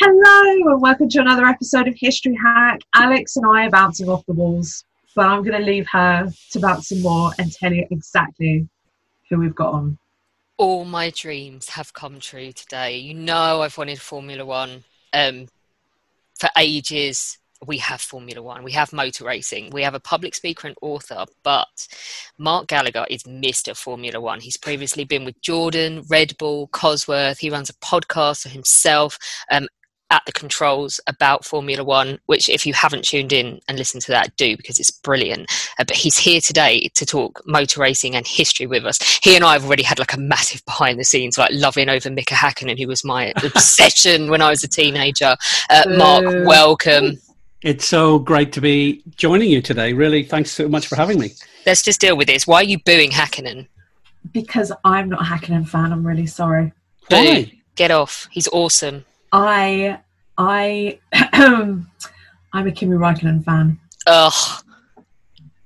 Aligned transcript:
Hello, 0.00 0.70
and 0.70 0.80
welcome 0.80 1.08
to 1.08 1.20
another 1.20 1.44
episode 1.44 1.88
of 1.88 1.94
History 1.96 2.38
Hack. 2.40 2.82
Alex 2.94 3.36
and 3.36 3.44
I 3.44 3.66
are 3.66 3.70
bouncing 3.70 4.08
off 4.08 4.24
the 4.26 4.32
walls, 4.32 4.84
but 5.16 5.26
I'm 5.26 5.42
going 5.42 5.60
to 5.60 5.66
leave 5.66 5.88
her 5.90 6.28
to 6.52 6.60
bounce 6.60 6.90
some 6.90 7.02
more 7.02 7.32
and 7.36 7.50
tell 7.50 7.72
you 7.72 7.84
exactly 7.90 8.68
who 9.28 9.40
we've 9.40 9.56
got 9.56 9.74
on. 9.74 9.98
all 10.56 10.84
my 10.84 11.10
dreams 11.10 11.70
have 11.70 11.92
come 11.94 12.20
true 12.20 12.52
today. 12.52 12.96
You 12.96 13.14
know, 13.14 13.62
I've 13.62 13.76
wanted 13.76 14.00
Formula 14.00 14.44
One 14.46 14.84
um, 15.12 15.48
for 16.38 16.48
ages. 16.56 17.38
We 17.66 17.78
have 17.78 18.00
Formula 18.00 18.40
One, 18.40 18.62
we 18.62 18.70
have 18.72 18.92
motor 18.92 19.24
racing, 19.24 19.70
we 19.70 19.82
have 19.82 19.94
a 19.94 20.00
public 20.00 20.36
speaker 20.36 20.68
and 20.68 20.76
author, 20.80 21.24
but 21.42 21.88
Mark 22.38 22.68
Gallagher 22.68 23.04
is 23.10 23.24
Mr. 23.24 23.76
Formula 23.76 24.20
One. 24.20 24.38
He's 24.38 24.56
previously 24.56 25.02
been 25.02 25.24
with 25.24 25.40
Jordan, 25.40 26.04
Red 26.08 26.38
Bull, 26.38 26.68
Cosworth. 26.68 27.38
He 27.38 27.50
runs 27.50 27.68
a 27.68 27.74
podcast 27.74 28.42
for 28.42 28.48
himself. 28.48 29.18
Um, 29.50 29.66
at 30.10 30.24
the 30.24 30.32
controls 30.32 31.00
about 31.06 31.44
Formula 31.44 31.84
One, 31.84 32.18
which 32.26 32.48
if 32.48 32.64
you 32.66 32.72
haven't 32.72 33.04
tuned 33.04 33.32
in 33.32 33.60
and 33.68 33.78
listened 33.78 34.02
to 34.04 34.12
that, 34.12 34.34
do 34.36 34.56
because 34.56 34.78
it's 34.78 34.90
brilliant. 34.90 35.50
Uh, 35.78 35.84
but 35.84 35.96
he's 35.96 36.16
here 36.16 36.40
today 36.40 36.88
to 36.94 37.04
talk 37.04 37.42
motor 37.46 37.80
racing 37.80 38.14
and 38.16 38.26
history 38.26 38.66
with 38.66 38.84
us. 38.84 38.98
He 39.22 39.36
and 39.36 39.44
I 39.44 39.52
have 39.52 39.66
already 39.66 39.82
had 39.82 39.98
like 39.98 40.14
a 40.14 40.20
massive 40.20 40.64
behind 40.64 40.98
the 40.98 41.04
scenes, 41.04 41.36
like 41.36 41.50
loving 41.52 41.88
over 41.88 42.10
Mika 42.10 42.34
Hakkinen, 42.34 42.78
who 42.78 42.88
was 42.88 43.04
my 43.04 43.32
obsession 43.44 44.30
when 44.30 44.40
I 44.40 44.50
was 44.50 44.64
a 44.64 44.68
teenager. 44.68 45.36
Uh, 45.68 45.84
Mark, 45.96 46.24
Uh, 46.24 46.42
welcome. 46.46 47.18
It's 47.62 47.86
so 47.86 48.18
great 48.20 48.52
to 48.52 48.60
be 48.60 49.02
joining 49.16 49.50
you 49.50 49.60
today. 49.60 49.92
Really, 49.92 50.22
thanks 50.22 50.52
so 50.52 50.68
much 50.68 50.86
for 50.86 50.96
having 50.96 51.18
me. 51.18 51.32
Let's 51.66 51.82
just 51.82 52.00
deal 52.00 52.16
with 52.16 52.28
this. 52.28 52.46
Why 52.46 52.58
are 52.58 52.64
you 52.64 52.78
booing 52.78 53.10
Hakkinen? 53.10 53.66
Because 54.32 54.72
I'm 54.84 55.08
not 55.08 55.20
a 55.20 55.24
Hakkinen 55.24 55.68
fan, 55.68 55.92
I'm 55.92 56.06
really 56.06 56.26
sorry. 56.26 56.72
Why? 57.08 57.52
Get 57.74 57.90
off. 57.90 58.28
He's 58.30 58.48
awesome. 58.48 59.04
I, 59.32 59.98
I, 60.36 60.98
I'm 61.12 61.86
a 62.66 62.72
Kimi 62.72 62.96
Raikkonen 62.96 63.44
fan. 63.44 63.78
Ugh. 64.06 64.64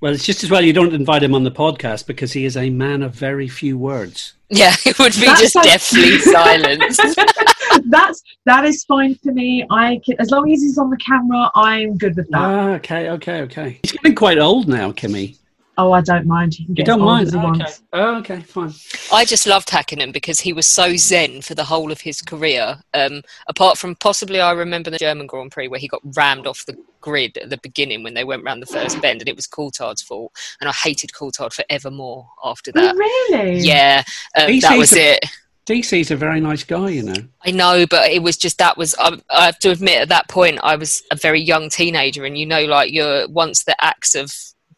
Well, 0.01 0.13
it's 0.13 0.25
just 0.25 0.43
as 0.43 0.51
well 0.51 0.61
you 0.61 0.73
don't 0.73 0.93
invite 0.93 1.23
him 1.23 1.33
on 1.33 1.45
the 1.45 1.51
podcast 1.51 2.07
because 2.07 2.33
he 2.33 2.43
is 2.43 2.57
a 2.57 2.69
man 2.69 3.03
of 3.03 3.15
very 3.15 3.47
few 3.47 3.77
words. 3.77 4.33
Yeah, 4.49 4.75
it 4.85 4.99
would 4.99 5.13
be 5.13 5.21
That's 5.25 5.41
just 5.41 5.55
like- 5.55 5.65
deathly 5.65 6.19
silence. 6.19 6.97
That's 7.85 8.21
that 8.45 8.65
is 8.65 8.83
fine 8.83 9.15
for 9.15 9.31
me. 9.31 9.65
I 9.71 10.01
can, 10.05 10.15
as 10.19 10.29
long 10.29 10.51
as 10.51 10.61
he's 10.61 10.77
on 10.77 10.89
the 10.89 10.97
camera, 10.97 11.49
I'm 11.55 11.97
good 11.97 12.15
with 12.17 12.29
that. 12.29 12.41
Ah, 12.41 12.69
okay, 12.73 13.09
okay, 13.11 13.41
okay. 13.43 13.79
He's 13.81 13.93
getting 13.93 14.13
quite 14.13 14.37
old 14.37 14.67
now, 14.67 14.91
Kimi. 14.91 15.37
Oh, 15.77 15.91
I 15.91 16.01
don't 16.01 16.25
mind. 16.27 16.53
He 16.53 16.65
can 16.65 16.75
You 16.75 16.83
don't 16.83 17.01
mind? 17.01 17.27
as 17.27 17.33
he 17.33 17.39
Oh, 17.39 17.41
okay. 17.49 17.59
wants. 17.59 17.81
Oh, 17.93 18.15
okay, 18.17 18.39
fine. 18.41 18.73
I 19.11 19.25
just 19.25 19.47
loved 19.47 19.69
Hakkinen 19.69 20.11
because 20.13 20.39
he 20.39 20.53
was 20.53 20.67
so 20.67 20.95
zen 20.95 21.41
for 21.41 21.55
the 21.55 21.63
whole 21.63 21.91
of 21.91 22.01
his 22.01 22.21
career. 22.21 22.77
Um, 22.93 23.21
apart 23.47 23.77
from 23.77 23.95
possibly, 23.95 24.39
I 24.39 24.51
remember 24.51 24.89
the 24.89 24.97
German 24.97 25.27
Grand 25.27 25.51
Prix 25.51 25.67
where 25.67 25.79
he 25.79 25.87
got 25.87 26.01
rammed 26.15 26.47
off 26.47 26.65
the 26.65 26.77
grid 27.01 27.37
at 27.37 27.49
the 27.49 27.57
beginning 27.57 28.03
when 28.03 28.13
they 28.13 28.23
went 28.23 28.43
round 28.43 28.61
the 28.61 28.65
first 28.67 29.01
bend, 29.01 29.21
and 29.21 29.29
it 29.29 29.35
was 29.35 29.47
Coulthard's 29.47 30.01
fault. 30.01 30.31
And 30.61 30.69
I 30.69 30.73
hated 30.73 31.11
Coulthard 31.11 31.53
forevermore 31.53 32.27
after 32.43 32.71
Oh, 32.75 32.81
that. 32.81 32.95
really? 32.95 33.59
Yeah, 33.59 34.03
um, 34.37 34.59
that 34.59 34.77
was 34.77 34.93
a- 34.93 35.13
it. 35.15 35.25
DC's 35.65 36.11
a 36.11 36.17
very 36.17 36.41
nice 36.41 36.65
guy, 36.65 36.89
you 36.89 37.03
know. 37.03 37.15
I 37.45 37.51
know, 37.51 37.85
but 37.89 38.11
it 38.11 38.21
was 38.21 38.35
just 38.35 38.57
that 38.57 38.77
was. 38.77 38.93
I, 38.99 39.17
I 39.29 39.45
have 39.45 39.59
to 39.59 39.71
admit, 39.71 40.01
at 40.01 40.09
that 40.09 40.27
point, 40.27 40.59
I 40.61 40.75
was 40.75 41.01
a 41.09 41.15
very 41.15 41.39
young 41.39 41.69
teenager, 41.69 42.25
and 42.25 42.37
you 42.37 42.45
know, 42.45 42.65
like 42.65 42.91
you're 42.91 43.29
once 43.29 43.63
the 43.63 43.81
acts 43.81 44.13
of 44.13 44.33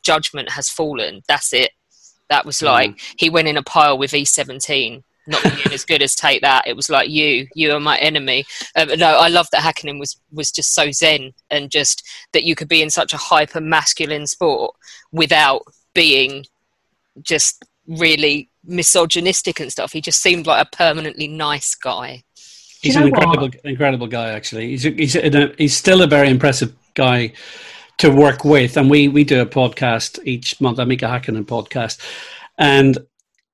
judgment 0.06 0.52
has 0.52 0.70
fallen, 0.70 1.22
that's 1.28 1.52
it. 1.54 1.72
That 2.30 2.46
was 2.46 2.58
mm. 2.58 2.66
like 2.66 3.00
he 3.18 3.30
went 3.30 3.48
in 3.48 3.58
a 3.58 3.64
pile 3.64 3.98
with 3.98 4.12
E17, 4.12 5.04
not 5.28 5.44
being 5.44 5.74
as 5.74 5.86
good 5.86 6.02
as 6.02 6.16
take 6.16 6.42
that. 6.42 6.68
It 6.68 6.76
was 6.76 6.90
like 6.90 7.10
you, 7.10 7.48
you 7.56 7.72
are 7.72 7.80
my 7.80 7.98
enemy. 7.98 8.46
But 8.76 9.00
no, 9.00 9.18
I 9.18 9.28
love 9.28 9.48
that 9.52 9.64
Hakkinen 9.64 10.00
was 10.00 10.20
was 10.32 10.52
just 10.52 10.74
so 10.74 10.92
zen, 10.92 11.34
and 11.50 11.70
just 11.70 12.08
that 12.34 12.44
you 12.44 12.56
could 12.56 12.68
be 12.68 12.82
in 12.82 12.90
such 12.90 13.14
a 13.14 13.18
hyper 13.18 13.62
masculine 13.62 14.28
sport 14.28 14.76
without 15.12 15.64
being 15.94 16.46
just 17.22 17.66
really 17.88 18.50
misogynistic 18.64 19.60
and 19.60 19.72
stuff. 19.72 19.92
He 19.92 20.02
just 20.02 20.22
seemed 20.22 20.48
like 20.48 20.66
a 20.66 20.76
permanently 20.76 21.28
nice 21.28 21.76
guy. 21.76 22.24
He's 22.82 22.96
you 22.96 23.02
an 23.02 23.08
know 23.08 23.12
what? 23.12 23.24
incredible, 23.24 23.60
incredible 23.70 24.08
guy. 24.08 24.30
Actually, 24.30 24.70
he's 24.70 24.86
a, 24.86 24.90
he's 24.92 25.16
a, 25.16 25.54
he's 25.58 25.76
still 25.76 26.02
a 26.02 26.08
very 26.08 26.30
impressive 26.30 26.76
guy 26.94 27.34
to 27.98 28.10
work 28.10 28.44
with. 28.44 28.78
And 28.78 28.90
we 28.90 29.08
we 29.08 29.24
do 29.24 29.42
a 29.42 29.46
podcast 29.46 30.20
each 30.26 30.60
month, 30.62 30.80
I 30.80 30.84
make 30.86 31.02
a 31.02 31.08
Mika 31.08 31.32
Hakkinen 31.32 31.46
podcast, 31.46 32.00
and 32.58 32.98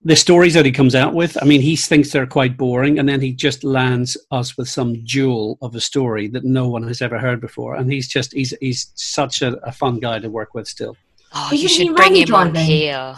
the 0.03 0.16
stories 0.16 0.56
that 0.56 0.66
he 0.66 0.72
comes 0.72 0.96
out 0.96 1.13
with. 1.13 1.38
I 1.41 1.46
mean, 1.46 1.62
he 1.62 1.75
thinks 1.75 2.12
they're 2.12 2.25
quite 2.25 2.57
boring, 2.57 2.97
and 2.97 3.07
then 3.07 3.22
he 3.22 3.34
just 3.34 3.63
lands 3.63 4.18
us 4.31 4.57
with 4.57 4.68
some 4.68 4.96
jewel 5.03 5.57
of 5.62 5.75
a 5.75 5.81
story 5.81 6.28
that 6.30 6.44
no 6.44 6.68
one 6.68 6.84
has 6.88 7.01
ever 7.01 7.19
heard 7.19 7.40
before. 7.40 7.75
And 7.75 7.91
he's 7.91 8.07
just 8.07 8.34
he's 8.34 8.53
he's 8.62 8.91
such 8.96 9.41
a, 9.41 9.57
a 9.66 9.72
fun 9.72 10.00
guy 10.00 10.19
to 10.19 10.30
work 10.30 10.53
with 10.53 10.68
still. 10.68 10.97
Oh, 11.34 11.50
Isn't 11.53 11.59
you 11.59 11.68
should 11.69 11.96
bring 11.96 12.16
him 12.16 12.34
on 12.34 12.51
driving? 12.51 12.66
here. 12.66 13.16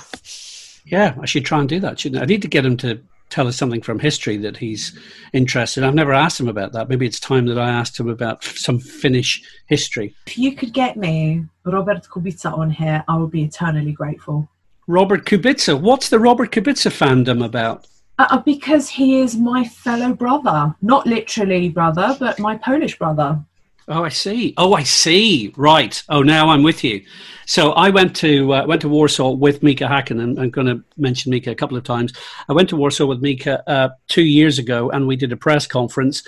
Yeah, 0.85 1.15
I 1.19 1.25
should 1.25 1.45
try 1.45 1.59
and 1.59 1.69
do 1.69 1.79
that, 1.79 1.99
shouldn't 1.99 2.19
I? 2.19 2.23
I 2.23 2.27
need 2.27 2.41
to 2.41 2.47
get 2.49 2.65
him 2.65 2.75
to 2.77 2.99
tell 3.33 3.47
us 3.47 3.57
something 3.57 3.81
from 3.81 3.97
history 3.97 4.37
that 4.37 4.55
he's 4.55 4.97
interested. 5.33 5.83
I've 5.83 5.95
never 5.95 6.13
asked 6.13 6.39
him 6.39 6.47
about 6.47 6.71
that. 6.73 6.87
Maybe 6.87 7.07
it's 7.07 7.19
time 7.19 7.47
that 7.47 7.57
I 7.57 7.67
asked 7.69 7.99
him 7.99 8.07
about 8.07 8.43
some 8.43 8.79
Finnish 8.79 9.41
history. 9.65 10.13
If 10.27 10.37
you 10.37 10.55
could 10.55 10.71
get 10.71 10.97
me 10.97 11.45
Robert 11.65 12.07
Kubica 12.07 12.55
on 12.55 12.69
here, 12.69 13.03
I 13.07 13.17
would 13.17 13.31
be 13.31 13.43
eternally 13.43 13.91
grateful. 13.91 14.47
Robert 14.85 15.25
Kubica. 15.25 15.79
What's 15.79 16.09
the 16.09 16.19
Robert 16.19 16.51
Kubica 16.51 16.91
fandom 16.91 17.43
about? 17.43 17.87
Uh, 18.19 18.37
because 18.41 18.87
he 18.87 19.19
is 19.19 19.35
my 19.35 19.63
fellow 19.63 20.13
brother. 20.13 20.75
Not 20.83 21.07
literally 21.07 21.69
brother, 21.69 22.15
but 22.19 22.37
my 22.37 22.57
Polish 22.57 22.99
brother. 22.99 23.43
Oh, 23.87 24.03
I 24.03 24.09
see. 24.09 24.53
Oh, 24.57 24.73
I 24.73 24.83
see. 24.83 25.53
Right. 25.57 26.01
Oh, 26.07 26.21
now 26.23 26.49
I'm 26.49 26.63
with 26.63 26.83
you. 26.83 27.03
So 27.45 27.73
I 27.73 27.89
went 27.89 28.15
to 28.17 28.53
uh, 28.53 28.65
went 28.65 28.81
to 28.81 28.89
Warsaw 28.89 29.31
with 29.31 29.61
Mika 29.61 29.83
Hakkinen. 29.85 30.39
I'm 30.39 30.49
going 30.49 30.67
to 30.67 30.81
mention 30.97 31.31
Mika 31.31 31.51
a 31.51 31.55
couple 31.55 31.75
of 31.77 31.83
times. 31.83 32.13
I 32.47 32.53
went 32.53 32.69
to 32.69 32.77
Warsaw 32.77 33.05
with 33.05 33.21
Mika 33.21 33.69
uh, 33.69 33.89
two 34.07 34.23
years 34.23 34.57
ago, 34.59 34.89
and 34.91 35.05
we 35.07 35.17
did 35.17 35.33
a 35.33 35.37
press 35.37 35.67
conference. 35.67 36.23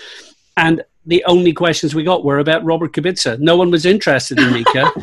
And 0.58 0.82
the 1.06 1.24
only 1.24 1.52
questions 1.54 1.94
we 1.94 2.02
got 2.04 2.24
were 2.24 2.38
about 2.40 2.64
Robert 2.64 2.92
Kubica. 2.92 3.38
No 3.38 3.56
one 3.56 3.70
was 3.70 3.86
interested 3.86 4.38
in 4.38 4.52
Mika. 4.52 4.90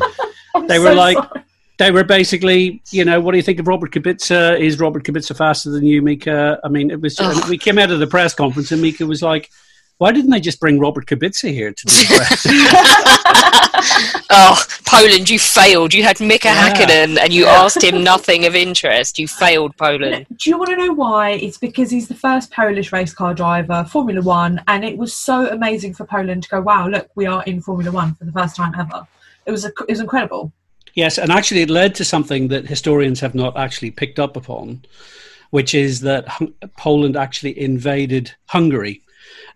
They 0.68 0.78
were 0.78 0.92
so 0.92 0.94
like- 0.94 1.16
sorry. 1.16 1.44
they 1.78 1.90
were 1.90 2.04
basically, 2.04 2.80
you 2.92 3.04
know, 3.04 3.20
what 3.20 3.32
do 3.32 3.38
you 3.38 3.42
think 3.42 3.58
of 3.58 3.66
Robert 3.66 3.90
Kubica? 3.90 4.56
Is 4.58 4.78
Robert 4.78 5.02
Kubica 5.02 5.36
faster 5.36 5.68
than 5.70 5.84
you, 5.84 6.00
Mika? 6.00 6.60
I 6.62 6.68
mean, 6.68 6.92
it 6.92 7.00
was. 7.00 7.18
We 7.48 7.58
came 7.58 7.76
out 7.76 7.90
of 7.90 7.98
the 7.98 8.06
press 8.06 8.34
conference, 8.34 8.70
and 8.70 8.80
Mika 8.80 9.04
was 9.04 9.20
like, 9.20 9.50
"Why 9.98 10.12
didn't 10.12 10.30
they 10.30 10.40
just 10.40 10.60
bring 10.60 10.78
Robert 10.78 11.06
Kubica 11.06 11.50
here 11.52 11.72
to 11.72 11.86
do 11.86 11.94
the 12.08 13.64
oh, 14.30 14.62
Poland, 14.86 15.28
you 15.30 15.38
failed. 15.38 15.94
You 15.94 16.02
had 16.02 16.20
Mika 16.20 16.48
Yeah. 16.48 16.72
Hakkinen 16.72 17.18
and 17.18 17.32
you 17.32 17.46
asked 17.46 17.82
him 17.82 18.02
nothing 18.02 18.44
of 18.46 18.54
interest. 18.54 19.18
You 19.18 19.28
failed, 19.28 19.76
Poland. 19.76 20.26
Do 20.36 20.50
you 20.50 20.58
want 20.58 20.70
to 20.70 20.76
know 20.76 20.92
why? 20.92 21.30
It's 21.30 21.58
because 21.58 21.90
he's 21.90 22.08
the 22.08 22.14
first 22.14 22.50
Polish 22.50 22.92
race 22.92 23.12
car 23.12 23.34
driver, 23.34 23.84
Formula 23.90 24.22
One, 24.22 24.62
and 24.68 24.84
it 24.84 24.96
was 24.96 25.14
so 25.14 25.48
amazing 25.48 25.94
for 25.94 26.04
Poland 26.04 26.44
to 26.44 26.48
go, 26.48 26.60
wow, 26.60 26.88
look, 26.88 27.08
we 27.14 27.26
are 27.26 27.42
in 27.44 27.60
Formula 27.60 27.90
One 27.90 28.14
for 28.14 28.24
the 28.24 28.32
first 28.32 28.56
time 28.56 28.74
ever. 28.78 29.06
It 29.46 29.50
was, 29.50 29.64
a, 29.64 29.68
it 29.68 29.90
was 29.90 30.00
incredible. 30.00 30.52
Yes, 30.94 31.18
and 31.18 31.30
actually, 31.32 31.62
it 31.62 31.70
led 31.70 31.94
to 31.96 32.04
something 32.04 32.48
that 32.48 32.68
historians 32.68 33.20
have 33.20 33.34
not 33.34 33.56
actually 33.56 33.90
picked 33.90 34.18
up 34.20 34.36
upon, 34.36 34.84
which 35.50 35.74
is 35.74 36.00
that 36.02 36.26
Poland 36.78 37.16
actually 37.16 37.58
invaded 37.58 38.32
Hungary 38.46 39.02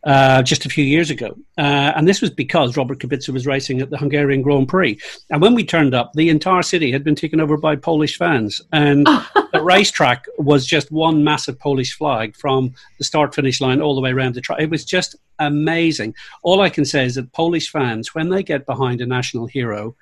uh, 0.05 0.43
just 0.43 0.65
a 0.65 0.69
few 0.69 0.85
years 0.85 1.11
ago. 1.11 1.37
Uh, 1.57 1.93
and 1.97 2.07
this 2.07 2.21
was 2.21 2.31
because 2.31 2.77
Robert 2.77 2.99
Kubica 2.99 3.31
was 3.31 3.47
racing 3.47 3.81
at 3.81 3.91
the 3.91 3.99
Hungarian 3.99 4.43
Grand 4.43 4.69
Prix. 4.69 4.99
And 5.31 5.43
when 5.43 5.55
we 5.55 5.65
turned 5.65 5.95
up, 5.95 6.13
the 6.15 6.29
entire 6.29 6.63
city 6.63 6.93
had 6.93 7.05
been 7.05 7.15
taken 7.15 7.41
over 7.41 7.57
by 7.57 7.77
Polish 7.77 8.17
fans. 8.17 8.61
And 8.73 9.07
the 9.53 9.63
racetrack 9.63 10.25
was 10.39 10.67
just 10.67 10.91
one 10.91 11.25
massive 11.25 11.59
Polish 11.59 11.97
flag 11.97 12.37
from 12.37 12.75
the 12.99 13.05
start 13.05 13.35
finish 13.35 13.61
line 13.61 13.81
all 13.81 13.95
the 13.95 14.01
way 14.01 14.13
around 14.13 14.35
the 14.35 14.41
track. 14.41 14.61
It 14.61 14.71
was 14.71 14.85
just 14.85 15.17
amazing. 15.39 16.15
All 16.43 16.61
I 16.61 16.71
can 16.71 16.85
say 16.85 17.05
is 17.05 17.17
that 17.17 17.33
Polish 17.33 17.71
fans, 17.71 18.15
when 18.15 18.29
they 18.29 18.43
get 18.43 18.67
behind 18.67 19.01
a 19.01 19.07
national 19.07 19.47
hero, 19.47 19.97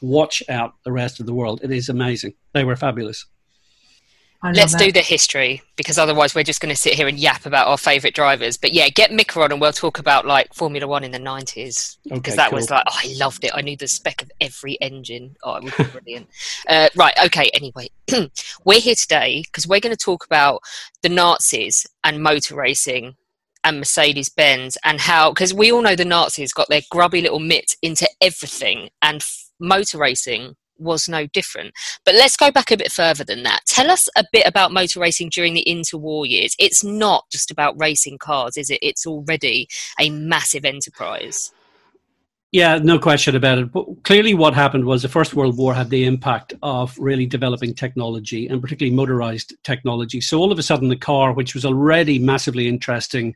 watch 0.00 0.42
out 0.48 0.74
the 0.84 0.92
rest 0.92 1.20
of 1.20 1.26
the 1.26 1.34
world. 1.34 1.60
It 1.62 1.70
is 1.70 1.88
amazing. 1.88 2.34
They 2.52 2.64
were 2.64 2.76
fabulous. 2.76 3.26
Let's 4.40 4.74
do 4.76 4.92
the 4.92 5.00
history 5.00 5.62
because 5.74 5.98
otherwise 5.98 6.32
we're 6.32 6.44
just 6.44 6.60
going 6.60 6.72
to 6.72 6.80
sit 6.80 6.94
here 6.94 7.08
and 7.08 7.18
yap 7.18 7.44
about 7.44 7.66
our 7.66 7.76
favourite 7.76 8.14
drivers. 8.14 8.56
But 8.56 8.72
yeah, 8.72 8.88
get 8.88 9.12
Mika 9.12 9.40
on 9.40 9.50
and 9.50 9.60
we'll 9.60 9.72
talk 9.72 9.98
about 9.98 10.26
like 10.26 10.54
Formula 10.54 10.86
One 10.86 11.02
in 11.02 11.10
the 11.10 11.18
90s 11.18 11.96
because 12.04 12.18
okay, 12.18 12.36
that 12.36 12.50
cool. 12.50 12.56
was 12.56 12.70
like, 12.70 12.84
oh, 12.86 13.00
I 13.02 13.14
loved 13.18 13.42
it. 13.42 13.50
I 13.52 13.62
knew 13.62 13.76
the 13.76 13.88
spec 13.88 14.22
of 14.22 14.30
every 14.40 14.74
engine. 14.80 15.34
Oh, 15.42 15.56
it 15.56 15.64
was 15.64 15.88
brilliant. 15.88 16.28
uh, 16.68 16.88
right, 16.94 17.14
okay, 17.26 17.50
anyway, 17.52 17.88
we're 18.64 18.80
here 18.80 18.94
today 18.94 19.42
because 19.46 19.66
we're 19.66 19.80
going 19.80 19.96
to 19.96 20.04
talk 20.04 20.24
about 20.24 20.62
the 21.02 21.08
Nazis 21.08 21.84
and 22.04 22.22
motor 22.22 22.54
racing 22.54 23.16
and 23.64 23.78
Mercedes 23.78 24.28
Benz 24.28 24.78
and 24.84 25.00
how, 25.00 25.32
because 25.32 25.52
we 25.52 25.72
all 25.72 25.82
know 25.82 25.96
the 25.96 26.04
Nazis 26.04 26.52
got 26.52 26.68
their 26.68 26.82
grubby 26.92 27.22
little 27.22 27.40
mitt 27.40 27.74
into 27.82 28.08
everything 28.20 28.90
and 29.02 29.16
f- 29.16 29.46
motor 29.58 29.98
racing 29.98 30.54
was 30.78 31.08
no 31.08 31.26
different. 31.26 31.72
But 32.04 32.14
let's 32.14 32.36
go 32.36 32.50
back 32.50 32.70
a 32.70 32.76
bit 32.76 32.92
further 32.92 33.24
than 33.24 33.42
that. 33.44 33.60
Tell 33.66 33.90
us 33.90 34.08
a 34.16 34.24
bit 34.32 34.46
about 34.46 34.72
motor 34.72 35.00
racing 35.00 35.30
during 35.30 35.54
the 35.54 35.64
interwar 35.68 36.28
years. 36.28 36.54
It's 36.58 36.84
not 36.84 37.24
just 37.30 37.50
about 37.50 37.80
racing 37.80 38.18
cars, 38.18 38.56
is 38.56 38.70
it? 38.70 38.78
It's 38.82 39.06
already 39.06 39.68
a 39.98 40.10
massive 40.10 40.64
enterprise. 40.64 41.52
Yeah, 42.50 42.78
no 42.78 42.98
question 42.98 43.36
about 43.36 43.58
it. 43.58 43.70
But 43.70 43.84
clearly, 44.04 44.32
what 44.32 44.54
happened 44.54 44.86
was 44.86 45.02
the 45.02 45.08
First 45.08 45.34
World 45.34 45.58
War 45.58 45.74
had 45.74 45.90
the 45.90 46.06
impact 46.06 46.54
of 46.62 46.98
really 46.98 47.26
developing 47.26 47.74
technology 47.74 48.46
and 48.46 48.62
particularly 48.62 48.96
motorized 48.96 49.52
technology. 49.64 50.22
So 50.22 50.38
all 50.38 50.50
of 50.50 50.58
a 50.58 50.62
sudden, 50.62 50.88
the 50.88 50.96
car, 50.96 51.34
which 51.34 51.54
was 51.54 51.66
already 51.66 52.18
massively 52.18 52.66
interesting 52.66 53.34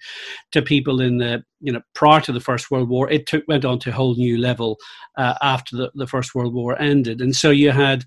to 0.53 0.63
people 0.63 1.03
in 1.03 1.19
the 1.19 1.45
you 1.61 1.73
know 1.75 1.83
prior 1.95 2.23
to 2.23 2.33
the 2.33 2.41
First 2.41 2.71
World 2.71 2.89
War, 2.89 3.11
it 3.11 3.27
took 3.27 3.45
went 3.49 3.67
on 3.67 3.79
to 3.81 3.91
a 3.91 3.93
whole 3.93 4.15
new 4.15 4.39
level 4.39 4.79
uh, 5.19 5.35
after 5.43 5.77
the, 5.77 5.91
the 5.95 6.07
First 6.07 6.35
World 6.35 6.55
War 6.55 6.81
ended. 6.81 7.21
And 7.21 7.37
so 7.37 7.51
you 7.51 7.71
had 7.71 8.07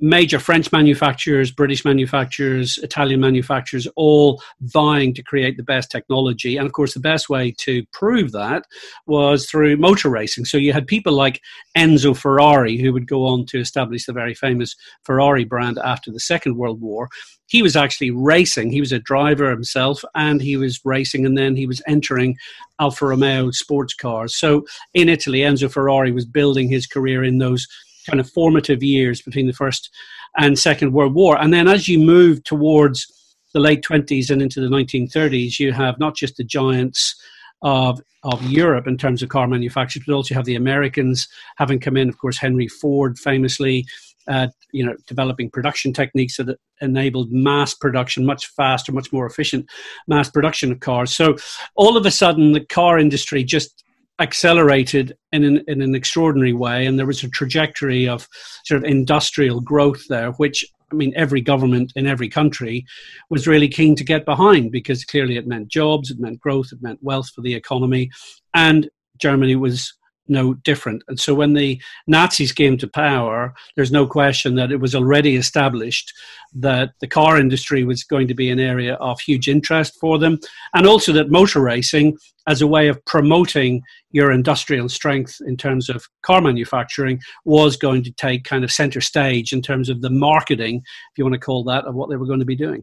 major 0.00 0.38
French 0.38 0.72
manufacturers, 0.72 1.50
British 1.50 1.84
manufacturers, 1.84 2.78
Italian 2.82 3.20
manufacturers, 3.20 3.86
all 3.96 4.42
vying 4.60 5.12
to 5.14 5.22
create 5.22 5.56
the 5.56 5.62
best 5.62 5.90
technology. 5.90 6.56
And 6.56 6.66
of 6.66 6.72
course, 6.72 6.94
the 6.94 7.00
best 7.00 7.28
way 7.28 7.54
to 7.58 7.84
prove 7.92 8.32
that 8.32 8.66
was 9.06 9.48
through 9.48 9.76
motor 9.76 10.08
racing. 10.08 10.46
So 10.46 10.56
you 10.56 10.72
had 10.72 10.86
people 10.86 11.12
like 11.12 11.40
Enzo 11.76 12.16
Ferrari, 12.16 12.78
who 12.78 12.92
would 12.92 13.06
go 13.06 13.26
on 13.26 13.44
to 13.46 13.60
establish 13.60 14.06
the 14.06 14.12
very 14.12 14.34
famous 14.34 14.74
Ferrari 15.02 15.44
brand 15.44 15.78
after 15.84 16.10
the 16.10 16.20
Second 16.20 16.56
World 16.56 16.80
War. 16.80 17.08
He 17.46 17.62
was 17.62 17.74
actually 17.74 18.12
racing. 18.12 18.70
He 18.70 18.80
was 18.80 18.92
a 18.92 19.00
driver 19.00 19.50
himself, 19.50 20.04
and 20.14 20.40
he 20.40 20.56
was 20.56 20.80
racing, 20.84 21.26
and 21.26 21.36
then 21.36 21.56
he 21.56 21.66
was 21.66 21.82
entering 21.86 22.36
Alfa 22.78 23.06
Romeo 23.06 23.50
sports 23.50 23.92
cars. 23.92 24.36
So 24.36 24.64
in 24.94 25.08
Italy, 25.08 25.40
Enzo 25.40 25.70
Ferrari 25.70 26.12
was 26.12 26.24
building 26.24 26.68
his 26.68 26.86
career 26.86 27.24
in 27.24 27.38
those 27.38 27.66
kind 28.10 28.20
of 28.20 28.30
formative 28.30 28.82
years 28.82 29.22
between 29.22 29.46
the 29.46 29.52
First 29.52 29.90
and 30.36 30.58
Second 30.58 30.92
World 30.92 31.14
War. 31.14 31.40
And 31.40 31.52
then 31.52 31.68
as 31.68 31.88
you 31.88 31.98
move 31.98 32.42
towards 32.44 33.06
the 33.54 33.60
late 33.60 33.82
20s 33.82 34.30
and 34.30 34.42
into 34.42 34.60
the 34.60 34.68
1930s, 34.68 35.58
you 35.58 35.72
have 35.72 35.98
not 35.98 36.16
just 36.16 36.36
the 36.36 36.44
giants 36.44 37.14
of 37.62 38.00
of 38.22 38.42
Europe 38.50 38.86
in 38.86 38.98
terms 38.98 39.22
of 39.22 39.30
car 39.30 39.48
manufacturers, 39.48 40.04
but 40.06 40.12
also 40.14 40.34
you 40.34 40.36
have 40.36 40.44
the 40.44 40.54
Americans 40.54 41.26
having 41.56 41.80
come 41.80 41.96
in. 41.96 42.08
Of 42.08 42.18
course, 42.18 42.36
Henry 42.36 42.68
Ford 42.68 43.18
famously, 43.18 43.86
uh, 44.28 44.48
you 44.72 44.84
know, 44.84 44.94
developing 45.06 45.50
production 45.50 45.94
techniques 45.94 46.36
that 46.36 46.58
enabled 46.82 47.32
mass 47.32 47.72
production, 47.72 48.26
much 48.26 48.46
faster, 48.48 48.92
much 48.92 49.10
more 49.10 49.24
efficient 49.24 49.66
mass 50.06 50.30
production 50.30 50.70
of 50.70 50.80
cars. 50.80 51.16
So 51.16 51.36
all 51.76 51.96
of 51.96 52.04
a 52.04 52.10
sudden, 52.10 52.52
the 52.52 52.64
car 52.64 52.98
industry 52.98 53.42
just 53.42 53.84
accelerated 54.20 55.16
in 55.32 55.44
an, 55.44 55.64
in 55.66 55.82
an 55.82 55.94
extraordinary 55.94 56.52
way, 56.52 56.86
and 56.86 56.98
there 56.98 57.06
was 57.06 57.24
a 57.24 57.28
trajectory 57.28 58.06
of 58.06 58.28
sort 58.64 58.78
of 58.78 58.84
industrial 58.84 59.60
growth 59.60 60.06
there, 60.08 60.32
which 60.32 60.64
I 60.92 60.96
mean, 60.96 61.12
every 61.16 61.40
government 61.40 61.92
in 61.96 62.06
every 62.06 62.28
country 62.28 62.84
was 63.30 63.46
really 63.46 63.68
keen 63.68 63.94
to 63.96 64.04
get 64.04 64.24
behind 64.24 64.72
because 64.72 65.04
clearly 65.04 65.36
it 65.36 65.46
meant 65.46 65.68
jobs, 65.68 66.10
it 66.10 66.18
meant 66.18 66.40
growth, 66.40 66.72
it 66.72 66.82
meant 66.82 67.02
wealth 67.02 67.30
for 67.30 67.42
the 67.42 67.54
economy, 67.54 68.10
and 68.54 68.88
Germany 69.18 69.56
was 69.56 69.92
no 70.30 70.54
different. 70.54 71.02
And 71.08 71.18
so 71.18 71.34
when 71.34 71.52
the 71.52 71.80
Nazis 72.06 72.52
came 72.52 72.78
to 72.78 72.88
power, 72.88 73.52
there's 73.76 73.92
no 73.92 74.06
question 74.06 74.54
that 74.54 74.72
it 74.72 74.80
was 74.80 74.94
already 74.94 75.36
established 75.36 76.12
that 76.54 76.92
the 77.00 77.06
car 77.06 77.38
industry 77.38 77.84
was 77.84 78.04
going 78.04 78.28
to 78.28 78.34
be 78.34 78.50
an 78.50 78.60
area 78.60 78.94
of 78.94 79.20
huge 79.20 79.48
interest 79.48 79.96
for 80.00 80.18
them, 80.18 80.38
and 80.74 80.86
also 80.86 81.12
that 81.12 81.30
motor 81.30 81.60
racing, 81.60 82.16
as 82.46 82.62
a 82.62 82.66
way 82.66 82.88
of 82.88 83.04
promoting 83.04 83.82
your 84.12 84.32
industrial 84.32 84.88
strength 84.88 85.40
in 85.46 85.56
terms 85.56 85.88
of 85.88 86.08
car 86.22 86.40
manufacturing, 86.40 87.20
was 87.44 87.76
going 87.76 88.02
to 88.02 88.12
take 88.12 88.44
kind 88.44 88.64
of 88.64 88.72
center 88.72 89.00
stage 89.00 89.52
in 89.52 89.62
terms 89.62 89.88
of 89.88 90.00
the 90.00 90.10
marketing, 90.10 90.76
if 90.76 91.18
you 91.18 91.24
want 91.24 91.34
to 91.34 91.38
call 91.38 91.62
that, 91.64 91.84
of 91.84 91.94
what 91.94 92.08
they 92.08 92.16
were 92.16 92.26
going 92.26 92.40
to 92.40 92.44
be 92.46 92.56
doing. 92.56 92.82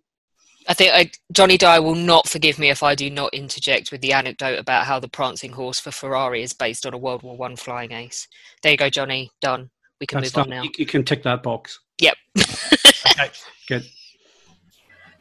I 0.68 0.74
think 0.74 0.94
I, 0.94 1.12
Johnny 1.31 1.58
Dyer 1.58 1.81
will 1.81 1.96
not 1.96 2.28
forgive 2.28 2.60
me 2.60 2.69
if 2.69 2.84
I 2.84 2.94
do 2.94 3.10
not 3.10 3.34
interject 3.34 3.92
with 3.92 4.02
the 4.02 4.12
anecdote 4.12 4.60
about 4.60 4.86
how 4.86 5.00
the 5.00 5.08
prancing 5.08 5.54
horse 5.54 5.80
for 5.80 5.92
Ferrari 5.92 6.44
is 6.44 6.52
based 6.52 6.86
on 6.86 6.94
a 6.94 6.98
World 6.98 7.24
War 7.24 7.38
One 7.38 7.56
flying 7.56 7.94
ace. 7.94 8.28
There 8.62 8.74
you 8.74 8.78
go, 8.78 8.90
Johnny. 8.90 9.31
Done. 9.42 9.69
We 10.02 10.08
can 10.08 10.19
That's 10.19 10.36
move 10.36 10.46
done. 10.46 10.54
on 10.54 10.58
now. 10.58 10.64
You, 10.64 10.72
you, 10.78 10.86
can 10.86 11.06
tick 11.06 11.24
that 11.24 11.42
box. 11.42 11.80
Yep. 12.02 12.16
okay. 12.38 13.31
Good. 13.68 13.86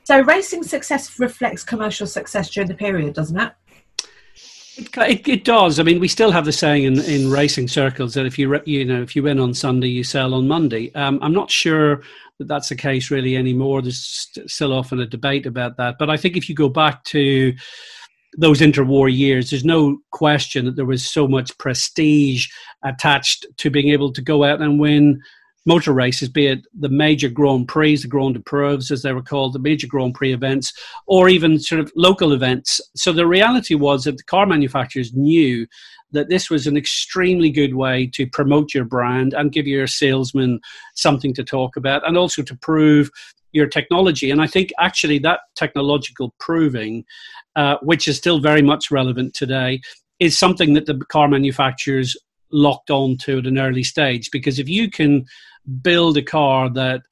So 0.05 0.21
racing 0.21 0.65
success 0.65 1.19
reflects 1.19 1.65
commercial 1.65 2.07
success 2.07 2.51
during 2.51 2.69
the 2.69 2.75
period, 2.75 3.15
doesn't 3.15 3.39
it? 3.39 3.53
It, 4.77 4.97
it, 4.97 5.29
it, 5.29 5.45
does. 5.45 5.81
I 5.81 5.85
mean, 5.85 6.01
we 6.01 6.09
still 6.09 6.31
have 6.31 6.45
the 6.45 6.53
saying 6.53 6.85
in, 6.85 7.01
in 7.01 7.31
racing 7.31 7.67
circles 7.67 8.13
that 8.15 8.27
if 8.27 8.39
you 8.39 8.61
you 8.67 8.85
know 8.85 9.01
if 9.01 9.17
you 9.17 9.23
win 9.23 9.41
on 9.41 9.55
Sunday, 9.55 9.89
you 9.89 10.05
sell 10.05 10.35
on 10.35 10.47
Monday. 10.47 10.93
Um, 10.95 11.19
I'm 11.23 11.33
not 11.33 11.51
sure 11.51 12.03
that 12.39 12.49
that's 12.49 12.69
the 12.69 12.77
case 12.77 13.11
really 13.11 13.37
anymore. 13.37 13.83
There's 13.83 14.29
still 14.47 14.73
often 14.73 15.01
a 15.01 15.07
debate 15.07 15.47
about 15.47 15.77
that. 15.79 15.97
But 15.99 16.11
I 16.11 16.17
think 16.17 16.37
if 16.37 16.49
you 16.49 16.55
go 16.55 16.69
back 16.69 17.05
to 17.05 17.55
those 18.39 18.61
interwar 18.61 19.15
years, 19.15 19.51
there's 19.51 19.65
no 19.65 19.99
question 20.11 20.67
that 20.67 20.77
there 20.77 20.85
was 20.85 21.07
so 21.07 21.27
much 21.27 21.57
prestige 21.59 22.49
attached 22.85 23.47
to 23.59 23.71
being 23.71 23.89
able 23.91 24.13
to 24.13 24.21
go 24.21 24.45
out 24.45 24.61
and 24.61 24.79
win 24.79 25.21
motor 25.67 25.93
races, 25.93 26.29
be 26.29 26.47
it 26.47 26.65
the 26.79 26.89
major 26.89 27.29
Grand 27.29 27.67
Prix, 27.67 27.97
the 27.97 28.09
Grand 28.09 28.43
Prix, 28.47 28.77
as 28.91 29.03
they 29.03 29.13
were 29.13 29.23
called, 29.23 29.53
the 29.53 29.59
major 29.59 29.89
Grand 29.89 30.15
Prix 30.15 30.33
events, 30.33 30.73
or 31.07 31.29
even 31.29 31.59
sort 31.59 31.81
of 31.81 31.93
local 31.97 32.33
events. 32.33 32.81
So 32.95 33.13
the 33.13 33.27
reality 33.27 33.75
was 33.75 34.05
that 34.05 34.17
the 34.17 34.23
car 34.25 34.47
manufacturers 34.47 35.13
knew 35.13 35.67
that 36.17 36.29
this 36.29 36.51
was 36.51 36.67
an 36.67 36.77
extremely 36.77 37.51
good 37.51 37.75
way 37.75 38.11
to 38.15 38.27
promote 38.27 38.75
your 38.75 38.85
brand 38.85 39.35
and 39.35 39.53
give 39.53 39.67
your 39.67 39.87
salesman 39.87 40.61
something 40.95 41.33
to 41.35 41.45
talk 41.45 41.77
about 41.77 42.07
and 42.07 42.17
also 42.17 42.43
to 42.43 42.57
prove 42.57 43.11
your 43.53 43.67
technology. 43.67 44.31
And 44.31 44.43
I 44.43 44.47
think 44.47 44.73
actually 44.81 45.19
that 45.21 45.41
technological 45.55 46.35
proving, 46.41 47.05
uh, 47.55 47.77
which 47.83 48.09
is 48.09 48.17
still 48.17 48.41
very 48.41 48.63
much 48.63 48.91
relevant 48.91 49.35
today, 49.35 49.81
is 50.19 50.39
something 50.39 50.75
that 50.75 50.87
the 50.87 50.99
car 51.09 51.29
manufacturers 51.29 52.17
locked 52.51 52.91
on 52.91 53.17
to 53.19 53.39
at 53.39 53.47
an 53.47 53.59
early 53.59 53.83
stage. 53.83 54.31
Because 54.31 54.59
if 54.59 54.69
you 54.69 54.91
can 54.91 55.25
build 55.83 56.17
a 56.17 56.23
car 56.23 56.71
that 56.71 57.03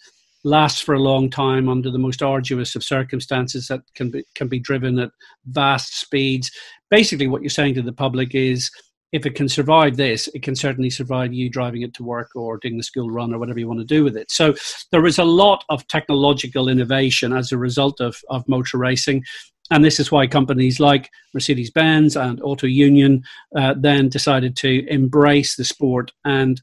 lasts 0.44 0.80
for 0.80 0.94
a 0.94 1.00
long 1.00 1.30
time 1.30 1.68
under 1.68 1.90
the 1.90 1.98
most 1.98 2.22
arduous 2.22 2.76
of 2.76 2.84
circumstances 2.84 3.66
that 3.68 3.80
can 3.94 4.10
be 4.10 4.22
can 4.34 4.46
be 4.46 4.58
driven 4.58 4.98
at 4.98 5.10
vast 5.46 5.98
speeds. 5.98 6.50
Basically, 6.90 7.26
what 7.26 7.42
you're 7.42 7.50
saying 7.50 7.74
to 7.74 7.82
the 7.82 7.92
public 7.92 8.34
is, 8.34 8.70
if 9.14 9.24
it 9.24 9.36
can 9.36 9.48
survive 9.48 9.96
this, 9.96 10.28
it 10.34 10.42
can 10.42 10.56
certainly 10.56 10.90
survive 10.90 11.32
you 11.32 11.48
driving 11.48 11.82
it 11.82 11.94
to 11.94 12.02
work 12.02 12.30
or 12.34 12.58
doing 12.58 12.76
the 12.76 12.82
school 12.82 13.12
run 13.12 13.32
or 13.32 13.38
whatever 13.38 13.60
you 13.60 13.68
want 13.68 13.78
to 13.78 13.86
do 13.96 14.02
with 14.02 14.16
it. 14.16 14.28
So 14.28 14.54
there 14.90 15.06
is 15.06 15.18
a 15.20 15.24
lot 15.24 15.64
of 15.68 15.86
technological 15.86 16.68
innovation 16.68 17.32
as 17.32 17.52
a 17.52 17.56
result 17.56 18.00
of, 18.00 18.16
of 18.28 18.42
motor 18.48 18.76
racing. 18.76 19.22
And 19.70 19.84
this 19.84 20.00
is 20.00 20.10
why 20.10 20.26
companies 20.26 20.80
like 20.80 21.10
Mercedes 21.32 21.70
Benz 21.70 22.16
and 22.16 22.42
Auto 22.42 22.66
Union 22.66 23.22
uh, 23.56 23.74
then 23.78 24.08
decided 24.08 24.56
to 24.56 24.84
embrace 24.92 25.54
the 25.54 25.64
sport 25.64 26.10
and, 26.24 26.60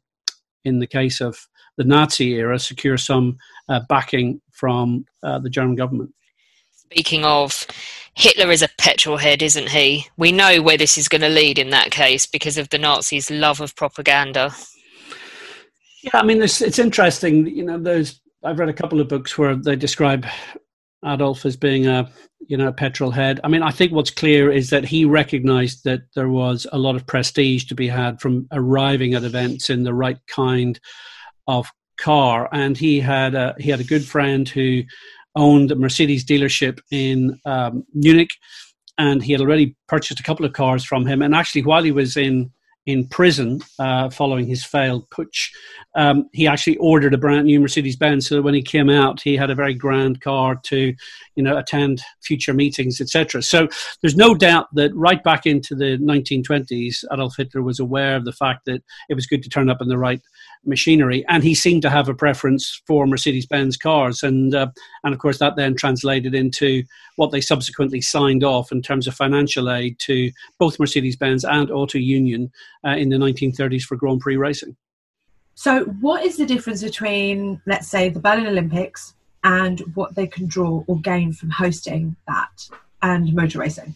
in 0.65 0.79
the 0.79 0.87
case 0.87 1.21
of 1.21 1.47
the 1.77 1.85
Nazi 1.85 2.33
era 2.33 2.59
secure 2.59 2.97
some 2.97 3.37
uh, 3.69 3.79
backing 3.87 4.41
from 4.51 5.05
uh, 5.23 5.39
the 5.39 5.49
German 5.49 5.75
government. 5.75 6.13
Speaking 6.73 7.23
of, 7.23 7.65
Hitler 8.15 8.51
is 8.51 8.61
a 8.61 8.69
petrol 8.77 9.17
head, 9.17 9.41
isn't 9.41 9.69
he? 9.69 10.07
We 10.17 10.31
know 10.31 10.61
where 10.61 10.77
this 10.77 10.97
is 10.97 11.07
going 11.07 11.21
to 11.21 11.29
lead 11.29 11.57
in 11.57 11.69
that 11.69 11.91
case 11.91 12.25
because 12.25 12.57
of 12.57 12.69
the 12.69 12.77
Nazis' 12.77 13.31
love 13.31 13.61
of 13.61 13.75
propaganda. 13.75 14.53
Yeah, 16.03 16.11
I 16.13 16.23
mean, 16.23 16.41
it's, 16.41 16.61
it's 16.61 16.79
interesting. 16.79 17.47
You 17.47 17.63
know, 17.63 17.77
there's 17.77 18.19
I've 18.43 18.59
read 18.59 18.69
a 18.69 18.73
couple 18.73 18.99
of 18.99 19.07
books 19.07 19.37
where 19.37 19.55
they 19.55 19.75
describe 19.75 20.25
Adolf 21.05 21.45
as 21.45 21.55
being 21.55 21.87
a 21.87 22.11
you 22.47 22.57
know 22.57 22.67
a 22.67 22.73
petrol 22.73 23.11
head. 23.11 23.39
I 23.43 23.47
mean, 23.47 23.63
I 23.63 23.71
think 23.71 23.91
what's 23.91 24.11
clear 24.11 24.51
is 24.51 24.69
that 24.71 24.83
he 24.83 25.05
recognised 25.05 25.83
that 25.85 26.01
there 26.15 26.29
was 26.29 26.67
a 26.71 26.77
lot 26.77 26.95
of 26.95 27.07
prestige 27.07 27.65
to 27.65 27.75
be 27.75 27.87
had 27.87 28.19
from 28.19 28.47
arriving 28.51 29.13
at 29.13 29.23
events 29.23 29.69
in 29.69 29.83
the 29.83 29.93
right 29.93 30.17
kind 30.27 30.79
of 31.47 31.67
car, 31.97 32.49
and 32.51 32.77
he 32.77 32.99
had 32.99 33.35
a 33.35 33.55
he 33.59 33.69
had 33.69 33.79
a 33.79 33.85
good 33.85 34.05
friend 34.05 34.47
who 34.49 34.83
owned 35.35 35.71
a 35.71 35.75
Mercedes 35.75 36.25
dealership 36.25 36.79
in 36.91 37.39
um, 37.45 37.85
Munich, 37.93 38.31
and 38.97 39.23
he 39.23 39.31
had 39.31 39.41
already 39.41 39.75
purchased 39.87 40.19
a 40.19 40.23
couple 40.23 40.45
of 40.45 40.53
cars 40.53 40.83
from 40.83 41.05
him. 41.05 41.21
And 41.21 41.33
actually, 41.33 41.63
while 41.63 41.83
he 41.83 41.91
was 41.91 42.17
in 42.17 42.51
in 42.85 43.07
prison 43.07 43.61
uh, 43.79 44.09
following 44.09 44.47
his 44.47 44.63
failed 44.63 45.07
putsch, 45.11 45.49
um, 45.95 46.27
he 46.33 46.47
actually 46.47 46.77
ordered 46.77 47.13
a 47.13 47.17
brand 47.17 47.45
new 47.45 47.59
Mercedes 47.59 47.95
Benz. 47.95 48.27
So 48.27 48.41
when 48.41 48.53
he 48.53 48.61
came 48.61 48.89
out, 48.89 49.21
he 49.21 49.35
had 49.35 49.51
a 49.51 49.55
very 49.55 49.73
grand 49.73 50.21
car 50.21 50.59
to, 50.63 50.93
you 51.35 51.43
know, 51.43 51.57
attend 51.57 52.01
future 52.21 52.53
meetings, 52.53 52.99
etc. 52.99 53.43
So 53.43 53.67
there's 54.01 54.15
no 54.15 54.33
doubt 54.33 54.73
that 54.73 54.95
right 54.95 55.23
back 55.23 55.45
into 55.45 55.75
the 55.75 55.97
1920s, 55.99 57.03
Adolf 57.11 57.35
Hitler 57.37 57.61
was 57.61 57.79
aware 57.79 58.15
of 58.15 58.25
the 58.25 58.33
fact 58.33 58.65
that 58.65 58.81
it 59.09 59.13
was 59.13 59.27
good 59.27 59.43
to 59.43 59.49
turn 59.49 59.69
up 59.69 59.81
in 59.81 59.87
the 59.87 59.97
right 59.97 60.21
machinery, 60.65 61.25
and 61.27 61.43
he 61.43 61.55
seemed 61.55 61.81
to 61.81 61.89
have 61.89 62.07
a 62.07 62.13
preference 62.13 62.81
for 62.85 63.07
Mercedes-Benz 63.07 63.77
cars, 63.77 64.23
and 64.23 64.53
uh, 64.53 64.67
and 65.03 65.13
of 65.13 65.19
course 65.19 65.39
that 65.39 65.55
then 65.55 65.75
translated 65.75 66.35
into 66.35 66.83
what 67.15 67.31
they 67.31 67.41
subsequently 67.41 68.01
signed 68.01 68.43
off 68.43 68.71
in 68.71 68.81
terms 68.81 69.07
of 69.07 69.15
financial 69.15 69.71
aid 69.71 69.97
to 69.99 70.31
both 70.59 70.79
Mercedes-Benz 70.79 71.43
and 71.43 71.71
Auto 71.71 71.97
Union 71.97 72.51
uh, 72.85 72.91
in 72.91 73.09
the 73.09 73.17
1930s 73.17 73.83
for 73.83 73.95
Grand 73.95 74.21
Prix 74.21 74.37
racing. 74.37 74.75
So, 75.55 75.85
what 75.85 76.25
is 76.25 76.37
the 76.37 76.45
difference 76.45 76.81
between, 76.81 77.61
let's 77.65 77.87
say, 77.87 78.09
the 78.09 78.19
Berlin 78.19 78.47
Olympics 78.47 79.13
and 79.43 79.79
what 79.93 80.15
they 80.15 80.27
can 80.27 80.47
draw 80.47 80.83
or 80.87 80.99
gain 80.99 81.33
from 81.33 81.49
hosting 81.49 82.15
that 82.27 82.69
and 83.01 83.33
motor 83.33 83.59
racing? 83.59 83.95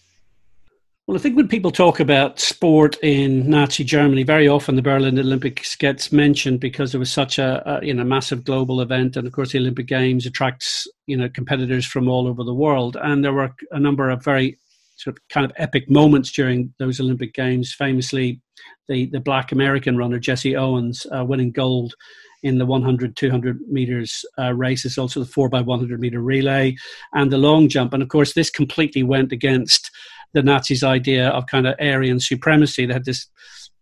Well, 1.07 1.17
I 1.17 1.19
think 1.19 1.35
when 1.35 1.47
people 1.47 1.69
talk 1.69 1.99
about 1.99 2.39
sport 2.39 2.97
in 3.03 3.47
Nazi 3.47 3.83
Germany, 3.83 4.23
very 4.23 4.47
often 4.47 4.75
the 4.75 4.81
Berlin 4.81 5.19
Olympics 5.19 5.75
gets 5.75 6.11
mentioned 6.11 6.59
because 6.59 6.95
it 6.95 6.97
was 6.97 7.11
such 7.11 7.37
a, 7.37 7.61
a, 7.79 7.85
you 7.85 7.93
know 7.93 8.03
massive 8.03 8.43
global 8.43 8.81
event, 8.81 9.15
and 9.15 9.27
of 9.27 9.33
course 9.33 9.51
the 9.51 9.59
Olympic 9.59 9.85
Games 9.85 10.25
attracts 10.25 10.87
you 11.05 11.15
know 11.15 11.29
competitors 11.29 11.85
from 11.85 12.09
all 12.09 12.27
over 12.27 12.43
the 12.43 12.55
world, 12.55 12.97
and 12.99 13.23
there 13.23 13.33
were 13.33 13.53
a 13.69 13.79
number 13.79 14.09
of 14.09 14.23
very 14.23 14.57
sort 14.95 15.15
of 15.15 15.21
kind 15.29 15.45
of 15.45 15.51
epic 15.57 15.91
moments 15.91 16.31
during 16.31 16.73
those 16.79 16.99
Olympic 16.99 17.35
Games. 17.35 17.71
Famously, 17.71 18.41
the 18.87 19.07
the 19.07 19.19
Black 19.19 19.51
American 19.51 19.97
runner 19.97 20.19
Jesse 20.19 20.55
Owens 20.55 21.05
uh, 21.15 21.23
winning 21.23 21.51
gold 21.51 21.95
in 22.43 22.59
the 22.59 22.65
100, 22.65 23.15
200 23.15 23.59
meters 23.67 24.23
uh, 24.37 24.53
races, 24.53 24.99
also 24.99 25.19
the 25.19 25.25
4 25.25 25.49
by 25.49 25.61
100 25.61 25.99
meter 25.99 26.21
relay 26.21 26.75
and 27.13 27.31
the 27.31 27.39
long 27.39 27.67
jump. 27.67 27.91
And 27.91 28.03
of 28.03 28.09
course, 28.09 28.33
this 28.33 28.51
completely 28.51 29.01
went 29.01 29.31
against 29.31 29.89
the 30.33 30.43
Nazis' 30.43 30.83
idea 30.83 31.29
of 31.29 31.47
kind 31.47 31.65
of 31.65 31.73
Aryan 31.79 32.19
supremacy. 32.19 32.85
They 32.85 32.93
had 32.93 33.05
this 33.05 33.27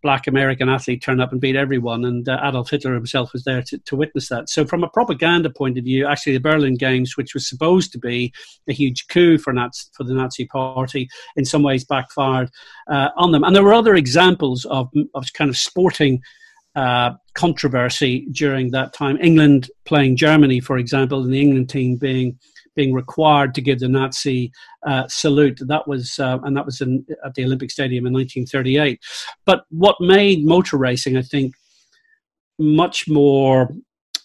black 0.03 0.27
American 0.27 0.69
athlete 0.69 1.01
turn 1.01 1.19
up 1.19 1.31
and 1.31 1.41
beat 1.41 1.55
everyone, 1.55 2.05
and 2.05 2.27
uh, 2.29 2.39
Adolf 2.43 2.69
Hitler 2.69 2.93
himself 2.93 3.33
was 3.33 3.43
there 3.45 3.63
to, 3.63 3.77
to 3.79 3.95
witness 3.95 4.29
that. 4.29 4.50
So, 4.50 4.65
from 4.65 4.83
a 4.83 4.89
propaganda 4.89 5.50
point 5.50 5.77
of 5.77 5.86
view, 5.86 6.05
actually, 6.05 6.33
the 6.33 6.39
Berlin 6.39 6.75
Games, 6.75 7.17
which 7.17 7.33
was 7.33 7.48
supposed 7.48 7.91
to 7.93 7.98
be 7.98 8.31
a 8.67 8.74
huge 8.74 9.07
coup 9.07 9.38
for 9.38 9.53
Nazi, 9.53 9.88
for 9.93 10.03
the 10.03 10.13
Nazi 10.13 10.45
Party, 10.45 11.10
in 11.36 11.45
some 11.45 11.63
ways 11.63 11.86
backfired 11.86 12.51
uh, 12.91 13.10
on 13.17 13.31
them. 13.31 13.43
And 13.43 13.55
there 13.55 13.63
were 13.63 13.74
other 13.74 13.95
examples 13.95 14.65
of, 14.65 14.91
of 15.15 15.25
kind 15.33 15.50
of 15.50 15.57
sporting. 15.57 16.22
Uh, 16.75 17.12
controversy 17.36 18.25
during 18.31 18.72
that 18.72 18.93
time. 18.93 19.15
England 19.22 19.69
playing 19.86 20.15
Germany, 20.17 20.60
for 20.60 20.79
example, 20.79 21.22
and 21.22 21.31
the 21.31 21.39
England 21.39 21.69
team 21.69 21.98
being 21.98 22.39
being 22.75 22.94
required 22.94 23.53
to 23.56 23.62
give 23.62 23.80
the 23.80 23.88
Nazi 23.88 24.51
uh, 24.86 25.08
salute. 25.08 25.60
That 25.62 25.88
was, 25.88 26.20
uh, 26.20 26.39
and 26.44 26.56
that 26.58 26.65
was 26.65 26.82
in, 26.82 27.06
at 27.25 27.34
the 27.36 27.44
Olympic 27.44 27.72
Stadium 27.72 28.06
in 28.06 28.13
1938. 28.13 29.00
But 29.46 29.65
what 29.70 29.96
made 30.00 30.46
motor 30.46 30.77
racing, 30.77 31.18
I 31.18 31.22
think, 31.22 31.53
much 32.60 33.08
more 33.08 33.70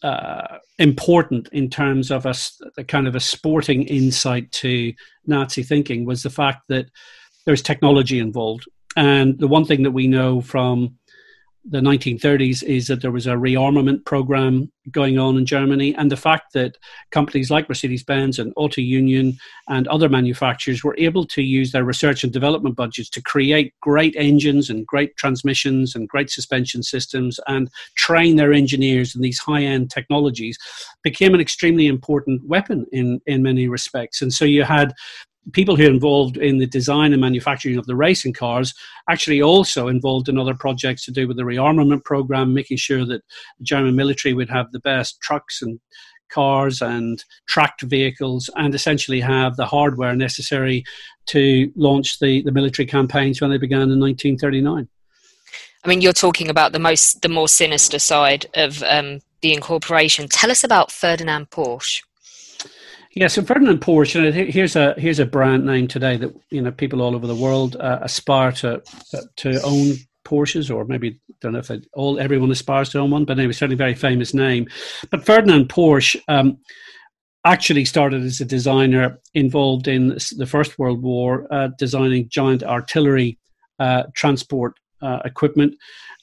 uh, 0.02 0.58
important 0.78 1.48
in 1.52 1.68
terms 1.68 2.10
of 2.10 2.26
a, 2.26 2.34
a, 2.76 2.84
kind 2.84 3.08
of 3.08 3.16
a 3.16 3.20
sporting 3.20 3.82
insight 3.84 4.50
to 4.52 4.92
Nazi 5.26 5.62
thinking 5.62 6.04
was 6.04 6.22
the 6.22 6.30
fact 6.30 6.62
that 6.68 6.86
there's 7.46 7.62
technology 7.62 8.18
involved. 8.18 8.64
And 8.96 9.38
the 9.38 9.48
one 9.48 9.64
thing 9.64 9.82
that 9.82 9.90
we 9.90 10.06
know 10.06 10.40
from 10.40 10.97
the 11.64 11.80
1930s 11.80 12.62
is 12.62 12.86
that 12.86 13.02
there 13.02 13.10
was 13.10 13.26
a 13.26 13.32
rearmament 13.32 14.04
program 14.04 14.70
going 14.90 15.18
on 15.18 15.36
in 15.36 15.44
Germany, 15.44 15.94
and 15.96 16.10
the 16.10 16.16
fact 16.16 16.52
that 16.54 16.78
companies 17.10 17.50
like 17.50 17.68
Mercedes 17.68 18.02
Benz 18.02 18.38
and 18.38 18.52
Auto 18.56 18.80
Union 18.80 19.36
and 19.68 19.86
other 19.88 20.08
manufacturers 20.08 20.82
were 20.82 20.96
able 20.98 21.26
to 21.26 21.42
use 21.42 21.72
their 21.72 21.84
research 21.84 22.24
and 22.24 22.32
development 22.32 22.76
budgets 22.76 23.10
to 23.10 23.22
create 23.22 23.74
great 23.80 24.14
engines 24.16 24.70
and 24.70 24.86
great 24.86 25.14
transmissions 25.16 25.94
and 25.94 26.08
great 26.08 26.30
suspension 26.30 26.82
systems 26.82 27.38
and 27.48 27.70
train 27.96 28.36
their 28.36 28.52
engineers 28.52 29.14
in 29.14 29.20
these 29.20 29.38
high 29.38 29.62
end 29.62 29.90
technologies 29.90 30.56
became 31.02 31.34
an 31.34 31.40
extremely 31.40 31.86
important 31.86 32.46
weapon 32.46 32.86
in, 32.92 33.20
in 33.26 33.42
many 33.42 33.68
respects. 33.68 34.22
And 34.22 34.32
so 34.32 34.44
you 34.44 34.64
had 34.64 34.94
people 35.52 35.76
who 35.76 35.84
are 35.84 35.90
involved 35.90 36.36
in 36.36 36.58
the 36.58 36.66
design 36.66 37.12
and 37.12 37.20
manufacturing 37.20 37.78
of 37.78 37.86
the 37.86 37.96
racing 37.96 38.32
cars 38.32 38.74
actually 39.08 39.40
also 39.42 39.88
involved 39.88 40.28
in 40.28 40.38
other 40.38 40.54
projects 40.54 41.04
to 41.04 41.10
do 41.10 41.26
with 41.26 41.36
the 41.36 41.42
rearmament 41.42 42.04
program, 42.04 42.54
making 42.54 42.76
sure 42.76 43.04
that 43.04 43.22
the 43.58 43.64
German 43.64 43.96
military 43.96 44.34
would 44.34 44.50
have 44.50 44.70
the 44.72 44.80
best 44.80 45.20
trucks 45.20 45.62
and 45.62 45.80
cars 46.28 46.82
and 46.82 47.24
tracked 47.46 47.82
vehicles 47.82 48.50
and 48.56 48.74
essentially 48.74 49.20
have 49.20 49.56
the 49.56 49.66
hardware 49.66 50.14
necessary 50.14 50.84
to 51.26 51.72
launch 51.74 52.18
the, 52.18 52.42
the 52.42 52.52
military 52.52 52.86
campaigns 52.86 53.40
when 53.40 53.50
they 53.50 53.58
began 53.58 53.90
in 53.90 54.00
1939. 54.00 54.88
I 55.84 55.88
mean, 55.88 56.00
you're 56.00 56.12
talking 56.12 56.50
about 56.50 56.72
the 56.72 56.78
most, 56.78 57.22
the 57.22 57.28
more 57.28 57.48
sinister 57.48 57.98
side 57.98 58.46
of 58.54 58.82
um, 58.82 59.20
the 59.40 59.54
incorporation. 59.54 60.28
Tell 60.28 60.50
us 60.50 60.64
about 60.64 60.90
Ferdinand 60.90 61.50
Porsche. 61.50 62.02
Yeah, 63.18 63.26
so 63.26 63.42
Ferdinand 63.42 63.80
Porsche, 63.80 64.32
here's 64.48 64.76
a 64.76 64.94
here's 64.96 65.18
a 65.18 65.26
brand 65.26 65.66
name 65.66 65.88
today 65.88 66.16
that 66.18 66.32
you 66.50 66.62
know 66.62 66.70
people 66.70 67.02
all 67.02 67.16
over 67.16 67.26
the 67.26 67.34
world 67.34 67.74
uh, 67.74 67.98
aspire 68.00 68.52
to 68.52 68.76
uh, 68.76 69.20
to 69.38 69.60
own 69.62 69.96
Porsches, 70.24 70.72
or 70.72 70.84
maybe 70.84 71.18
I 71.28 71.34
don't 71.40 71.54
know 71.54 71.58
if 71.58 71.68
all 71.94 72.20
everyone 72.20 72.52
aspires 72.52 72.90
to 72.90 73.00
own 73.00 73.10
one, 73.10 73.24
but 73.24 73.36
anyway, 73.36 73.52
certainly 73.52 73.74
a 73.74 73.76
very 73.76 73.96
famous 73.96 74.34
name. 74.34 74.68
But 75.10 75.26
Ferdinand 75.26 75.68
Porsche 75.68 76.20
um, 76.28 76.58
actually 77.44 77.86
started 77.86 78.22
as 78.22 78.40
a 78.40 78.44
designer 78.44 79.18
involved 79.34 79.88
in 79.88 80.16
the 80.36 80.46
First 80.46 80.78
World 80.78 81.02
War, 81.02 81.48
uh, 81.50 81.70
designing 81.76 82.28
giant 82.28 82.62
artillery 82.62 83.36
uh, 83.80 84.04
transport 84.14 84.74
uh, 85.02 85.18
equipment, 85.24 85.74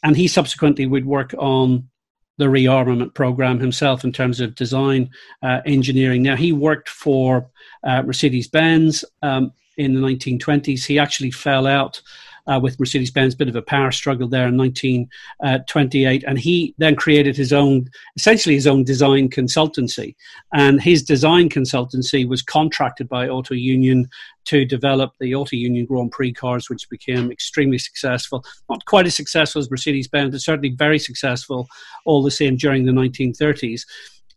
and 0.02 0.16
he 0.16 0.30
subsequently 0.30 0.86
would 0.86 1.06
work 1.06 1.36
on 1.38 1.90
the 2.38 2.46
rearmament 2.46 3.14
program 3.14 3.60
himself 3.60 4.04
in 4.04 4.12
terms 4.12 4.40
of 4.40 4.56
design 4.56 5.10
uh, 5.42 5.62
engineering. 5.66 6.22
Now, 6.22 6.36
he 6.36 6.52
worked 6.52 6.90
for 6.90 7.50
uh, 7.84 8.02
Mercedes 8.02 8.48
Benz 8.48 9.06
um, 9.22 9.54
in 9.78 9.94
the 9.94 10.02
1920s. 10.02 10.86
He 10.86 11.00
actually 11.00 11.32
fell 11.32 11.68
out 11.68 12.02
uh, 12.48 12.60
with 12.62 12.80
Mercedes 12.80 13.12
Benz, 13.12 13.36
bit 13.36 13.50
of 13.50 13.56
a 13.56 13.62
power 13.62 13.92
struggle 13.92 14.28
there 14.28 14.48
in 14.48 14.58
1928. 14.58 16.24
And 16.28 16.38
he 16.38 16.76
then 16.78 16.96
created 16.96 17.36
his 17.36 17.52
own, 17.52 17.90
essentially 18.16 18.56
his 18.56 18.68
own 18.68 18.84
design 18.84 19.30
consultancy. 19.30 20.16
And 20.54 20.82
his 20.82 21.04
design 21.04 21.50
consultancy 21.50 22.28
was 22.28 22.42
contracted 22.42 23.10
by 23.10 23.28
Auto 23.28 23.56
Union 23.56 24.08
to 24.46 24.64
develop 24.64 25.14
the 25.20 25.34
Auto 25.34 25.56
Union 25.56 25.86
Grand 25.86 26.12
Prix 26.12 26.34
cars, 26.34 26.70
which 26.70 26.90
became 26.90 27.32
extremely 27.32 27.80
successful. 27.80 28.46
Not 28.70 28.86
quite 28.86 29.08
as 29.08 29.16
successful 29.16 29.60
as 29.60 29.72
Mercedes 29.72 30.08
Benz, 30.08 30.32
but 30.32 30.42
certainly 30.42 30.70
very 30.70 31.00
successful 31.00 31.68
all 32.06 32.22
the 32.22 32.32
same 32.32 32.56
during 32.56 32.86
the 32.86 32.92
1930s. 32.92 33.82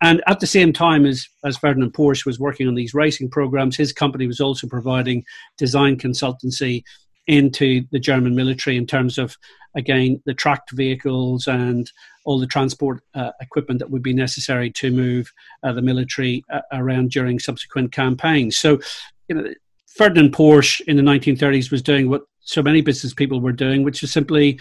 And 0.00 0.22
at 0.28 0.40
the 0.40 0.46
same 0.46 0.72
time 0.72 1.04
as, 1.04 1.26
as 1.44 1.56
Ferdinand 1.56 1.92
Porsche 1.92 2.24
was 2.24 2.38
working 2.38 2.68
on 2.68 2.74
these 2.74 2.94
racing 2.94 3.30
programs, 3.30 3.76
his 3.76 3.92
company 3.92 4.26
was 4.26 4.40
also 4.40 4.68
providing 4.68 5.24
design 5.58 5.96
consultancy 5.96 6.84
into 7.28 7.84
the 7.92 8.00
German 8.00 8.34
military 8.34 8.76
in 8.76 8.86
terms 8.86 9.18
of, 9.18 9.36
again, 9.76 10.20
the 10.24 10.34
tracked 10.34 10.72
vehicles 10.72 11.46
and 11.46 11.92
all 12.24 12.40
the 12.40 12.46
transport 12.46 13.02
uh, 13.14 13.30
equipment 13.40 13.78
that 13.78 13.90
would 13.90 14.02
be 14.02 14.14
necessary 14.14 14.70
to 14.72 14.90
move 14.90 15.32
uh, 15.62 15.72
the 15.72 15.82
military 15.82 16.44
uh, 16.50 16.60
around 16.72 17.10
during 17.10 17.38
subsequent 17.38 17.92
campaigns. 17.92 18.56
So, 18.56 18.80
you 19.28 19.36
know, 19.36 19.54
Ferdinand 19.86 20.32
Porsche 20.32 20.80
in 20.82 20.96
the 20.96 21.02
1930s 21.02 21.70
was 21.70 21.82
doing 21.82 22.08
what 22.08 22.22
so 22.40 22.62
many 22.62 22.80
business 22.80 23.12
people 23.12 23.40
were 23.40 23.52
doing, 23.52 23.84
which 23.84 24.02
is 24.02 24.10
simply 24.10 24.58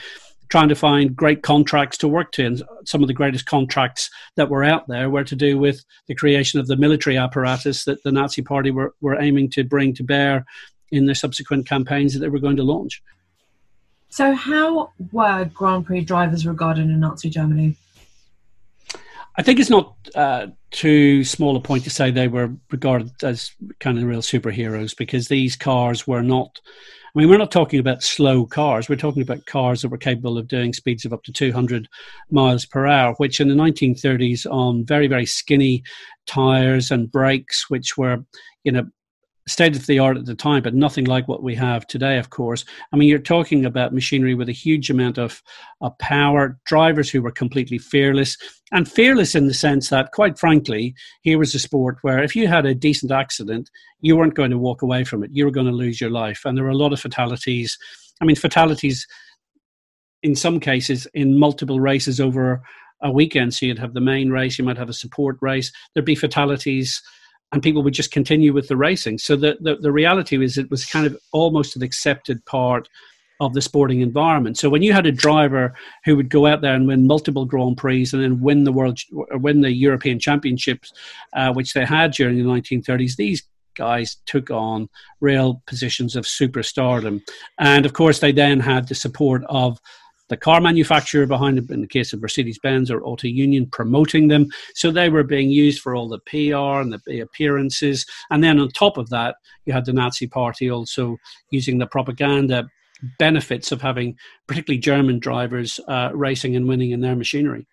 trying 0.49 0.69
to 0.69 0.75
find 0.75 1.15
great 1.15 1.43
contracts 1.43 1.97
to 1.97 2.07
work 2.07 2.31
to. 2.33 2.45
And 2.45 2.63
some 2.85 3.01
of 3.01 3.07
the 3.07 3.13
greatest 3.13 3.45
contracts 3.45 4.09
that 4.35 4.49
were 4.49 4.63
out 4.63 4.87
there 4.87 5.09
were 5.09 5.23
to 5.25 5.35
do 5.35 5.57
with 5.57 5.83
the 6.07 6.15
creation 6.15 6.59
of 6.59 6.67
the 6.67 6.77
military 6.77 7.17
apparatus 7.17 7.85
that 7.85 8.01
the 8.03 8.11
Nazi 8.11 8.41
Party 8.41 8.71
were, 8.71 8.93
were 9.01 9.21
aiming 9.21 9.49
to 9.51 9.63
bring 9.63 9.93
to 9.95 10.03
bear 10.03 10.45
in 10.91 11.05
the 11.05 11.15
subsequent 11.15 11.67
campaigns 11.67 12.13
that 12.13 12.19
they 12.19 12.29
were 12.29 12.39
going 12.39 12.57
to 12.57 12.63
launch. 12.63 13.01
So, 14.09 14.33
how 14.33 14.91
were 15.11 15.45
Grand 15.53 15.85
Prix 15.85 16.01
drivers 16.01 16.47
regarded 16.47 16.89
in 16.89 16.99
Nazi 16.99 17.29
Germany? 17.29 17.75
I 19.37 19.43
think 19.43 19.59
it's 19.59 19.69
not 19.69 19.95
uh, 20.15 20.47
too 20.71 21.23
small 21.23 21.55
a 21.55 21.61
point 21.61 21.83
to 21.83 21.91
say 21.91 22.09
they 22.09 22.27
were 22.27 22.51
regarded 22.71 23.11
as 23.23 23.51
kind 23.79 23.97
of 23.97 24.05
real 24.05 24.21
superheroes 24.21 24.97
because 24.97 25.27
these 25.27 25.55
cars 25.55 26.07
were 26.07 26.23
not. 26.23 26.59
I 27.15 27.19
mean, 27.19 27.29
we're 27.29 27.37
not 27.37 27.51
talking 27.51 27.79
about 27.79 28.03
slow 28.03 28.45
cars. 28.45 28.89
We're 28.89 28.95
talking 28.95 29.21
about 29.21 29.45
cars 29.45 29.81
that 29.81 29.89
were 29.89 29.97
capable 29.97 30.37
of 30.37 30.47
doing 30.47 30.73
speeds 30.73 31.05
of 31.05 31.13
up 31.13 31.23
to 31.23 31.31
200 31.31 31.87
miles 32.31 32.65
per 32.65 32.87
hour, 32.87 33.13
which 33.15 33.39
in 33.39 33.47
the 33.47 33.55
1930s, 33.55 34.45
on 34.51 34.85
very, 34.85 35.07
very 35.07 35.25
skinny 35.25 35.83
tires 36.25 36.91
and 36.91 37.11
brakes, 37.11 37.69
which 37.69 37.97
were, 37.97 38.17
you 38.63 38.71
know, 38.71 38.85
state 39.47 39.75
of 39.75 39.87
the 39.87 39.97
art 39.97 40.17
at 40.17 40.25
the 40.25 40.35
time, 40.35 40.61
but 40.61 40.73
nothing 40.73 41.05
like 41.05 41.27
what 41.27 41.41
we 41.41 41.55
have 41.55 41.87
today, 41.87 42.17
of 42.17 42.29
course. 42.29 42.65
I 42.91 42.97
mean, 42.97 43.07
you're 43.07 43.19
talking 43.19 43.65
about 43.65 43.93
machinery 43.93 44.35
with 44.35 44.49
a 44.49 44.53
huge 44.53 44.89
amount 44.89 45.17
of, 45.17 45.41
of 45.81 45.97
power, 45.99 46.59
drivers 46.65 47.09
who 47.09 47.21
were 47.21 47.31
completely 47.31 47.77
fearless, 47.77 48.37
and 48.71 48.89
fearless 48.89 49.35
in 49.35 49.47
the 49.47 49.53
sense 49.53 49.89
that, 49.89 50.11
quite 50.11 50.37
frankly, 50.37 50.93
here 51.21 51.39
was 51.39 51.55
a 51.55 51.59
sport 51.59 51.97
where 52.01 52.21
if 52.21 52.35
you 52.35 52.47
had 52.47 52.65
a 52.65 52.75
decent 52.75 53.11
accident, 53.11 53.69
you 54.01 54.17
weren't 54.17 54.35
going 54.35 54.51
to 54.51 54.57
walk 54.57 54.81
away 54.81 55.03
from 55.03 55.23
it. 55.23 55.31
You 55.33 55.45
were 55.45 55.51
going 55.51 55.65
to 55.67 55.71
lose 55.71 56.01
your 56.01 56.11
life. 56.11 56.41
And 56.43 56.57
there 56.57 56.65
were 56.65 56.69
a 56.69 56.77
lot 56.77 56.93
of 56.93 56.99
fatalities. 56.99 57.77
I 58.21 58.25
mean, 58.25 58.35
fatalities 58.35 59.07
in 60.23 60.35
some 60.35 60.59
cases 60.59 61.07
in 61.13 61.39
multiple 61.39 61.79
races 61.79 62.19
over 62.19 62.61
a 63.01 63.11
weekend. 63.11 63.53
So 63.53 63.65
you'd 63.65 63.79
have 63.79 63.93
the 63.93 64.01
main 64.01 64.29
race, 64.29 64.57
you 64.57 64.65
might 64.65 64.77
have 64.77 64.89
a 64.89 64.93
support 64.93 65.37
race, 65.41 65.71
there'd 65.93 66.05
be 66.05 66.15
fatalities 66.15 67.01
and 67.51 67.63
people 67.63 67.83
would 67.83 67.93
just 67.93 68.11
continue 68.11 68.53
with 68.53 68.67
the 68.67 68.77
racing. 68.77 69.17
So 69.17 69.35
the, 69.35 69.57
the, 69.61 69.75
the 69.77 69.91
reality 69.91 70.43
is 70.43 70.57
it 70.57 70.69
was 70.69 70.85
kind 70.85 71.05
of 71.05 71.17
almost 71.31 71.75
an 71.75 71.83
accepted 71.83 72.43
part 72.45 72.89
of 73.39 73.53
the 73.53 73.61
sporting 73.61 74.01
environment. 74.01 74.57
So 74.57 74.69
when 74.69 74.81
you 74.81 74.93
had 74.93 75.05
a 75.05 75.11
driver 75.11 75.73
who 76.05 76.15
would 76.15 76.29
go 76.29 76.47
out 76.47 76.61
there 76.61 76.73
and 76.73 76.87
win 76.87 77.05
multiple 77.05 77.45
Grand 77.45 77.77
Prix 77.77 78.07
and 78.11 78.23
then 78.23 78.41
win 78.41 78.63
the 78.63 78.71
world, 78.71 78.99
or 79.13 79.37
win 79.37 79.61
the 79.61 79.71
European 79.71 80.19
Championships, 80.19 80.91
uh, 81.33 81.53
which 81.53 81.73
they 81.73 81.85
had 81.85 82.11
during 82.11 82.37
the 82.37 82.43
1930s, 82.43 83.15
these 83.15 83.43
guys 83.75 84.17
took 84.25 84.49
on 84.49 84.89
real 85.21 85.61
positions 85.67 86.15
of 86.15 86.25
superstardom. 86.25 87.21
And 87.59 87.85
of 87.85 87.93
course, 87.93 88.19
they 88.19 88.31
then 88.31 88.59
had 88.59 88.87
the 88.87 88.95
support 88.95 89.43
of 89.47 89.79
the 90.29 90.37
car 90.37 90.61
manufacturer 90.61 91.25
behind 91.25 91.57
them, 91.57 91.67
in 91.69 91.81
the 91.81 91.87
case 91.87 92.13
of 92.13 92.21
Mercedes 92.21 92.59
Benz 92.59 92.91
or 92.91 93.01
Auto 93.01 93.27
Union, 93.27 93.65
promoting 93.67 94.27
them. 94.27 94.47
So 94.73 94.91
they 94.91 95.09
were 95.09 95.23
being 95.23 95.49
used 95.49 95.81
for 95.81 95.95
all 95.95 96.07
the 96.07 96.19
PR 96.19 96.81
and 96.81 96.99
the 97.05 97.19
appearances. 97.19 98.05
And 98.29 98.43
then 98.43 98.59
on 98.59 98.69
top 98.69 98.97
of 98.97 99.09
that, 99.09 99.35
you 99.65 99.73
had 99.73 99.85
the 99.85 99.93
Nazi 99.93 100.27
Party 100.27 100.69
also 100.69 101.17
using 101.51 101.77
the 101.77 101.87
propaganda 101.87 102.67
benefits 103.19 103.71
of 103.71 103.81
having 103.81 104.17
particularly 104.47 104.79
German 104.79 105.19
drivers 105.19 105.79
uh, 105.87 106.09
racing 106.13 106.55
and 106.55 106.67
winning 106.67 106.91
in 106.91 107.01
their 107.01 107.15
machinery. 107.15 107.67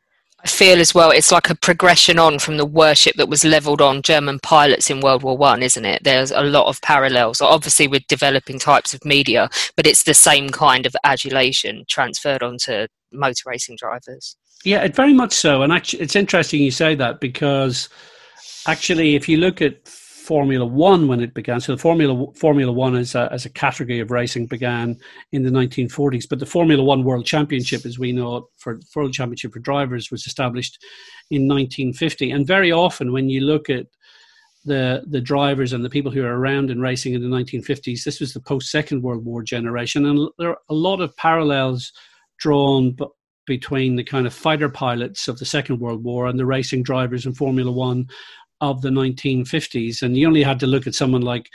I 0.45 0.49
feel 0.49 0.79
as 0.79 0.95
well 0.95 1.11
it's 1.11 1.33
like 1.33 1.49
a 1.49 1.55
progression 1.55 2.19
on 2.19 2.39
from 2.39 2.59
the 2.59 2.67
worship 2.67 3.17
that 3.17 3.31
was 3.31 3.45
leveled 3.45 3.81
on 3.81 4.03
German 4.03 4.39
pilots 4.41 4.91
in 4.91 5.01
World 5.01 5.23
War 5.23 5.37
One, 5.37 5.63
isn't 5.63 5.85
it? 5.87 6.05
There's 6.05 6.31
a 6.31 6.43
lot 6.43 6.67
of 6.67 6.83
parallels, 6.83 7.41
obviously 7.41 7.89
with 7.89 8.07
developing 8.09 8.59
types 8.59 8.93
of 8.93 9.05
media, 9.07 9.49
but 9.75 9.87
it's 9.87 10.03
the 10.03 10.13
same 10.13 10.51
kind 10.51 10.85
of 10.85 10.95
adulation 11.03 11.85
transferred 11.89 12.43
onto 12.43 12.87
motor 13.11 13.43
racing 13.47 13.77
drivers. 13.77 14.37
Yeah, 14.65 14.87
very 14.89 15.15
much 15.15 15.33
so, 15.33 15.63
and 15.63 15.73
actually, 15.73 16.03
it's 16.03 16.17
interesting 16.17 16.63
you 16.63 16.71
say 16.71 16.95
that 16.95 17.21
because 17.21 17.89
actually, 18.67 19.15
if 19.15 19.29
you 19.29 19.39
look 19.39 19.63
at 19.63 19.77
Formula 20.25 20.65
One 20.65 21.07
when 21.07 21.21
it 21.21 21.35
began. 21.35 21.61
So 21.61 21.73
the 21.73 21.79
Formula 21.79 22.33
Formula 22.35 22.73
One 22.73 22.97
as 22.97 23.15
a, 23.15 23.29
as 23.31 23.45
a 23.45 23.51
category 23.51 24.01
of 24.01 24.11
racing 24.11 24.47
began 24.47 24.99
in 25.33 25.43
the 25.43 25.51
1940s, 25.51 26.27
but 26.29 26.39
the 26.39 26.47
Formula 26.47 26.83
One 26.83 27.05
World 27.05 27.27
Championship, 27.27 27.85
as 27.85 27.99
we 27.99 28.11
know 28.11 28.37
it, 28.39 28.45
for 28.57 28.81
World 28.97 29.13
Championship 29.13 29.53
for 29.53 29.59
drivers, 29.59 30.11
was 30.11 30.27
established 30.27 30.83
in 31.31 31.47
1950. 31.47 32.31
And 32.31 32.47
very 32.47 32.73
often, 32.73 33.13
when 33.13 33.29
you 33.29 33.43
look 33.43 33.69
at 33.69 33.87
the 34.65 35.05
the 35.07 35.21
drivers 35.21 35.75
and 35.75 35.85
the 35.85 35.91
people 35.91 36.11
who 36.11 36.25
are 36.25 36.39
around 36.39 36.71
in 36.71 36.81
racing 36.81 37.13
in 37.13 37.21
the 37.21 37.37
1950s, 37.37 38.05
this 38.05 38.21
was 38.21 38.33
the 38.33 38.41
post 38.41 38.71
Second 38.71 39.03
World 39.03 39.27
War 39.27 39.43
generation, 39.43 40.07
and 40.07 40.31
there 40.39 40.51
are 40.51 40.59
a 40.71 40.75
lot 40.75 41.03
of 41.03 41.15
parallels 41.19 41.93
drawn 42.39 42.97
between 43.47 43.97
the 43.97 44.05
kind 44.05 44.27
of 44.27 44.33
fighter 44.33 44.71
pilots 44.71 45.29
of 45.29 45.39
the 45.39 45.45
Second 45.45 45.81
World 45.81 46.03
War 46.03 46.29
and 46.29 46.39
the 46.39 46.47
racing 46.47 46.83
drivers 46.83 47.27
in 47.27 47.35
Formula 47.35 47.71
One 47.71 48.09
of 48.61 48.83
the 48.83 48.91
1950s. 48.91 50.03
And 50.03 50.17
you 50.17 50.27
only 50.27 50.43
had 50.43 50.61
to 50.61 50.67
look 50.67 50.87
at 50.87 50.95
someone 50.95 51.23
like 51.23 51.51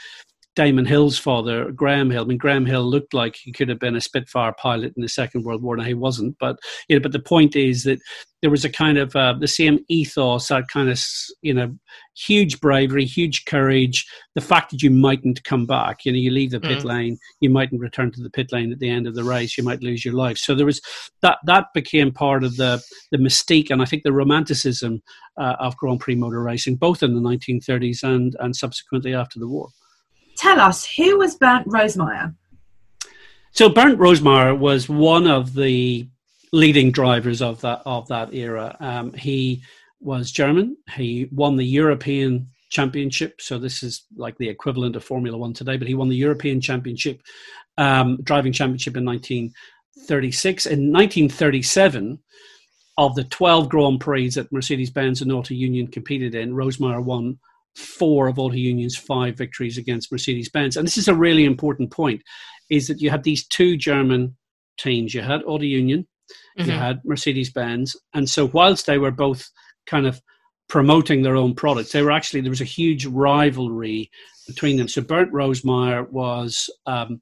Damon 0.60 0.86
Hill's 0.86 1.18
father, 1.18 1.72
Graham 1.72 2.10
Hill. 2.10 2.24
I 2.24 2.26
mean, 2.26 2.38
Graham 2.38 2.66
Hill 2.66 2.84
looked 2.84 3.14
like 3.14 3.38
he 3.38 3.54
could 3.54 3.70
have 3.70 3.80
been 3.80 3.96
a 3.96 4.02
Spitfire 4.02 4.52
pilot 4.52 4.92
in 4.98 5.02
the 5.02 5.08
Second 5.08 5.46
World 5.46 5.64
War. 5.64 5.78
and 5.78 5.88
he 5.88 5.94
wasn't, 5.94 6.36
but 6.38 6.60
you 6.90 6.98
know. 6.98 7.02
But 7.02 7.14
the 7.14 7.22
point 7.22 7.56
is 7.56 7.86
that 7.86 8.02
there 8.42 8.52
was 8.52 8.66
a 8.66 8.70
kind 8.70 8.98
of 8.98 9.16
uh, 9.16 9.36
the 9.40 9.48
same 9.48 9.80
ethos, 9.88 10.50
that 10.50 10.68
kind 10.68 10.90
of 10.90 11.00
you 11.42 11.54
know, 11.54 11.74
huge 12.14 12.60
bravery, 12.60 13.06
huge 13.06 13.46
courage. 13.46 14.06
The 14.36 14.42
fact 14.42 14.72
that 14.72 14.84
you 14.84 14.92
mightn't 14.92 15.46
come 15.46 15.66
back, 15.66 16.04
you 16.04 16.12
know, 16.12 16.18
you 16.18 16.30
leave 16.30 16.52
the 16.52 16.60
pit 16.60 16.80
mm. 16.80 16.84
lane, 16.84 17.18
you 17.40 17.50
mightn't 17.50 17.80
return 17.80 18.12
to 18.12 18.22
the 18.22 18.30
pit 18.30 18.52
lane 18.52 18.74
at 18.74 18.80
the 18.80 18.90
end 18.90 19.08
of 19.08 19.16
the 19.16 19.24
race, 19.24 19.58
you 19.58 19.64
might 19.64 19.82
lose 19.82 20.04
your 20.04 20.14
life. 20.14 20.38
So 20.38 20.56
there 20.56 20.66
was 20.66 20.82
that 21.22 21.38
that 21.46 21.68
became 21.74 22.12
part 22.12 22.44
of 22.44 22.58
the 22.58 22.84
the 23.14 23.18
mystique, 23.18 23.72
and 23.72 23.82
I 23.82 23.86
think 23.86 24.04
the 24.04 24.12
romanticism 24.12 25.02
uh, 25.38 25.56
of 25.62 25.78
Grand 25.78 26.02
Prix 26.02 26.16
motor 26.16 26.44
racing, 26.44 26.76
both 26.76 27.02
in 27.02 27.16
the 27.16 27.22
1930s 27.22 28.04
and 28.04 28.36
and 28.42 28.54
subsequently 28.54 29.14
after 29.14 29.40
the 29.40 29.48
war. 29.48 29.70
Tell 30.40 30.62
us, 30.62 30.88
who 30.96 31.18
was 31.18 31.36
Bernd 31.36 31.66
Rosemeyer? 31.66 32.34
So 33.52 33.68
Bernd 33.68 33.98
Rosemeyer 33.98 34.58
was 34.58 34.88
one 34.88 35.28
of 35.28 35.54
the 35.54 36.08
leading 36.54 36.94
drivers 36.94 37.42
of 37.42 37.60
that 37.60 37.82
of 37.86 38.08
that 38.08 38.34
era. 38.34 38.78
Um, 38.80 39.12
he 39.12 39.64
was 40.00 40.32
German. 40.32 40.78
He 40.96 41.28
won 41.34 41.58
the 41.58 41.66
European 41.66 42.48
Championship. 42.70 43.42
So 43.42 43.60
this 43.60 43.84
is 43.84 44.06
like 44.16 44.38
the 44.38 44.48
equivalent 44.48 44.96
of 44.96 45.04
Formula 45.04 45.38
One 45.38 45.54
today. 45.54 45.76
But 45.76 45.90
he 45.90 45.94
won 45.94 46.08
the 46.08 46.16
European 46.16 46.62
Championship, 46.62 47.22
um, 47.78 48.18
driving 48.24 48.54
championship 48.54 48.96
in 48.96 49.04
1936. 49.04 50.68
In 50.68 50.94
1937, 50.94 52.18
of 52.98 53.14
the 53.16 53.26
12 53.26 53.68
Grand 53.68 54.00
Prix 54.00 54.30
that 54.30 54.54
Mercedes 54.54 54.90
Benz 54.90 55.22
and 55.22 55.34
Auto 55.34 55.54
Union 55.54 55.88
competed 55.88 56.34
in, 56.34 56.54
Rosemeyer 56.54 57.04
won 57.04 57.40
four 57.76 58.28
of 58.28 58.40
Auto 58.40 58.56
Union's 58.56 58.98
five 58.98 59.38
victories 59.38 59.78
against 59.78 60.12
Mercedes 60.12 60.50
Benz. 60.50 60.78
And 60.78 60.86
this 60.86 60.98
is 60.98 61.08
a 61.08 61.16
really 61.16 61.46
important 61.46 61.92
point 61.92 62.22
is 62.70 62.88
that 62.88 63.02
you 63.02 63.10
had 63.10 63.24
these 63.24 63.48
two 63.48 63.78
German 63.78 64.36
teams. 64.78 65.14
You 65.14 65.22
had 65.22 65.42
Auto 65.46 65.66
Union, 65.66 66.08
mm-hmm. 66.58 66.70
you 66.70 66.76
had 66.76 67.02
Mercedes 67.04 67.52
Benz. 67.52 67.96
And 68.14 68.30
so, 68.30 68.48
whilst 68.48 68.86
they 68.86 68.98
were 68.98 69.12
both 69.12 69.50
kind 69.88 70.06
of 70.06 70.22
promoting 70.68 71.22
their 71.22 71.36
own 71.36 71.56
products, 71.56 71.92
they 71.92 72.02
were 72.02 72.12
actually, 72.12 72.42
there 72.42 72.52
was 72.52 72.62
a 72.62 72.66
huge 72.66 73.06
rivalry 73.06 74.10
between 74.48 74.78
them. 74.78 74.88
So, 74.88 75.02
Bernd 75.02 75.32
Rosemeyer 75.32 76.10
was 76.12 76.70
um, 76.86 77.22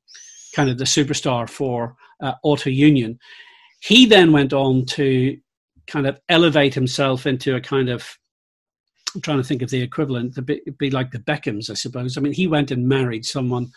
kind 0.55 0.69
of 0.69 0.77
the 0.77 0.85
superstar 0.85 1.49
for 1.49 1.95
uh, 2.21 2.33
Auto 2.43 2.69
Union. 2.69 3.19
He 3.79 4.05
then 4.05 4.31
went 4.31 4.53
on 4.53 4.85
to 4.87 5.37
kind 5.87 6.07
of 6.07 6.19
elevate 6.29 6.73
himself 6.73 7.25
into 7.25 7.55
a 7.55 7.61
kind 7.61 7.89
of 7.89 8.17
I'm 9.15 9.21
trying 9.21 9.37
to 9.37 9.43
think 9.43 9.61
of 9.61 9.69
the 9.69 9.81
equivalent. 9.81 10.35
To 10.35 10.41
be, 10.41 10.61
be 10.77 10.91
like 10.91 11.11
the 11.11 11.19
Beckhams, 11.19 11.69
I 11.69 11.73
suppose. 11.73 12.17
I 12.17 12.21
mean, 12.21 12.33
he 12.33 12.47
went 12.47 12.71
and 12.71 12.87
married 12.87 13.25
someone 13.25 13.71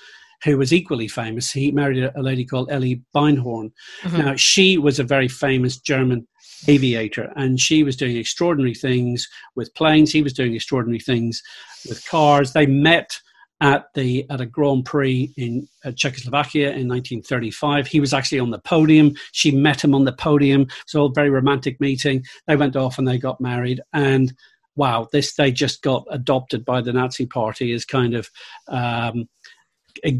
who 0.44 0.56
was 0.56 0.72
equally 0.72 1.08
famous. 1.08 1.50
He 1.50 1.70
married 1.70 2.02
a, 2.02 2.18
a 2.18 2.22
lady 2.22 2.44
called 2.44 2.70
Elly 2.70 3.02
Beinhorn. 3.14 3.72
Mm-hmm. 4.02 4.18
Now, 4.18 4.34
she 4.36 4.78
was 4.78 4.98
a 4.98 5.04
very 5.04 5.28
famous 5.28 5.78
German 5.78 6.26
aviator, 6.68 7.32
and 7.36 7.60
she 7.60 7.82
was 7.82 7.96
doing 7.96 8.16
extraordinary 8.16 8.74
things 8.74 9.28
with 9.56 9.74
planes. 9.74 10.12
He 10.12 10.22
was 10.22 10.32
doing 10.32 10.54
extraordinary 10.54 11.00
things 11.00 11.42
with 11.88 12.06
cars. 12.06 12.52
They 12.52 12.66
met 12.66 13.18
at 13.60 13.86
the 13.94 14.26
at 14.30 14.40
a 14.40 14.46
Grand 14.46 14.86
Prix 14.86 15.32
in 15.36 15.68
uh, 15.84 15.92
Czechoslovakia 15.92 16.68
in 16.68 16.88
1935. 16.88 17.86
He 17.86 18.00
was 18.00 18.14
actually 18.14 18.40
on 18.40 18.50
the 18.50 18.58
podium. 18.58 19.14
She 19.32 19.50
met 19.50 19.84
him 19.84 19.94
on 19.94 20.04
the 20.04 20.12
podium. 20.12 20.66
So 20.86 21.04
a 21.04 21.12
very 21.12 21.30
romantic 21.30 21.78
meeting. 21.80 22.24
They 22.46 22.56
went 22.56 22.76
off 22.76 22.98
and 22.98 23.06
they 23.06 23.18
got 23.18 23.40
married. 23.40 23.80
And 23.92 24.32
wow, 24.80 25.06
this 25.12 25.34
they 25.34 25.52
just 25.52 25.82
got 25.82 26.06
adopted 26.10 26.64
by 26.64 26.80
the 26.80 26.90
Nazi 26.90 27.26
Party 27.26 27.74
as 27.74 27.84
kind 27.84 28.14
of 28.14 28.30
um, 28.68 29.28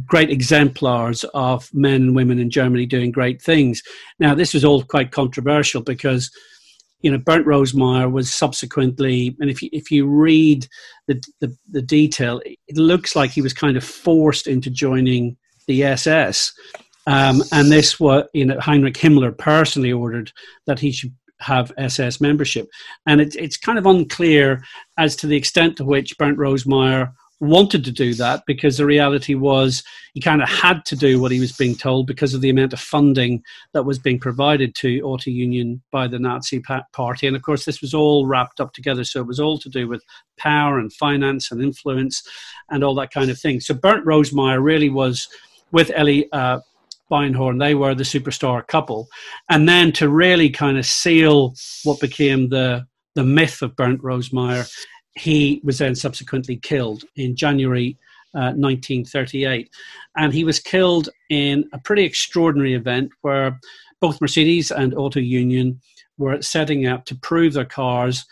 great 0.04 0.28
exemplars 0.28 1.24
of 1.32 1.70
men 1.72 2.02
and 2.02 2.14
women 2.14 2.38
in 2.38 2.50
Germany 2.50 2.84
doing 2.84 3.10
great 3.10 3.40
things. 3.40 3.82
Now, 4.18 4.34
this 4.34 4.52
was 4.52 4.62
all 4.62 4.82
quite 4.82 5.12
controversial 5.12 5.80
because 5.80 6.30
you 7.00 7.10
know 7.10 7.16
Bernd 7.16 7.46
Rosemeyer 7.46 8.12
was 8.12 8.34
subsequently, 8.34 9.34
and 9.40 9.48
if 9.48 9.62
you, 9.62 9.70
if 9.72 9.90
you 9.90 10.06
read 10.06 10.68
the, 11.08 11.22
the, 11.40 11.56
the 11.70 11.80
detail, 11.80 12.42
it 12.44 12.76
looks 12.76 13.16
like 13.16 13.30
he 13.30 13.40
was 13.40 13.54
kind 13.54 13.78
of 13.78 13.82
forced 13.82 14.46
into 14.46 14.68
joining 14.68 15.38
the 15.68 15.84
SS. 15.84 16.52
Um, 17.06 17.42
and 17.50 17.72
this 17.72 17.98
was, 17.98 18.28
you 18.34 18.44
know, 18.44 18.60
Heinrich 18.60 18.98
Himmler 18.98 19.36
personally 19.36 19.90
ordered 19.90 20.30
that 20.66 20.78
he 20.78 20.92
should 20.92 21.14
have 21.40 21.72
SS 21.78 22.20
membership. 22.20 22.68
And 23.06 23.20
it, 23.20 23.34
it's 23.36 23.56
kind 23.56 23.78
of 23.78 23.86
unclear 23.86 24.62
as 24.98 25.16
to 25.16 25.26
the 25.26 25.36
extent 25.36 25.76
to 25.76 25.84
which 25.84 26.16
Bernd 26.18 26.38
Rosemeyer 26.38 27.12
wanted 27.40 27.82
to 27.82 27.90
do 27.90 28.12
that 28.14 28.42
because 28.46 28.76
the 28.76 28.84
reality 28.84 29.34
was 29.34 29.82
he 30.12 30.20
kind 30.20 30.42
of 30.42 30.48
had 30.48 30.84
to 30.84 30.94
do 30.94 31.18
what 31.18 31.32
he 31.32 31.40
was 31.40 31.56
being 31.56 31.74
told 31.74 32.06
because 32.06 32.34
of 32.34 32.42
the 32.42 32.50
amount 32.50 32.74
of 32.74 32.80
funding 32.80 33.42
that 33.72 33.84
was 33.84 33.98
being 33.98 34.20
provided 34.20 34.74
to 34.74 35.00
Auto 35.00 35.30
Union 35.30 35.82
by 35.90 36.06
the 36.06 36.18
Nazi 36.18 36.62
party. 36.92 37.26
And 37.26 37.34
of 37.34 37.42
course, 37.42 37.64
this 37.64 37.80
was 37.80 37.94
all 37.94 38.26
wrapped 38.26 38.60
up 38.60 38.74
together. 38.74 39.04
So 39.04 39.20
it 39.20 39.26
was 39.26 39.40
all 39.40 39.58
to 39.58 39.70
do 39.70 39.88
with 39.88 40.04
power 40.36 40.78
and 40.78 40.92
finance 40.92 41.50
and 41.50 41.62
influence 41.62 42.22
and 42.68 42.84
all 42.84 42.94
that 42.96 43.10
kind 43.10 43.30
of 43.30 43.38
thing. 43.38 43.60
So 43.60 43.72
Bernd 43.72 44.04
Rosemeyer 44.04 44.62
really 44.62 44.90
was 44.90 45.26
with 45.72 45.90
Elly 45.94 46.30
uh, 46.32 46.60
Beinhorn, 47.10 47.58
they 47.58 47.74
were 47.74 47.94
the 47.94 48.04
superstar 48.04 48.66
couple. 48.66 49.08
And 49.48 49.68
then 49.68 49.92
to 49.92 50.08
really 50.08 50.50
kind 50.50 50.78
of 50.78 50.86
seal 50.86 51.54
what 51.84 52.00
became 52.00 52.48
the 52.48 52.86
the 53.16 53.24
myth 53.24 53.60
of 53.60 53.74
Bernd 53.74 54.00
Rosemeyer 54.02 54.70
he 55.16 55.60
was 55.64 55.78
then 55.78 55.94
subsequently 55.94 56.56
killed 56.56 57.04
in 57.16 57.36
January 57.36 57.98
uh, 58.34 58.54
1938. 58.54 59.70
And 60.16 60.32
he 60.32 60.44
was 60.44 60.60
killed 60.60 61.08
in 61.30 61.68
a 61.72 61.78
pretty 61.78 62.04
extraordinary 62.04 62.74
event 62.74 63.10
where 63.22 63.58
both 64.00 64.20
Mercedes 64.20 64.70
and 64.70 64.94
Auto 64.94 65.20
Union 65.20 65.80
were 66.16 66.40
setting 66.42 66.86
out 66.86 67.06
to 67.06 67.14
prove 67.16 67.54
their 67.54 67.64
cars 67.64 68.24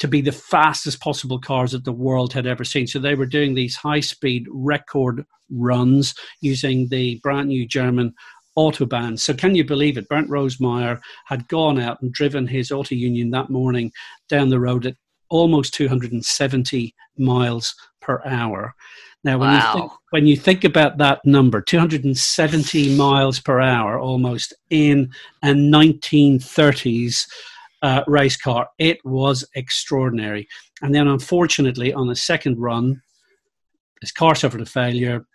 to 0.00 0.08
be 0.08 0.20
the 0.20 0.32
fastest 0.32 1.00
possible 1.00 1.38
cars 1.38 1.72
that 1.72 1.84
the 1.84 1.92
world 1.92 2.32
had 2.32 2.46
ever 2.46 2.64
seen. 2.64 2.86
So 2.86 2.98
they 2.98 3.14
were 3.14 3.26
doing 3.26 3.54
these 3.54 3.76
high 3.76 4.00
speed 4.00 4.46
record 4.50 5.24
runs 5.50 6.14
using 6.40 6.88
the 6.88 7.20
brand 7.22 7.48
new 7.48 7.66
German 7.66 8.14
autobahn. 8.56 9.18
So 9.18 9.34
can 9.34 9.54
you 9.54 9.64
believe 9.64 9.96
it? 9.96 10.08
Bernd 10.08 10.28
Rosemeyer 10.28 11.00
had 11.26 11.46
gone 11.48 11.78
out 11.78 12.00
and 12.02 12.12
driven 12.12 12.46
his 12.46 12.72
Auto 12.72 12.94
Union 12.94 13.30
that 13.30 13.50
morning 13.50 13.92
down 14.28 14.48
the 14.48 14.58
road 14.58 14.86
at 14.86 14.96
almost 15.28 15.74
270 15.74 16.94
miles 17.18 17.74
per 18.00 18.22
hour. 18.24 18.74
Now, 19.22 19.38
when, 19.38 19.50
wow. 19.50 19.74
you 19.74 19.80
think, 19.80 19.92
when 20.10 20.26
you 20.26 20.36
think 20.36 20.64
about 20.64 20.96
that 20.98 21.24
number, 21.26 21.60
270 21.60 22.96
miles 22.96 23.38
per 23.38 23.60
hour 23.60 23.98
almost 23.98 24.54
in 24.70 25.10
a 25.42 25.48
1930s 25.48 27.26
uh, 27.82 28.02
race 28.06 28.36
car, 28.36 28.68
it 28.78 28.98
was 29.04 29.44
extraordinary. 29.54 30.48
And 30.82 30.94
then, 30.94 31.08
unfortunately, 31.08 31.92
on 31.92 32.08
the 32.08 32.16
second 32.16 32.58
run, 32.58 33.00
his 34.00 34.12
car 34.12 34.34
suffered 34.34 34.60
a 34.60 34.66
failure. 34.66 35.26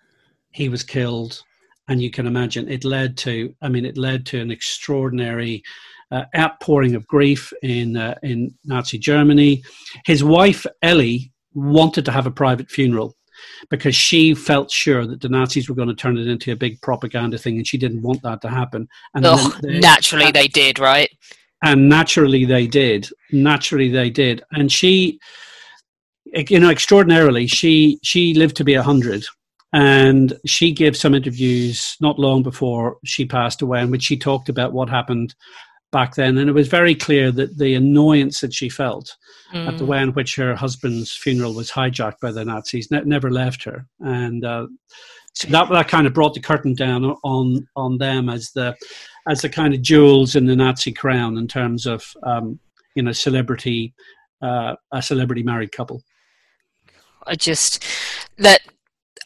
He 0.52 0.70
was 0.70 0.84
killed. 0.84 1.42
And 1.88 2.02
you 2.02 2.10
can 2.10 2.26
imagine 2.26 2.68
it 2.68 2.84
led 2.84 3.16
to, 3.18 3.54
I 3.62 3.70
mean, 3.70 3.86
it 3.86 3.98
led 3.98 4.26
to 4.28 4.42
an 4.42 4.50
extraordinary 4.50 5.64
uh, 6.12 6.24
outpouring 6.36 6.96
of 6.96 7.08
grief 7.08 7.52
in 7.62 7.98
uh, 7.98 8.16
in 8.24 8.56
Nazi 8.64 8.98
Germany. 8.98 9.64
His 10.06 10.24
wife 10.24 10.66
Elly 10.82 11.32
wanted 11.54 12.06
to 12.06 12.12
have 12.12 12.28
a 12.28 12.32
private 12.32 12.70
funeral 12.70 13.16
because 13.70 13.96
she 13.96 14.34
felt 14.34 14.72
sure 14.72 15.06
that 15.06 15.22
the 15.22 15.30
Nazis 15.30 15.70
were 15.70 15.76
going 15.76 15.90
to 15.90 15.96
turn 15.96 16.18
it 16.18 16.28
into 16.28 16.52
a 16.52 16.56
big 16.56 16.82
propaganda 16.82 17.38
thing, 17.38 17.58
and 17.58 17.68
she 17.68 17.78
didn't 17.78 18.02
want 18.02 18.22
that 18.24 18.42
to 18.42 18.50
happen. 18.50 18.88
And 19.14 19.26
they, 19.62 19.80
naturally, 19.80 20.32
they 20.32 20.48
did, 20.48 20.80
right? 20.80 21.10
And 21.64 21.90
naturally, 21.90 22.46
they 22.46 22.68
did. 22.68 23.10
Naturally, 23.32 23.90
they 23.90 24.10
did. 24.10 24.44
And 24.52 24.72
she, 24.72 25.20
you 26.26 26.60
know, 26.60 26.70
extraordinarily, 26.70 27.48
she 27.48 28.00
she 28.04 28.34
lived 28.34 28.56
to 28.58 28.64
be 28.64 28.74
a 28.74 28.84
hundred. 28.84 29.26
And 29.74 30.38
she 30.46 30.72
gave 30.72 30.96
some 30.96 31.14
interviews 31.14 31.98
not 32.00 32.20
long 32.20 32.44
before 32.44 32.98
she 33.04 33.26
passed 33.26 33.62
away, 33.62 33.82
in 33.82 33.92
which 33.92 34.04
she 34.04 34.18
talked 34.18 34.48
about 34.48 34.72
what 34.72 34.90
happened 34.90 35.36
back 35.96 36.16
then, 36.16 36.38
and 36.38 36.50
it 36.50 36.54
was 36.54 36.68
very 36.68 36.94
clear 36.94 37.32
that 37.32 37.58
the 37.58 37.74
annoyance 37.74 38.42
that 38.42 38.54
she 38.54 38.68
felt 38.68 39.16
mm. 39.54 39.66
at 39.66 39.78
the 39.78 39.86
mm. 39.86 39.88
way 39.88 40.02
in 40.02 40.12
which 40.12 40.36
her 40.36 40.54
husband's 40.54 41.16
funeral 41.16 41.54
was 41.54 41.72
hijacked 41.72 42.20
by 42.22 42.34
the 42.34 42.44
Nazis 42.44 42.92
ne- 42.92 43.06
never 43.06 43.32
left 43.32 43.64
her, 43.64 43.86
and 44.02 44.44
uh, 44.44 44.68
so 45.34 45.48
that 45.48 45.70
that 45.70 45.88
kind 45.88 46.06
of 46.06 46.14
brought 46.14 46.34
the 46.34 46.42
curtain 46.42 46.76
down 46.76 47.06
on 47.24 47.66
on 47.78 47.98
them 47.98 48.28
as 48.28 48.52
the 48.52 48.76
as 49.28 49.42
the 49.42 49.50
kind 49.50 49.74
of 49.74 49.82
jewels 49.82 50.36
in 50.36 50.46
the 50.46 50.56
Nazi 50.56 50.92
crown 50.92 51.38
in 51.38 51.48
terms 51.48 51.86
of 51.86 52.06
um, 52.24 52.60
you 52.96 53.04
know 53.04 53.12
celebrity 53.12 53.94
uh, 54.42 54.76
a 54.92 55.02
celebrity 55.02 55.44
married 55.44 55.72
couple. 55.72 56.04
I 57.28 57.36
just 57.36 57.84
that 58.38 58.62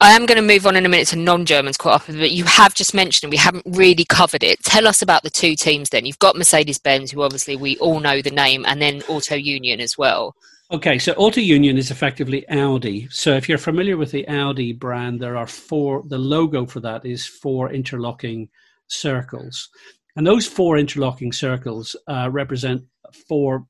I 0.02 0.12
am 0.12 0.26
going 0.26 0.38
to 0.38 0.42
move 0.42 0.66
on 0.66 0.78
in 0.78 0.86
a 0.86 0.90
minute 0.90 1.10
to 1.10 1.18
non-Germans 1.18 1.76
caught 1.76 2.02
up, 2.02 2.08
but 2.08 2.32
you 2.32 2.46
have 2.46 2.74
just 2.74 2.94
mentioned 2.94 3.32
we 3.32 3.38
haven't 3.38 3.66
really 3.68 4.06
covered 4.06 4.44
it. 4.44 4.64
Tell 4.64 4.88
us 4.88 5.02
about 5.02 5.24
the 5.24 5.30
two 5.30 5.58
teams. 5.58 5.90
Then 5.90 6.06
you've 6.06 6.20
got 6.20 6.38
Mercedes-Benz, 6.38 7.12
who 7.12 7.22
obviously 7.22 7.58
we 7.58 7.78
all 7.80 8.00
know 8.00 8.22
the 8.22 8.32
name, 8.32 8.66
and 8.66 8.82
then 8.82 9.02
Auto 9.10 9.36
Union 9.36 9.82
as 9.82 9.98
well. 9.98 10.36
Okay, 10.72 11.00
so 11.00 11.12
Auto 11.14 11.42
Union 11.42 11.78
is 11.78 11.92
effectively 11.92 12.48
Audi. 12.48 13.10
So 13.10 13.34
if 13.34 13.50
you're 13.50 13.58
familiar 13.58 13.98
with 13.98 14.12
the 14.12 14.26
Audi 14.30 14.72
brand, 14.72 15.20
there 15.20 15.36
are 15.36 15.48
four. 15.48 16.04
The 16.08 16.18
logo 16.18 16.66
for 16.66 16.80
that 16.80 17.06
is 17.06 17.26
four 17.26 17.74
interlocking 17.74 18.48
circles, 18.90 19.70
and 20.16 20.28
those 20.28 20.46
four 20.46 20.78
interlocking 20.78 21.32
circles 21.32 21.96
uh, 22.08 22.30
represent 22.32 22.84
four 23.28 23.66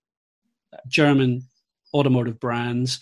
German 0.88 1.44
automotive 1.94 2.40
brands. 2.40 3.00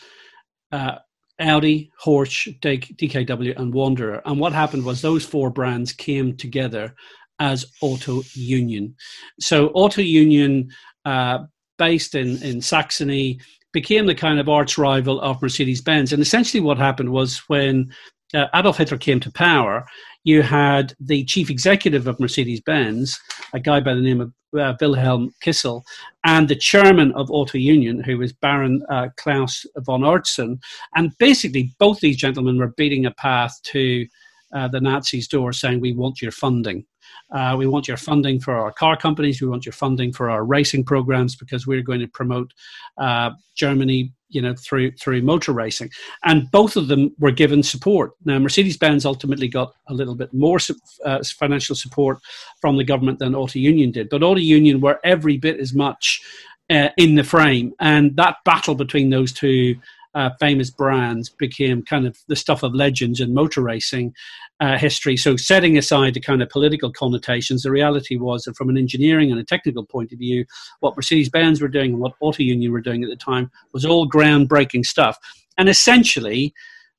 Uh, 0.72 0.96
Audi, 1.40 1.92
Horch, 2.04 2.60
DKW, 2.62 3.58
and 3.60 3.74
Wanderer. 3.74 4.22
And 4.26 4.40
what 4.40 4.54
happened 4.54 4.86
was 4.86 5.02
those 5.02 5.24
four 5.24 5.50
brands 5.50 5.94
came 5.94 6.36
together 6.36 6.96
as 7.40 7.66
Auto 7.82 8.24
Union. 8.34 8.96
So 9.40 9.68
Auto 9.70 10.02
Union, 10.02 10.72
uh, 11.06 11.40
based 11.78 12.16
in, 12.16 12.42
in 12.42 12.62
Saxony, 12.62 13.40
became 13.72 14.08
the 14.08 14.16
kind 14.16 14.40
of 14.40 14.50
arch 14.50 14.78
rival 14.78 15.22
of 15.22 15.42
Mercedes 15.42 15.82
Benz. 15.82 16.12
And 16.12 16.22
essentially, 16.22 16.62
what 16.62 16.80
happened 16.80 17.12
was 17.12 17.38
when 17.48 17.94
uh, 18.34 18.48
Adolf 18.54 18.78
Hitler 18.78 18.98
came 18.98 19.20
to 19.22 19.32
power, 19.32 19.86
you 20.24 20.42
had 20.42 20.94
the 21.00 21.24
chief 21.24 21.50
executive 21.50 22.08
of 22.08 22.20
Mercedes 22.20 22.62
Benz, 22.62 23.20
a 23.54 23.60
guy 23.60 23.80
by 23.80 23.94
the 23.94 24.02
name 24.02 24.20
of 24.20 24.34
uh, 24.58 24.74
Wilhelm 24.80 25.34
Kissel, 25.42 25.86
and 26.26 26.48
the 26.48 26.56
chairman 26.56 27.14
of 27.14 27.32
Auto 27.32 27.58
Union, 27.58 28.04
who 28.04 28.18
was 28.18 28.34
Baron 28.34 28.84
uh, 28.90 29.08
Klaus 29.16 29.66
von 29.78 30.02
Oertzen. 30.02 30.60
And 30.96 31.18
basically, 31.18 31.74
both 31.80 32.00
these 32.00 32.18
gentlemen 32.18 32.58
were 32.58 32.74
beating 32.76 33.06
a 33.06 33.12
path 33.12 33.58
to 33.64 34.06
uh, 34.54 34.68
the 34.68 34.82
Nazis' 34.82 35.28
door 35.28 35.54
saying, 35.54 35.80
We 35.80 35.94
want 35.94 36.22
your 36.22 36.32
funding. 36.32 36.86
Uh, 37.32 37.56
we 37.58 37.68
want 37.68 37.88
your 37.88 37.98
funding 37.98 38.40
for 38.40 38.56
our 38.56 38.72
car 38.72 38.96
companies. 38.96 39.42
We 39.42 39.48
want 39.48 39.66
your 39.66 39.74
funding 39.74 40.14
for 40.14 40.30
our 40.30 40.44
racing 40.46 40.86
programs 40.86 41.36
because 41.36 41.68
we're 41.68 41.82
going 41.82 42.00
to 42.00 42.08
promote 42.08 42.54
uh, 42.98 43.32
Germany, 43.56 44.14
you 44.30 44.42
know, 44.42 44.56
through 44.56 44.92
through 44.92 45.22
motor 45.22 45.52
racing. 45.52 45.90
And 46.24 46.50
both 46.52 46.76
of 46.76 46.88
them 46.88 47.14
were 47.20 47.32
given 47.32 47.64
support. 47.64 48.12
Now, 48.24 48.40
Mercedes-Benz 48.40 49.06
ultimately 49.06 49.48
got 49.48 49.74
a 49.88 49.94
little 49.94 50.16
bit 50.16 50.34
more 50.34 50.60
uh, 51.06 51.24
financial 51.38 51.76
support 51.76 52.20
from 52.62 52.78
the 52.78 52.84
government 52.84 53.20
than 53.20 53.36
Auto 53.36 53.60
Union 53.60 53.92
did, 53.92 54.10
but 54.10 54.24
Auto 54.24 54.40
Union 54.40 54.80
were 54.80 55.00
every 55.04 55.38
bit 55.38 55.60
as 55.60 55.74
much 55.74 56.22
uh, 56.70 56.90
in 56.98 57.16
the 57.16 57.24
frame. 57.24 57.74
And 57.80 58.16
that 58.18 58.38
battle 58.46 58.76
between 58.76 59.10
those 59.10 59.34
two 59.34 59.76
uh, 60.18 60.32
famous 60.40 60.72
brands 60.72 61.30
became 61.30 61.84
kind 61.84 62.08
of 62.08 62.18
the 62.28 62.36
stuff 62.36 62.64
of 62.64 62.74
legends 62.74 63.22
in 63.22 63.36
motor 63.36 63.62
racing 63.62 64.12
uh, 64.60 64.76
history. 64.76 65.16
So, 65.16 65.38
setting 65.38 65.78
aside 65.78 66.16
the 66.16 66.20
kind 66.20 66.42
of 66.42 66.50
political 66.50 66.92
connotations, 66.92 67.62
the 67.62 67.70
reality 67.70 68.18
was 68.18 68.44
that 68.44 68.58
from 68.58 68.70
an 68.70 68.80
engineering 68.80 69.30
and 69.30 69.40
a 69.40 69.44
technical 69.44 69.86
point 69.86 70.12
of 70.12 70.18
view, 70.18 70.44
what 70.80 70.96
Mercedes 70.96 71.30
Benz 71.30 71.62
were 71.62 71.68
doing 71.68 71.92
and 71.92 72.00
what 72.00 72.16
Auto 72.20 72.42
Union 72.42 72.72
were 72.72 72.82
doing 72.82 73.04
at 73.04 73.12
the 73.12 73.16
time 73.16 73.52
was 73.74 73.86
all 73.86 74.10
groundbreaking 74.10 74.86
stuff. 74.86 75.20
And 75.56 75.70
essentially, 75.70 76.52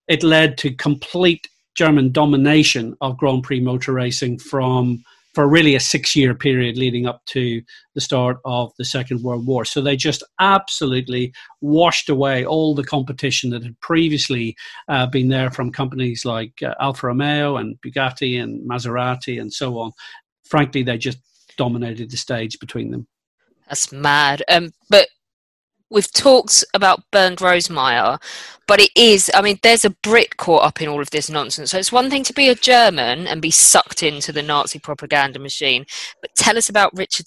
it 0.06 0.22
led 0.22 0.56
to 0.58 0.72
complete 0.72 1.48
German 1.74 2.12
domination 2.12 2.96
of 3.00 3.18
Grand 3.18 3.42
Prix 3.42 3.58
motor 3.58 3.92
racing 3.92 4.38
from 4.38 5.02
for 5.38 5.46
really 5.46 5.76
a 5.76 5.80
six 5.80 6.16
year 6.16 6.34
period 6.34 6.76
leading 6.76 7.06
up 7.06 7.24
to 7.26 7.62
the 7.94 8.00
start 8.00 8.38
of 8.44 8.72
the 8.76 8.84
Second 8.84 9.22
World 9.22 9.46
War. 9.46 9.64
So 9.64 9.80
they 9.80 9.94
just 9.94 10.24
absolutely 10.40 11.32
washed 11.60 12.08
away 12.08 12.44
all 12.44 12.74
the 12.74 12.82
competition 12.82 13.50
that 13.50 13.62
had 13.62 13.78
previously 13.78 14.56
uh, 14.88 15.06
been 15.06 15.28
there 15.28 15.52
from 15.52 15.70
companies 15.70 16.24
like 16.24 16.60
uh, 16.60 16.74
Alfa 16.80 17.06
Romeo 17.06 17.56
and 17.56 17.78
Bugatti 17.86 18.42
and 18.42 18.68
Maserati 18.68 19.40
and 19.40 19.52
so 19.52 19.78
on. 19.78 19.92
Frankly, 20.44 20.82
they 20.82 20.98
just 20.98 21.18
dominated 21.56 22.10
the 22.10 22.16
stage 22.16 22.58
between 22.58 22.90
them. 22.90 23.06
That's 23.68 23.92
mad. 23.92 24.42
Um, 24.48 24.72
but 24.90 25.06
we've 25.90 26.10
talked 26.12 26.64
about 26.74 27.02
Bernd 27.10 27.38
Rosemeyer, 27.38 28.20
but 28.66 28.80
it 28.80 28.90
is, 28.94 29.30
I 29.34 29.42
mean, 29.42 29.58
there's 29.62 29.84
a 29.84 29.90
Brit 29.90 30.36
caught 30.36 30.64
up 30.64 30.82
in 30.82 30.88
all 30.88 31.00
of 31.00 31.10
this 31.10 31.30
nonsense. 31.30 31.70
So 31.70 31.78
it's 31.78 31.92
one 31.92 32.10
thing 32.10 32.24
to 32.24 32.32
be 32.32 32.48
a 32.48 32.54
German 32.54 33.26
and 33.26 33.40
be 33.40 33.50
sucked 33.50 34.02
into 34.02 34.32
the 34.32 34.42
Nazi 34.42 34.78
propaganda 34.78 35.38
machine, 35.38 35.86
but 36.20 36.34
tell 36.36 36.58
us 36.58 36.68
about 36.68 36.96
Richard. 36.96 37.26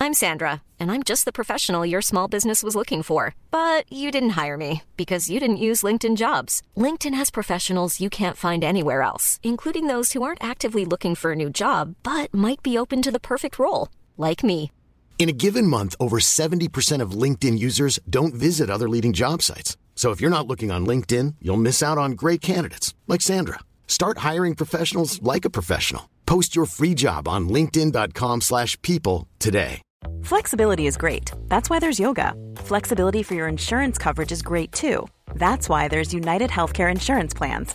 I'm 0.00 0.14
Sandra, 0.14 0.62
and 0.78 0.92
I'm 0.92 1.02
just 1.02 1.24
the 1.24 1.32
professional 1.32 1.84
your 1.84 2.02
small 2.02 2.28
business 2.28 2.62
was 2.62 2.76
looking 2.76 3.02
for. 3.02 3.34
But 3.50 3.92
you 3.92 4.12
didn't 4.12 4.38
hire 4.40 4.56
me 4.56 4.82
because 4.96 5.28
you 5.28 5.40
didn't 5.40 5.56
use 5.56 5.82
LinkedIn 5.82 6.16
jobs. 6.16 6.62
LinkedIn 6.76 7.14
has 7.14 7.30
professionals 7.30 8.00
you 8.00 8.08
can't 8.08 8.36
find 8.36 8.62
anywhere 8.62 9.02
else, 9.02 9.40
including 9.42 9.88
those 9.88 10.12
who 10.12 10.22
aren't 10.22 10.42
actively 10.42 10.84
looking 10.84 11.16
for 11.16 11.32
a 11.32 11.36
new 11.36 11.50
job, 11.50 11.96
but 12.04 12.32
might 12.32 12.62
be 12.62 12.78
open 12.78 13.02
to 13.02 13.10
the 13.10 13.20
perfect 13.20 13.58
role, 13.58 13.88
like 14.16 14.44
me. 14.44 14.70
In 15.18 15.28
a 15.28 15.32
given 15.32 15.66
month, 15.66 15.96
over 15.98 16.20
70% 16.20 17.02
of 17.02 17.22
LinkedIn 17.22 17.58
users 17.58 17.98
don't 18.08 18.34
visit 18.34 18.70
other 18.70 18.88
leading 18.88 19.12
job 19.12 19.42
sites. 19.42 19.76
So 19.96 20.12
if 20.12 20.20
you're 20.20 20.30
not 20.30 20.46
looking 20.46 20.70
on 20.70 20.86
LinkedIn, 20.86 21.34
you'll 21.42 21.56
miss 21.56 21.82
out 21.82 21.98
on 21.98 22.12
great 22.12 22.40
candidates 22.40 22.94
like 23.08 23.20
Sandra. 23.20 23.58
Start 23.88 24.18
hiring 24.18 24.54
professionals 24.54 25.20
like 25.20 25.44
a 25.44 25.50
professional. 25.50 26.08
Post 26.24 26.54
your 26.54 26.66
free 26.66 26.94
job 26.94 27.26
on 27.26 27.48
linkedin.com/people 27.48 29.26
today. 29.40 29.82
Flexibility 30.22 30.86
is 30.86 30.96
great. 30.96 31.32
That's 31.48 31.68
why 31.68 31.80
there's 31.80 31.98
yoga. 31.98 32.34
Flexibility 32.56 33.24
for 33.24 33.34
your 33.34 33.48
insurance 33.48 33.98
coverage 33.98 34.32
is 34.32 34.42
great 34.42 34.70
too. 34.70 35.08
That's 35.34 35.68
why 35.68 35.88
there's 35.88 36.14
United 36.14 36.50
Healthcare 36.50 36.90
Insurance 36.90 37.34
Plans. 37.34 37.74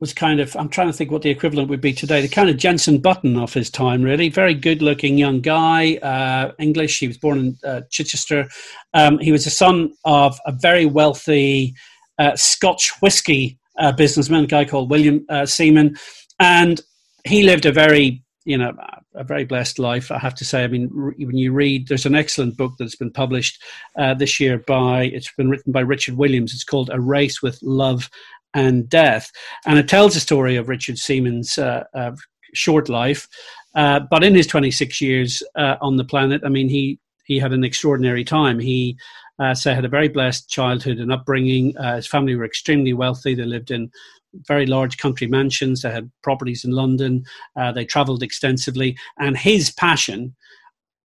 was 0.00 0.14
kind 0.14 0.40
of, 0.40 0.56
I'm 0.56 0.70
trying 0.70 0.86
to 0.86 0.94
think 0.94 1.10
what 1.10 1.20
the 1.20 1.30
equivalent 1.30 1.68
would 1.68 1.82
be 1.82 1.92
today, 1.92 2.22
the 2.22 2.28
kind 2.28 2.48
of 2.48 2.56
Jensen 2.56 2.98
Button 2.98 3.36
of 3.36 3.52
his 3.52 3.70
time, 3.70 4.02
really. 4.02 4.30
Very 4.30 4.54
good 4.54 4.80
looking 4.80 5.18
young 5.18 5.40
guy, 5.40 5.96
uh, 5.96 6.52
English. 6.58 6.98
He 6.98 7.06
was 7.06 7.18
born 7.18 7.38
in 7.38 7.58
uh, 7.62 7.82
Chichester. 7.90 8.48
Um, 8.94 9.18
he 9.18 9.30
was 9.30 9.44
the 9.44 9.50
son 9.50 9.92
of 10.06 10.38
a 10.46 10.52
very 10.52 10.86
wealthy 10.86 11.74
uh, 12.18 12.34
Scotch 12.34 12.92
whiskey 13.02 13.58
uh, 13.78 13.92
businessman, 13.92 14.44
a 14.44 14.46
guy 14.46 14.64
called 14.64 14.90
William 14.90 15.24
uh, 15.28 15.44
Seaman. 15.44 15.96
And 16.38 16.80
he 17.24 17.42
lived 17.42 17.66
a 17.66 17.72
very, 17.72 18.24
you 18.46 18.56
know, 18.56 18.72
a 19.14 19.24
very 19.24 19.44
blessed 19.44 19.78
life, 19.78 20.10
I 20.10 20.18
have 20.18 20.34
to 20.36 20.46
say. 20.46 20.64
I 20.64 20.68
mean, 20.68 20.88
when 20.92 21.36
you 21.36 21.52
read, 21.52 21.88
there's 21.88 22.06
an 22.06 22.14
excellent 22.14 22.56
book 22.56 22.72
that's 22.78 22.96
been 22.96 23.12
published 23.12 23.62
uh, 23.98 24.14
this 24.14 24.40
year 24.40 24.58
by, 24.66 25.04
it's 25.04 25.32
been 25.36 25.50
written 25.50 25.72
by 25.72 25.80
Richard 25.80 26.16
Williams. 26.16 26.54
It's 26.54 26.64
called 26.64 26.88
A 26.90 27.00
Race 27.00 27.42
with 27.42 27.58
Love 27.62 28.08
and 28.54 28.88
Death. 28.88 29.30
And 29.66 29.78
it 29.78 29.88
tells 29.88 30.14
the 30.14 30.20
story 30.20 30.56
of 30.56 30.68
Richard 30.68 30.98
Seaman's 30.98 31.58
uh, 31.58 31.84
uh, 31.94 32.12
short 32.54 32.88
life. 32.88 33.28
Uh, 33.74 34.00
but 34.10 34.24
in 34.24 34.34
his 34.34 34.46
26 34.46 35.00
years 35.00 35.42
uh, 35.56 35.76
on 35.80 35.96
the 35.96 36.04
planet, 36.04 36.42
I 36.44 36.48
mean, 36.48 36.68
he, 36.68 36.98
he 37.24 37.38
had 37.38 37.52
an 37.52 37.64
extraordinary 37.64 38.24
time. 38.24 38.58
He 38.58 38.96
uh, 39.38 39.54
so 39.54 39.72
had 39.72 39.84
a 39.84 39.88
very 39.88 40.08
blessed 40.08 40.50
childhood 40.50 40.98
and 40.98 41.12
upbringing. 41.12 41.76
Uh, 41.78 41.96
his 41.96 42.06
family 42.06 42.34
were 42.34 42.44
extremely 42.44 42.92
wealthy. 42.92 43.34
They 43.34 43.44
lived 43.44 43.70
in 43.70 43.90
very 44.46 44.66
large 44.66 44.98
country 44.98 45.26
mansions. 45.26 45.82
They 45.82 45.90
had 45.90 46.10
properties 46.22 46.64
in 46.64 46.72
London. 46.72 47.24
They 47.74 47.84
traveled 47.84 48.22
extensively. 48.22 48.96
And 49.18 49.36
his 49.36 49.72
passion, 49.72 50.36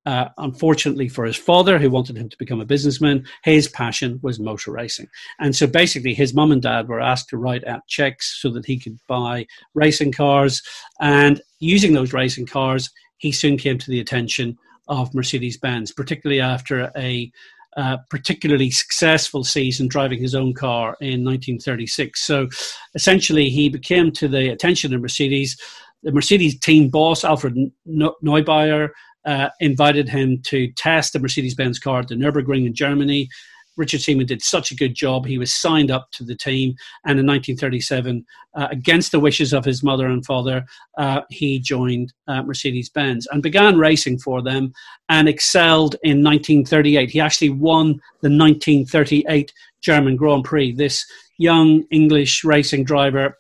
uh, 0.06 0.30
unfortunately 0.38 1.10
for 1.10 1.26
his 1.26 1.36
father, 1.36 1.80
who 1.80 1.90
wanted 1.90 2.18
him 2.18 2.30
to 2.30 2.38
become 2.38 2.62
a 2.62 2.66
businessman, 2.66 3.26
his 3.44 3.68
passion 3.68 4.20
was 4.22 4.40
motor 4.40 4.72
racing. 4.72 5.08
And 5.40 5.56
so 5.56 5.66
basically, 5.68 6.14
his 6.14 6.34
mum 6.34 6.52
and 6.52 6.62
dad 6.62 6.88
were 6.88 7.02
asked 7.02 7.30
to 7.30 7.38
write 7.38 7.66
out 7.68 7.88
checks 7.88 8.40
so 8.42 8.50
that 8.52 8.66
he 8.66 8.80
could 8.80 9.00
buy 9.08 9.48
racing 9.74 10.12
cars. 10.12 10.62
And 11.00 11.42
using 11.60 11.94
those 11.94 12.14
racing 12.14 12.46
cars, 12.46 12.92
he 13.18 13.32
soon 13.32 13.58
came 13.58 13.78
to 13.80 13.90
the 13.90 14.00
attention 14.00 14.58
of 14.88 15.14
Mercedes 15.16 15.58
Benz, 15.58 15.92
particularly 15.92 16.42
after 16.42 16.92
a 16.96 17.32
uh, 17.78 17.98
particularly 18.10 18.72
successful 18.72 19.44
season 19.44 19.88
driving 19.88 20.22
his 20.22 20.34
own 20.34 20.54
car 20.54 20.96
in 21.02 21.26
1936. 21.26 22.22
So 22.22 22.48
essentially, 22.94 23.50
he 23.50 23.68
became 23.68 24.12
to 24.14 24.28
the 24.28 24.50
attention 24.50 24.94
of 24.94 25.02
Mercedes. 25.02 25.60
The 26.04 26.12
Mercedes 26.12 26.58
team 26.60 26.90
boss, 26.90 27.24
Alfred 27.24 27.58
Neubauer, 27.88 28.90
uh, 29.26 29.50
invited 29.60 30.10
him 30.10 30.42
to 30.44 30.72
test 30.74 31.14
the 31.14 31.20
Mercedes 31.20 31.56
Benz 31.56 31.80
car 31.80 32.00
at 32.00 32.08
the 32.08 32.16
Nürburgring 32.16 32.66
in 32.66 32.74
Germany. 32.74 33.30
Richard 33.78 34.02
Seaman 34.02 34.26
did 34.26 34.42
such 34.42 34.72
a 34.72 34.76
good 34.76 34.96
job. 34.96 35.26
He 35.26 35.38
was 35.38 35.54
signed 35.54 35.92
up 35.92 36.10
to 36.12 36.24
the 36.24 36.36
team, 36.36 36.76
and 37.06 37.20
in 37.20 37.26
1937, 37.26 38.26
uh, 38.56 38.68
against 38.72 39.12
the 39.12 39.20
wishes 39.20 39.54
of 39.54 39.66
his 39.66 39.84
mother 39.84 40.08
and 40.08 40.26
father, 40.26 40.66
uh, 40.98 41.22
he 41.30 41.60
joined 41.60 42.14
uh, 42.28 42.42
Mercedes 42.44 42.90
Benz 42.90 43.28
and 43.32 43.44
began 43.44 43.78
racing 43.78 44.20
for 44.20 44.42
them 44.42 44.72
and 45.10 45.28
excelled 45.28 45.96
in 46.04 46.24
1938. 46.24 47.10
He 47.10 47.20
actually 47.20 47.50
won 47.50 48.00
the 48.22 48.30
1938 48.30 49.52
German 49.82 50.16
Grand 50.16 50.46
Prix. 50.46 50.72
This 50.72 51.06
young 51.38 51.84
English 51.92 52.44
racing 52.46 52.86
driver 52.86 53.38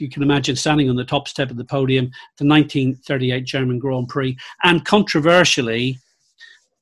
you 0.00 0.08
can 0.08 0.22
imagine 0.22 0.56
standing 0.56 0.88
on 0.88 0.96
the 0.96 1.04
top 1.04 1.28
step 1.28 1.50
of 1.50 1.56
the 1.56 1.64
podium, 1.64 2.06
the 2.38 2.46
1938 2.46 3.44
German 3.44 3.78
Grand 3.78 4.08
Prix, 4.08 4.36
and 4.64 4.84
controversially, 4.84 5.98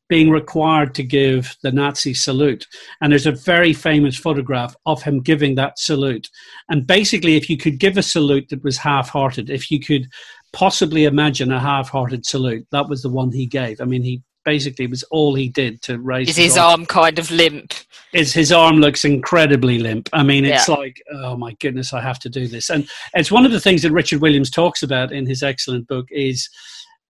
being 0.08 0.30
required 0.30 0.94
to 0.94 1.02
give 1.02 1.54
the 1.62 1.70
Nazi 1.70 2.14
salute. 2.14 2.66
And 3.00 3.12
there's 3.12 3.26
a 3.26 3.32
very 3.32 3.72
famous 3.72 4.16
photograph 4.16 4.74
of 4.86 5.02
him 5.02 5.20
giving 5.20 5.54
that 5.56 5.78
salute. 5.78 6.28
And 6.70 6.86
basically, 6.86 7.36
if 7.36 7.50
you 7.50 7.56
could 7.56 7.78
give 7.78 7.98
a 7.98 8.02
salute 8.02 8.48
that 8.48 8.64
was 8.64 8.78
half 8.78 9.10
hearted, 9.10 9.50
if 9.50 9.70
you 9.70 9.80
could 9.80 10.08
possibly 10.52 11.04
imagine 11.04 11.52
a 11.52 11.60
half 11.60 11.90
hearted 11.90 12.24
salute, 12.24 12.66
that 12.72 12.88
was 12.88 13.02
the 13.02 13.10
one 13.10 13.30
he 13.30 13.46
gave. 13.46 13.80
I 13.80 13.84
mean, 13.84 14.02
he 14.02 14.22
basically 14.52 14.86
was 14.86 15.02
all 15.10 15.34
he 15.34 15.48
did 15.48 15.82
to 15.82 15.98
raise 15.98 16.30
is 16.30 16.36
his, 16.36 16.56
arm. 16.56 16.80
arm 16.80 16.86
kind 16.86 17.18
of 17.18 17.30
limp 17.30 17.74
is 18.14 18.32
his 18.32 18.50
arm 18.50 18.76
looks 18.76 19.04
incredibly 19.04 19.78
limp 19.78 20.08
i 20.12 20.22
mean 20.22 20.44
it's 20.44 20.68
yeah. 20.68 20.74
like 20.74 21.02
oh 21.12 21.36
my 21.36 21.52
goodness 21.60 21.92
i 21.92 22.00
have 22.00 22.18
to 22.18 22.30
do 22.30 22.48
this 22.48 22.70
and 22.70 22.88
it's 23.14 23.30
one 23.30 23.44
of 23.44 23.52
the 23.52 23.60
things 23.60 23.82
that 23.82 23.92
richard 23.92 24.22
williams 24.22 24.50
talks 24.50 24.82
about 24.82 25.12
in 25.12 25.26
his 25.26 25.42
excellent 25.42 25.86
book 25.86 26.06
is 26.10 26.48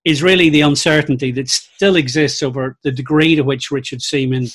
is 0.04 0.22
really 0.22 0.48
the 0.48 0.62
uncertainty 0.62 1.30
that 1.32 1.48
still 1.48 1.96
exists 1.96 2.42
over 2.42 2.78
the 2.82 2.90
degree 2.90 3.34
to 3.36 3.42
which 3.42 3.70
Richard 3.70 4.00
Seaman 4.00 4.48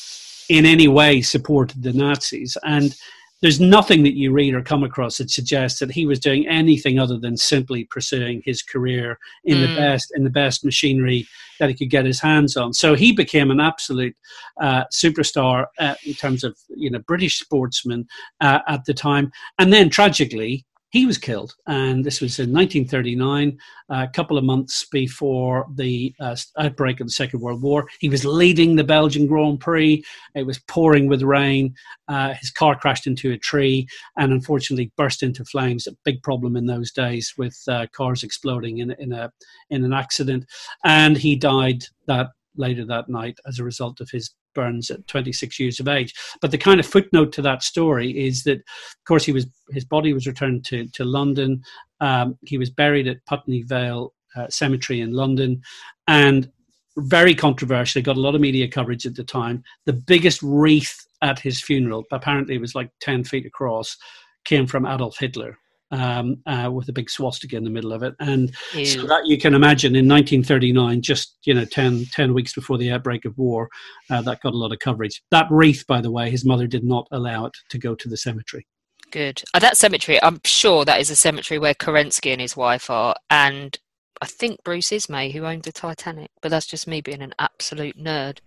in 0.49 0.65
any 0.65 0.87
way 0.87 1.21
supported 1.21 1.83
the 1.83 1.93
Nazis. 1.93 2.57
And 2.63 2.95
there's 3.43 3.59
nothing 3.59 4.03
that 4.03 4.15
you 4.15 4.31
read 4.31 4.53
or 4.53 4.61
come 4.61 4.85
across 4.85 5.17
that 5.17 5.29
suggests 5.29 5.79
that 5.79 5.91
he 5.91 6.05
was 6.05 6.17
doing 6.17 6.47
anything 6.47 6.97
other 6.97 7.17
than 7.19 7.35
simply 7.35 7.83
pursuing 7.83 8.41
his 8.45 8.63
career 8.63 9.19
in 9.43 9.57
mm. 9.57 9.67
the 9.67 9.75
best 9.75 10.13
in 10.15 10.23
the 10.23 10.29
best 10.29 10.63
machinery 10.63 11.27
that 11.59 11.67
he 11.69 11.75
could 11.75 11.89
get 11.89 12.05
his 12.05 12.21
hands 12.21 12.55
on. 12.55 12.71
So 12.73 12.95
he 12.95 13.11
became 13.11 13.51
an 13.51 13.59
absolute 13.59 14.15
uh, 14.61 14.85
superstar 14.93 15.65
uh, 15.77 15.95
in 16.05 16.13
terms 16.13 16.45
of 16.45 16.57
you 16.69 16.89
know 16.89 16.99
British 16.99 17.37
sportsman 17.37 18.07
uh, 18.39 18.59
at 18.65 18.85
the 18.85 18.93
time, 18.93 19.29
and 19.59 19.73
then 19.73 19.89
tragically 19.89 20.65
he 20.93 21.07
was 21.07 21.17
killed. 21.17 21.55
And 21.65 22.05
this 22.05 22.21
was 22.21 22.37
in 22.37 22.53
1939, 22.53 23.57
a 23.89 24.07
couple 24.09 24.37
of 24.37 24.43
months 24.43 24.85
before 24.91 25.65
the 25.73 26.13
uh, 26.19 26.35
outbreak 26.59 26.99
of 26.99 27.07
the 27.07 27.11
Second 27.11 27.39
World 27.39 27.63
War. 27.63 27.87
He 27.99 28.09
was 28.09 28.23
leading 28.23 28.75
the 28.75 28.83
Belgian 28.83 29.25
Grand 29.25 29.59
Prix. 29.59 30.03
It 30.35 30.45
was 30.45 30.59
pouring 30.59 31.07
with 31.07 31.23
rain. 31.23 31.73
Uh, 32.07 32.35
his 32.35 32.51
car 32.51 32.77
crashed 32.77 33.07
into 33.07 33.31
a 33.31 33.37
tree 33.39 33.87
and 34.17 34.31
unfortunately 34.31 34.91
burst 34.95 35.23
into 35.23 35.43
flames. 35.45 35.87
A 35.87 35.97
big 36.05 36.21
problem 36.21 36.55
in 36.55 36.67
those 36.67 36.91
days 36.91 37.33
with 37.39 37.59
uh, 37.67 37.87
cars 37.91 38.21
exploding 38.21 38.77
in, 38.77 38.91
in, 38.99 39.13
a, 39.13 39.31
in 39.71 39.83
an 39.83 39.93
accident. 39.93 40.45
And 40.85 41.17
he 41.17 41.35
died 41.35 41.85
that 42.05 42.27
later 42.55 42.85
that 42.85 43.09
night 43.09 43.39
as 43.47 43.57
a 43.57 43.63
result 43.63 43.99
of 43.99 44.11
his 44.11 44.29
burns 44.53 44.89
at 44.89 45.07
26 45.07 45.59
years 45.59 45.79
of 45.79 45.87
age. 45.87 46.13
But 46.41 46.51
the 46.51 46.57
kind 46.57 46.79
of 46.79 46.85
footnote 46.85 47.31
to 47.33 47.41
that 47.43 47.63
story 47.63 48.11
is 48.11 48.43
that, 48.43 48.57
of 48.57 49.05
course, 49.07 49.25
he 49.25 49.31
was 49.31 49.47
his 49.71 49.85
body 49.85 50.13
was 50.13 50.27
returned 50.27 50.65
to 50.65 50.87
to 50.87 51.05
London. 51.05 51.61
Um, 51.99 52.37
he 52.41 52.57
was 52.57 52.69
buried 52.69 53.07
at 53.07 53.25
Putney 53.25 53.63
Vale 53.63 54.13
uh, 54.35 54.47
Cemetery 54.49 55.01
in 55.01 55.11
London, 55.11 55.61
and 56.07 56.49
very 56.97 57.35
controversial. 57.35 58.01
Got 58.01 58.17
a 58.17 58.21
lot 58.21 58.35
of 58.35 58.41
media 58.41 58.67
coverage 58.67 59.05
at 59.05 59.15
the 59.15 59.23
time. 59.23 59.63
The 59.85 59.93
biggest 59.93 60.41
wreath 60.43 61.07
at 61.21 61.39
his 61.39 61.61
funeral, 61.61 62.03
apparently, 62.11 62.55
it 62.55 62.61
was 62.61 62.75
like 62.75 62.89
10 63.01 63.23
feet 63.23 63.45
across, 63.45 63.97
came 64.43 64.67
from 64.67 64.85
Adolf 64.85 65.17
Hitler 65.17 65.57
um, 65.93 66.37
uh, 66.47 66.69
with 66.73 66.89
a 66.89 66.93
big 66.93 67.09
swastika 67.09 67.55
in 67.55 67.63
the 67.63 67.69
middle 67.69 67.93
of 67.93 68.03
it. 68.03 68.15
And 68.19 68.53
Ew. 68.73 68.85
so 68.85 69.05
that 69.05 69.25
you 69.25 69.37
can 69.37 69.53
imagine 69.53 69.95
in 69.95 70.07
1939, 70.07 71.01
just 71.01 71.37
you 71.43 71.53
know 71.53 71.65
10, 71.65 72.05
10 72.11 72.33
weeks 72.33 72.53
before 72.53 72.77
the 72.77 72.91
outbreak 72.91 73.25
of 73.25 73.37
war, 73.37 73.69
uh, 74.09 74.21
that 74.23 74.41
got 74.41 74.53
a 74.53 74.57
lot 74.57 74.73
of 74.73 74.79
coverage. 74.79 75.21
That 75.31 75.47
wreath, 75.49 75.85
by 75.87 76.01
the 76.01 76.11
way, 76.11 76.29
his 76.29 76.43
mother 76.43 76.67
did 76.67 76.83
not 76.83 77.07
allow 77.11 77.45
it 77.45 77.53
to 77.69 77.77
go 77.77 77.95
to 77.95 78.09
the 78.09 78.17
cemetery. 78.17 78.65
Good. 79.11 79.43
Uh, 79.53 79.59
that 79.59 79.77
cemetery, 79.77 80.21
I'm 80.23 80.41
sure 80.43 80.83
that 80.85 80.99
is 80.99 81.11
a 81.11 81.15
cemetery 81.15 81.59
where 81.59 81.75
Kerensky 81.75 82.31
and 82.31 82.41
his 82.41 82.57
wife 82.57 82.89
are, 82.89 83.15
and 83.29 83.77
I 84.21 84.25
think 84.25 84.63
Bruce 84.63 84.91
Ismay, 84.91 85.31
who 85.31 85.45
owned 85.45 85.63
the 85.63 85.71
Titanic. 85.71 86.31
But 86.41 86.49
that's 86.49 86.65
just 86.65 86.87
me 86.87 87.01
being 87.01 87.21
an 87.21 87.35
absolute 87.37 87.97
nerd. 87.97 88.39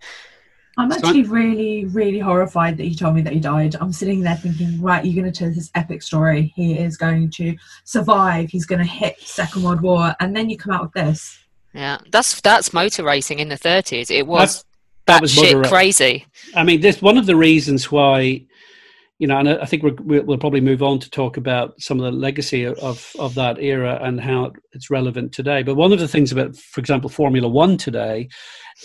I'm 0.77 0.91
actually 0.91 1.23
really, 1.23 1.85
really 1.85 2.19
horrified 2.19 2.77
that 2.77 2.83
he 2.83 2.93
told 2.93 3.15
me 3.15 3.21
that 3.23 3.33
he 3.33 3.39
died. 3.39 3.75
I'm 3.81 3.91
sitting 3.91 4.21
there 4.21 4.35
thinking, 4.35 4.79
right, 4.79 5.03
you're 5.03 5.19
going 5.19 5.31
to 5.31 5.37
tell 5.37 5.51
this 5.51 5.71
epic 5.73 6.03
story. 6.03 6.53
He 6.55 6.77
is 6.77 6.97
going 6.97 7.31
to 7.31 7.55
survive. 7.83 8.49
He's 8.49 8.65
going 8.65 8.79
to 8.79 8.85
hit 8.85 9.19
Second 9.19 9.63
World 9.63 9.81
War, 9.81 10.15
and 10.19 10.35
then 10.35 10.49
you 10.49 10.57
come 10.57 10.73
out 10.73 10.83
with 10.83 10.93
this. 10.93 11.39
Yeah, 11.73 11.97
that's 12.11 12.39
that's 12.41 12.73
motor 12.73 13.03
racing 13.03 13.39
in 13.39 13.49
the 13.49 13.55
30s. 13.55 14.11
It 14.11 14.27
was 14.27 14.63
that, 15.05 15.13
that 15.13 15.21
was 15.21 15.31
shit 15.33 15.65
crazy. 15.65 16.25
I 16.55 16.63
mean, 16.63 16.81
this 16.81 17.01
one 17.01 17.17
of 17.17 17.25
the 17.25 17.35
reasons 17.35 17.91
why 17.91 18.45
you 19.19 19.25
know, 19.25 19.39
and 19.39 19.49
I 19.49 19.65
think 19.65 19.81
we 19.81 20.19
will 20.19 20.37
probably 20.37 20.61
move 20.61 20.83
on 20.83 20.99
to 20.99 21.09
talk 21.09 21.37
about 21.37 21.81
some 21.81 21.99
of 21.99 22.05
the 22.05 22.11
legacy 22.11 22.65
of, 22.65 23.11
of 23.17 23.33
that 23.33 23.57
era 23.57 23.99
and 24.03 24.21
how 24.21 24.51
it's 24.73 24.91
relevant 24.91 25.33
today. 25.33 25.63
But 25.63 25.73
one 25.73 25.91
of 25.91 25.99
the 25.99 26.07
things 26.07 26.31
about, 26.31 26.55
for 26.55 26.79
example, 26.79 27.09
Formula 27.09 27.47
One 27.47 27.77
today 27.77 28.29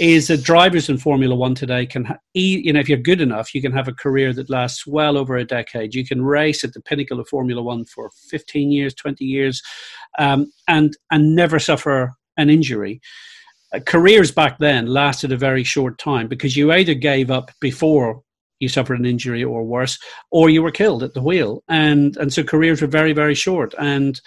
is 0.00 0.28
that 0.28 0.42
drivers 0.42 0.88
in 0.88 0.96
Formula 0.96 1.36
One 1.36 1.54
today 1.54 1.84
can, 1.84 2.16
you 2.32 2.72
know, 2.72 2.80
if 2.80 2.88
you're 2.88 2.96
good 2.96 3.20
enough, 3.20 3.54
you 3.54 3.60
can 3.60 3.72
have 3.72 3.88
a 3.88 3.92
career 3.92 4.32
that 4.32 4.48
lasts 4.48 4.86
well 4.86 5.18
over 5.18 5.36
a 5.36 5.44
decade. 5.44 5.94
You 5.94 6.06
can 6.06 6.22
race 6.22 6.64
at 6.64 6.72
the 6.72 6.80
pinnacle 6.80 7.20
of 7.20 7.28
Formula 7.28 7.62
One 7.62 7.84
for 7.84 8.10
15 8.30 8.72
years, 8.72 8.94
20 8.94 9.26
years, 9.26 9.62
um, 10.18 10.50
and 10.66 10.96
and 11.10 11.34
never 11.34 11.58
suffer 11.58 12.14
an 12.38 12.48
injury. 12.48 13.02
Uh, 13.74 13.80
careers 13.80 14.30
back 14.30 14.58
then 14.58 14.86
lasted 14.86 15.30
a 15.30 15.36
very 15.36 15.62
short 15.62 15.98
time 15.98 16.26
because 16.26 16.56
you 16.56 16.72
either 16.72 16.94
gave 16.94 17.30
up 17.30 17.50
before 17.60 18.22
you 18.62 18.68
suffered 18.68 18.98
an 18.98 19.05
injury 19.05 19.42
or 19.42 19.64
worse, 19.64 19.98
or 20.31 20.48
you 20.48 20.62
were 20.62 20.70
killed 20.70 21.03
at 21.03 21.14
the 21.14 21.22
wheel. 21.22 21.62
And 21.68 22.16
and 22.16 22.33
so 22.33 22.44
careers 22.44 22.81
were 22.81 22.87
very 22.87 23.12
very 23.12 23.35
short. 23.35 23.75
And 23.79 24.20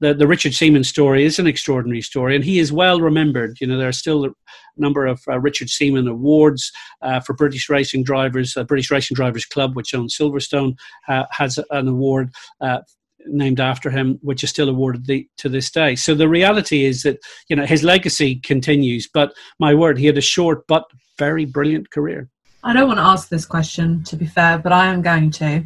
the 0.00 0.14
the 0.14 0.26
Richard 0.26 0.54
Seaman 0.54 0.84
story 0.84 1.24
is 1.24 1.38
an 1.38 1.46
extraordinary 1.46 2.00
story, 2.00 2.34
and 2.34 2.44
he 2.44 2.58
is 2.58 2.72
well 2.72 3.00
remembered. 3.00 3.58
You 3.60 3.66
know, 3.66 3.78
there 3.78 3.88
are 3.88 3.92
still 4.04 4.24
a 4.24 4.30
number 4.76 5.06
of 5.06 5.20
uh, 5.28 5.38
Richard 5.38 5.68
Seaman 5.68 6.08
awards 6.08 6.72
uh, 7.02 7.20
for 7.20 7.34
British 7.34 7.68
racing 7.68 8.02
drivers. 8.02 8.56
Uh, 8.56 8.64
British 8.64 8.90
Racing 8.90 9.14
Drivers 9.14 9.44
Club, 9.44 9.76
which 9.76 9.94
owns 9.94 10.16
Silverstone, 10.16 10.74
uh, 11.08 11.24
has 11.30 11.60
an 11.70 11.86
award 11.86 12.30
uh, 12.62 12.80
named 13.26 13.60
after 13.60 13.90
him, 13.90 14.18
which 14.22 14.42
is 14.42 14.50
still 14.50 14.70
awarded 14.70 15.06
the, 15.06 15.28
to 15.36 15.48
this 15.48 15.70
day. 15.70 15.94
So 15.94 16.14
the 16.14 16.28
reality 16.28 16.84
is 16.84 17.02
that 17.02 17.18
you 17.48 17.56
know 17.56 17.66
his 17.66 17.84
legacy 17.84 18.36
continues. 18.36 19.06
But 19.12 19.34
my 19.58 19.74
word, 19.74 19.98
he 19.98 20.06
had 20.06 20.18
a 20.18 20.22
short 20.22 20.66
but 20.66 20.84
very 21.18 21.44
brilliant 21.44 21.90
career. 21.90 22.30
I 22.64 22.72
don't 22.72 22.86
want 22.86 22.98
to 22.98 23.04
ask 23.04 23.28
this 23.28 23.44
question, 23.44 24.04
to 24.04 24.16
be 24.16 24.26
fair, 24.26 24.58
but 24.58 24.72
I 24.72 24.86
am 24.86 25.02
going 25.02 25.30
to. 25.32 25.64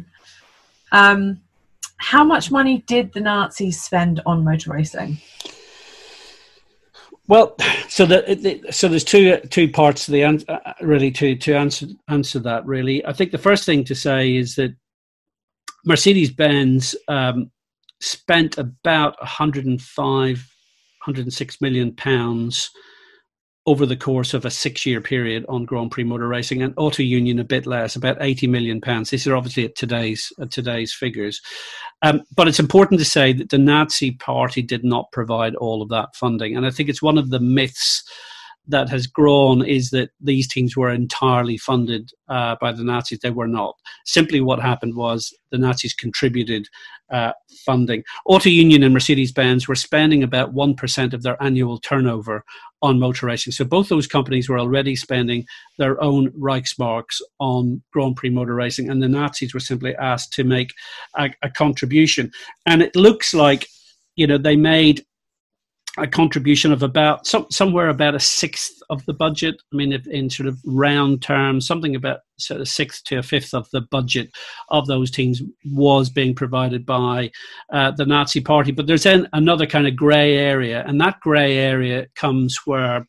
Um, 0.91 1.41
how 1.97 2.23
much 2.23 2.51
money 2.51 2.83
did 2.87 3.13
the 3.13 3.21
Nazis 3.21 3.81
spend 3.81 4.21
on 4.25 4.43
motor 4.43 4.71
racing? 4.71 5.19
Well, 7.27 7.55
so 7.89 8.05
the, 8.05 8.63
so 8.71 8.87
there's 8.87 9.03
two 9.03 9.37
two 9.49 9.69
parts 9.69 10.05
to 10.05 10.11
the 10.11 10.23
uh, 10.23 10.73
really 10.81 11.11
to 11.11 11.35
to 11.35 11.55
answer 11.55 11.87
answer 12.07 12.39
that 12.39 12.65
really. 12.65 13.05
I 13.05 13.13
think 13.13 13.31
the 13.31 13.37
first 13.37 13.65
thing 13.65 13.83
to 13.85 13.95
say 13.95 14.35
is 14.35 14.55
that 14.55 14.73
Mercedes 15.85 16.31
Benz 16.31 16.95
um, 17.09 17.51
spent 17.99 18.57
about 18.57 19.19
105, 19.19 20.35
106 20.37 21.61
million 21.61 21.93
pounds 21.95 22.69
over 23.67 23.85
the 23.85 23.97
course 23.97 24.33
of 24.33 24.45
a 24.45 24.49
six 24.49 24.85
year 24.85 25.01
period 25.01 25.45
on 25.49 25.65
Grand 25.65 25.91
Prix 25.91 26.05
motor 26.05 26.27
racing 26.27 26.63
and 26.63 26.73
Auto 26.77 27.03
Union 27.03 27.37
a 27.37 27.43
bit 27.43 27.67
less, 27.67 27.97
about 27.97 28.17
80 28.21 28.47
million 28.47 28.79
pounds. 28.79 29.09
These 29.09 29.27
are 29.27 29.35
obviously 29.35 29.65
at 29.65 29.75
today's 29.75 30.31
at 30.39 30.51
today's 30.51 30.93
figures. 30.93 31.41
Um, 32.01 32.23
but 32.33 32.47
it's 32.47 32.59
important 32.59 32.99
to 32.99 33.05
say 33.05 33.33
that 33.33 33.49
the 33.49 33.57
Nazi 33.57 34.11
party 34.11 34.61
did 34.61 34.85
not 34.85 35.11
provide 35.11 35.53
all 35.55 35.81
of 35.81 35.89
that 35.89 36.15
funding. 36.15 36.55
And 36.55 36.65
I 36.65 36.71
think 36.71 36.87
it's 36.87 37.01
one 37.01 37.17
of 37.17 37.29
the 37.29 37.41
myths 37.41 38.03
that 38.67 38.89
has 38.89 39.07
grown 39.07 39.65
is 39.65 39.89
that 39.91 40.09
these 40.19 40.47
teams 40.47 40.75
were 40.75 40.91
entirely 40.91 41.57
funded 41.57 42.11
uh, 42.27 42.55
by 42.59 42.71
the 42.71 42.83
Nazis. 42.83 43.19
They 43.19 43.29
were 43.29 43.47
not. 43.47 43.75
Simply 44.05 44.41
what 44.41 44.59
happened 44.59 44.95
was 44.95 45.33
the 45.51 45.57
Nazis 45.57 45.93
contributed 45.93 46.67
uh, 47.09 47.31
funding. 47.65 48.03
Auto 48.25 48.49
Union 48.49 48.83
and 48.83 48.93
Mercedes 48.93 49.31
Benz 49.31 49.67
were 49.67 49.75
spending 49.75 50.23
about 50.23 50.53
1% 50.53 51.13
of 51.13 51.23
their 51.23 51.41
annual 51.41 51.79
turnover 51.79 52.43
on 52.81 52.99
motor 52.99 53.25
racing. 53.25 53.53
So 53.53 53.63
both 53.63 53.89
those 53.89 54.07
companies 54.07 54.49
were 54.49 54.59
already 54.59 54.95
spending 54.95 55.45
their 55.77 56.01
own 56.03 56.31
Reichsmarks 56.31 57.21
on 57.39 57.81
Grand 57.91 58.17
Prix 58.17 58.29
motor 58.29 58.55
racing, 58.55 58.89
and 58.89 59.01
the 59.01 59.07
Nazis 59.07 59.53
were 59.53 59.59
simply 59.59 59.95
asked 59.95 60.33
to 60.33 60.43
make 60.43 60.73
a, 61.17 61.29
a 61.41 61.49
contribution. 61.49 62.31
And 62.65 62.81
it 62.81 62.95
looks 62.95 63.33
like, 63.33 63.67
you 64.15 64.27
know, 64.27 64.37
they 64.37 64.57
made 64.57 65.05
a 65.97 66.07
contribution 66.07 66.71
of 66.71 66.83
about 66.83 67.25
some, 67.25 67.45
somewhere 67.51 67.89
about 67.89 68.15
a 68.15 68.19
sixth 68.19 68.81
of 68.89 69.05
the 69.05 69.13
budget. 69.13 69.61
I 69.73 69.75
mean, 69.75 69.91
if, 69.91 70.07
in 70.07 70.29
sort 70.29 70.47
of 70.47 70.59
round 70.65 71.21
terms, 71.21 71.67
something 71.67 71.95
about 71.95 72.19
sort 72.37 72.61
of 72.61 72.67
sixth 72.67 73.03
to 73.05 73.17
a 73.17 73.23
fifth 73.23 73.53
of 73.53 73.69
the 73.71 73.81
budget 73.81 74.29
of 74.69 74.87
those 74.87 75.11
teams 75.11 75.41
was 75.65 76.09
being 76.09 76.35
provided 76.35 76.85
by 76.85 77.31
uh, 77.71 77.91
the 77.91 78.05
Nazi 78.05 78.41
Party. 78.41 78.71
But 78.71 78.87
there's 78.87 79.03
then 79.03 79.27
another 79.33 79.65
kind 79.65 79.87
of 79.87 79.95
grey 79.95 80.37
area, 80.37 80.83
and 80.87 81.01
that 81.01 81.19
grey 81.19 81.57
area 81.57 82.07
comes 82.15 82.59
where 82.65 83.05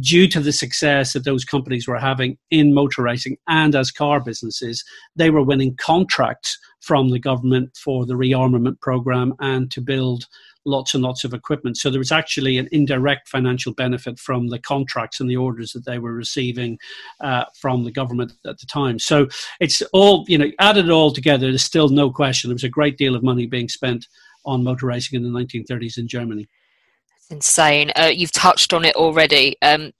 due 0.00 0.28
to 0.28 0.40
the 0.40 0.52
success 0.52 1.14
that 1.14 1.24
those 1.24 1.44
companies 1.44 1.88
were 1.88 1.98
having 1.98 2.36
in 2.50 2.74
motor 2.74 3.02
racing 3.02 3.36
and 3.48 3.74
as 3.74 3.90
car 3.90 4.20
businesses, 4.20 4.84
they 5.16 5.30
were 5.30 5.42
winning 5.42 5.74
contracts 5.76 6.58
from 6.80 7.10
the 7.10 7.18
government 7.18 7.74
for 7.76 8.04
the 8.04 8.14
rearmament 8.14 8.78
program 8.80 9.34
and 9.40 9.70
to 9.70 9.80
build 9.80 10.26
lots 10.68 10.94
and 10.94 11.02
lots 11.02 11.24
of 11.24 11.34
equipment. 11.34 11.76
So 11.76 11.90
there 11.90 11.98
was 11.98 12.12
actually 12.12 12.58
an 12.58 12.68
indirect 12.70 13.28
financial 13.28 13.72
benefit 13.72 14.18
from 14.18 14.48
the 14.48 14.58
contracts 14.58 15.20
and 15.20 15.28
the 15.28 15.36
orders 15.36 15.72
that 15.72 15.84
they 15.84 15.98
were 15.98 16.12
receiving 16.12 16.78
uh, 17.20 17.44
from 17.58 17.84
the 17.84 17.90
government 17.90 18.32
at 18.46 18.58
the 18.58 18.66
time. 18.66 18.98
So 18.98 19.28
it's 19.60 19.82
all, 19.92 20.24
you 20.28 20.38
know, 20.38 20.50
added 20.60 20.90
all 20.90 21.10
together, 21.10 21.48
there's 21.48 21.64
still 21.64 21.88
no 21.88 22.10
question. 22.10 22.48
There 22.48 22.54
was 22.54 22.64
a 22.64 22.68
great 22.68 22.98
deal 22.98 23.14
of 23.14 23.22
money 23.22 23.46
being 23.46 23.68
spent 23.68 24.06
on 24.44 24.62
motor 24.62 24.86
racing 24.86 25.16
in 25.16 25.30
the 25.30 25.38
1930s 25.38 25.98
in 25.98 26.06
Germany. 26.06 26.48
That's 27.10 27.30
insane. 27.30 27.92
Uh, 27.96 28.10
you've 28.14 28.32
touched 28.32 28.72
on 28.72 28.84
it 28.84 28.94
already. 28.94 29.56
Um, 29.62 29.92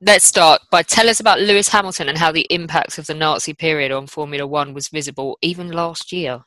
let's 0.00 0.24
start 0.24 0.60
by 0.70 0.82
tell 0.82 1.08
us 1.08 1.20
about 1.20 1.40
Lewis 1.40 1.68
Hamilton 1.68 2.08
and 2.08 2.18
how 2.18 2.32
the 2.32 2.46
impacts 2.50 2.98
of 2.98 3.06
the 3.06 3.14
Nazi 3.14 3.54
period 3.54 3.92
on 3.92 4.06
Formula 4.06 4.46
One 4.46 4.74
was 4.74 4.88
visible 4.88 5.38
even 5.42 5.70
last 5.70 6.12
year. 6.12 6.44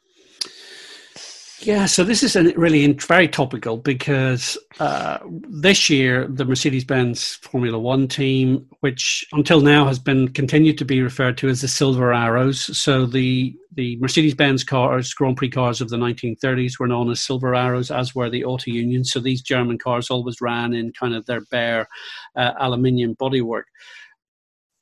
Yeah, 1.61 1.85
so 1.85 2.03
this 2.03 2.21
is 2.21 2.35
really 2.57 2.91
very 2.93 3.27
topical 3.29 3.77
because 3.77 4.57
uh, 4.79 5.19
this 5.25 5.89
year 5.89 6.27
the 6.27 6.43
Mercedes-Benz 6.43 7.35
Formula 7.35 7.79
One 7.79 8.07
team, 8.07 8.67
which 8.81 9.25
until 9.31 9.61
now 9.61 9.85
has 9.87 9.97
been 9.97 10.27
continued 10.29 10.77
to 10.79 10.85
be 10.85 11.01
referred 11.01 11.37
to 11.39 11.47
as 11.47 11.61
the 11.61 11.67
Silver 11.67 12.13
Arrows, 12.13 12.77
so 12.77 13.05
the 13.05 13.55
the 13.73 13.97
Mercedes-Benz 13.97 14.63
cars, 14.63 15.13
Grand 15.13 15.37
Prix 15.37 15.49
cars 15.49 15.81
of 15.81 15.89
the 15.89 15.97
1930s, 15.97 16.79
were 16.79 16.87
known 16.87 17.09
as 17.09 17.21
Silver 17.21 17.55
Arrows, 17.55 17.91
as 17.91 18.15
were 18.15 18.29
the 18.29 18.45
Auto 18.45 18.71
Union. 18.71 19.03
So 19.03 19.19
these 19.19 19.41
German 19.41 19.77
cars 19.77 20.09
always 20.09 20.39
ran 20.41 20.73
in 20.73 20.93
kind 20.93 21.13
of 21.13 21.25
their 21.25 21.41
bare 21.51 21.87
uh, 22.35 22.51
aluminium 22.59 23.15
bodywork. 23.15 23.63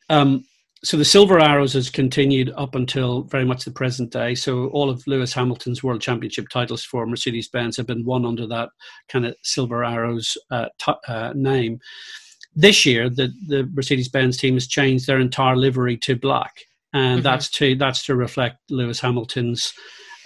Um, 0.09 0.45
so 0.83 0.97
the 0.97 1.05
Silver 1.05 1.39
Arrows 1.39 1.73
has 1.73 1.89
continued 1.89 2.51
up 2.57 2.75
until 2.75 3.23
very 3.23 3.45
much 3.45 3.63
the 3.63 3.71
present 3.71 4.11
day. 4.11 4.35
So 4.35 4.67
all 4.67 4.89
of 4.89 5.07
Lewis 5.07 5.33
Hamilton's 5.33 5.81
World 5.81 6.01
Championship 6.01 6.49
titles 6.49 6.83
for 6.83 7.05
Mercedes 7.07 7.47
Benz 7.47 7.77
have 7.77 7.87
been 7.87 8.03
won 8.03 8.25
under 8.25 8.45
that 8.47 8.69
kind 9.07 9.25
of 9.25 9.35
Silver 9.43 9.85
Arrows 9.85 10.37
uh, 10.51 10.67
t- 10.79 10.91
uh, 11.07 11.31
name. 11.35 11.79
This 12.53 12.85
year, 12.85 13.09
the, 13.09 13.31
the 13.47 13.69
Mercedes 13.73 14.09
Benz 14.09 14.37
team 14.37 14.55
has 14.55 14.67
changed 14.67 15.07
their 15.07 15.19
entire 15.19 15.55
livery 15.55 15.95
to 15.97 16.17
black, 16.17 16.65
and 16.91 17.19
mm-hmm. 17.19 17.23
that's 17.23 17.49
to 17.51 17.75
that's 17.75 18.05
to 18.05 18.15
reflect 18.15 18.57
Lewis 18.69 18.99
Hamilton's 18.99 19.73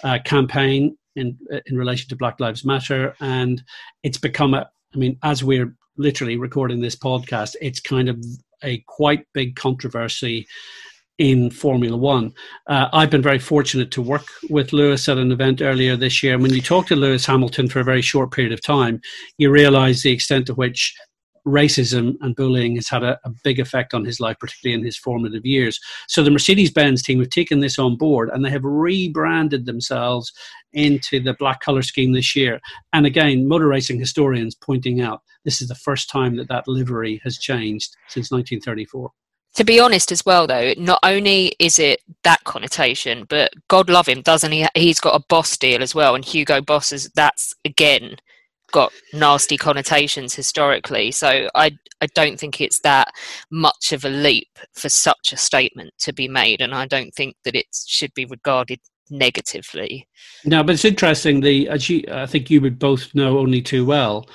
uh, 0.02 0.18
campaign 0.24 0.96
in 1.14 1.38
in 1.66 1.78
relation 1.78 2.08
to 2.08 2.16
Black 2.16 2.38
Lives 2.40 2.64
Matter, 2.64 3.14
and 3.20 3.62
it's 4.02 4.18
become 4.18 4.54
a. 4.54 4.68
I 4.94 4.98
mean, 4.98 5.18
as 5.22 5.44
we're 5.44 5.74
literally 5.96 6.36
recording 6.36 6.80
this 6.80 6.96
podcast, 6.96 7.54
it's 7.60 7.80
kind 7.80 8.08
of 8.08 8.18
a 8.62 8.82
quite 8.86 9.24
big 9.32 9.56
controversy 9.56 10.46
in 11.18 11.50
Formula 11.50 11.96
One. 11.96 12.32
Uh, 12.68 12.88
I've 12.92 13.10
been 13.10 13.22
very 13.22 13.40
fortunate 13.40 13.90
to 13.92 14.02
work 14.02 14.26
with 14.48 14.72
Lewis 14.72 15.08
at 15.08 15.18
an 15.18 15.32
event 15.32 15.60
earlier 15.60 15.96
this 15.96 16.22
year. 16.22 16.34
And 16.34 16.42
when 16.42 16.54
you 16.54 16.62
talk 16.62 16.86
to 16.86 16.96
Lewis 16.96 17.26
Hamilton 17.26 17.68
for 17.68 17.80
a 17.80 17.84
very 17.84 18.02
short 18.02 18.30
period 18.30 18.52
of 18.52 18.62
time, 18.62 19.00
you 19.36 19.50
realize 19.50 20.02
the 20.02 20.12
extent 20.12 20.46
to 20.46 20.54
which 20.54 20.94
racism 21.48 22.16
and 22.20 22.36
bullying 22.36 22.76
has 22.76 22.88
had 22.88 23.02
a, 23.02 23.18
a, 23.24 23.30
big 23.42 23.58
effect 23.58 23.94
on 23.94 24.04
his 24.04 24.20
life, 24.20 24.38
particularly 24.38 24.78
in 24.78 24.84
his 24.84 24.96
formative 24.96 25.44
years. 25.46 25.80
So 26.06 26.22
the 26.22 26.30
Mercedes 26.30 26.70
Benz 26.70 27.02
team 27.02 27.18
have 27.20 27.30
taken 27.30 27.60
this 27.60 27.78
on 27.78 27.96
board 27.96 28.30
and 28.30 28.44
they 28.44 28.50
have 28.50 28.64
rebranded 28.64 29.66
themselves 29.66 30.32
into 30.72 31.20
the 31.20 31.34
black 31.34 31.60
color 31.60 31.82
scheme 31.82 32.12
this 32.12 32.36
year. 32.36 32.60
And 32.92 33.06
again, 33.06 33.48
motor 33.48 33.68
racing 33.68 33.98
historians 33.98 34.54
pointing 34.54 35.00
out 35.00 35.22
this 35.44 35.62
is 35.62 35.68
the 35.68 35.74
first 35.74 36.10
time 36.10 36.36
that 36.36 36.48
that 36.48 36.68
livery 36.68 37.20
has 37.24 37.38
changed 37.38 37.96
since 38.08 38.30
1934 38.30 39.10
to 39.54 39.64
be 39.64 39.80
honest 39.80 40.12
as 40.12 40.24
well 40.26 40.46
though 40.46 40.74
not 40.76 40.98
only 41.02 41.54
is 41.58 41.78
it 41.78 42.00
that 42.22 42.42
connotation 42.44 43.24
but 43.28 43.52
god 43.68 43.88
love 43.88 44.06
him 44.06 44.20
doesn't 44.20 44.52
he 44.52 44.66
he's 44.74 45.00
got 45.00 45.18
a 45.18 45.24
boss 45.28 45.56
deal 45.56 45.82
as 45.82 45.94
well 45.94 46.14
and 46.14 46.24
hugo 46.24 46.60
boss 46.60 46.92
is 46.92 47.10
that's 47.14 47.54
again 47.64 48.16
got 48.72 48.92
nasty 49.12 49.56
connotations 49.56 50.34
historically. 50.34 51.10
So 51.10 51.48
I 51.54 51.76
I 52.00 52.06
don't 52.14 52.38
think 52.38 52.60
it's 52.60 52.80
that 52.80 53.08
much 53.50 53.92
of 53.92 54.04
a 54.04 54.08
leap 54.08 54.58
for 54.74 54.88
such 54.88 55.32
a 55.32 55.36
statement 55.36 55.92
to 56.00 56.12
be 56.12 56.28
made, 56.28 56.60
and 56.60 56.74
I 56.74 56.86
don't 56.86 57.12
think 57.14 57.36
that 57.44 57.54
it 57.54 57.66
should 57.86 58.14
be 58.14 58.24
regarded 58.24 58.80
negatively. 59.10 60.06
No, 60.44 60.62
but 60.62 60.74
it's 60.74 60.84
interesting. 60.84 61.40
The 61.40 61.68
as 61.68 61.88
you, 61.88 62.04
I 62.10 62.26
think 62.26 62.50
you 62.50 62.60
would 62.60 62.78
both 62.78 63.14
know 63.14 63.38
only 63.38 63.62
too 63.62 63.84
well. 63.84 64.28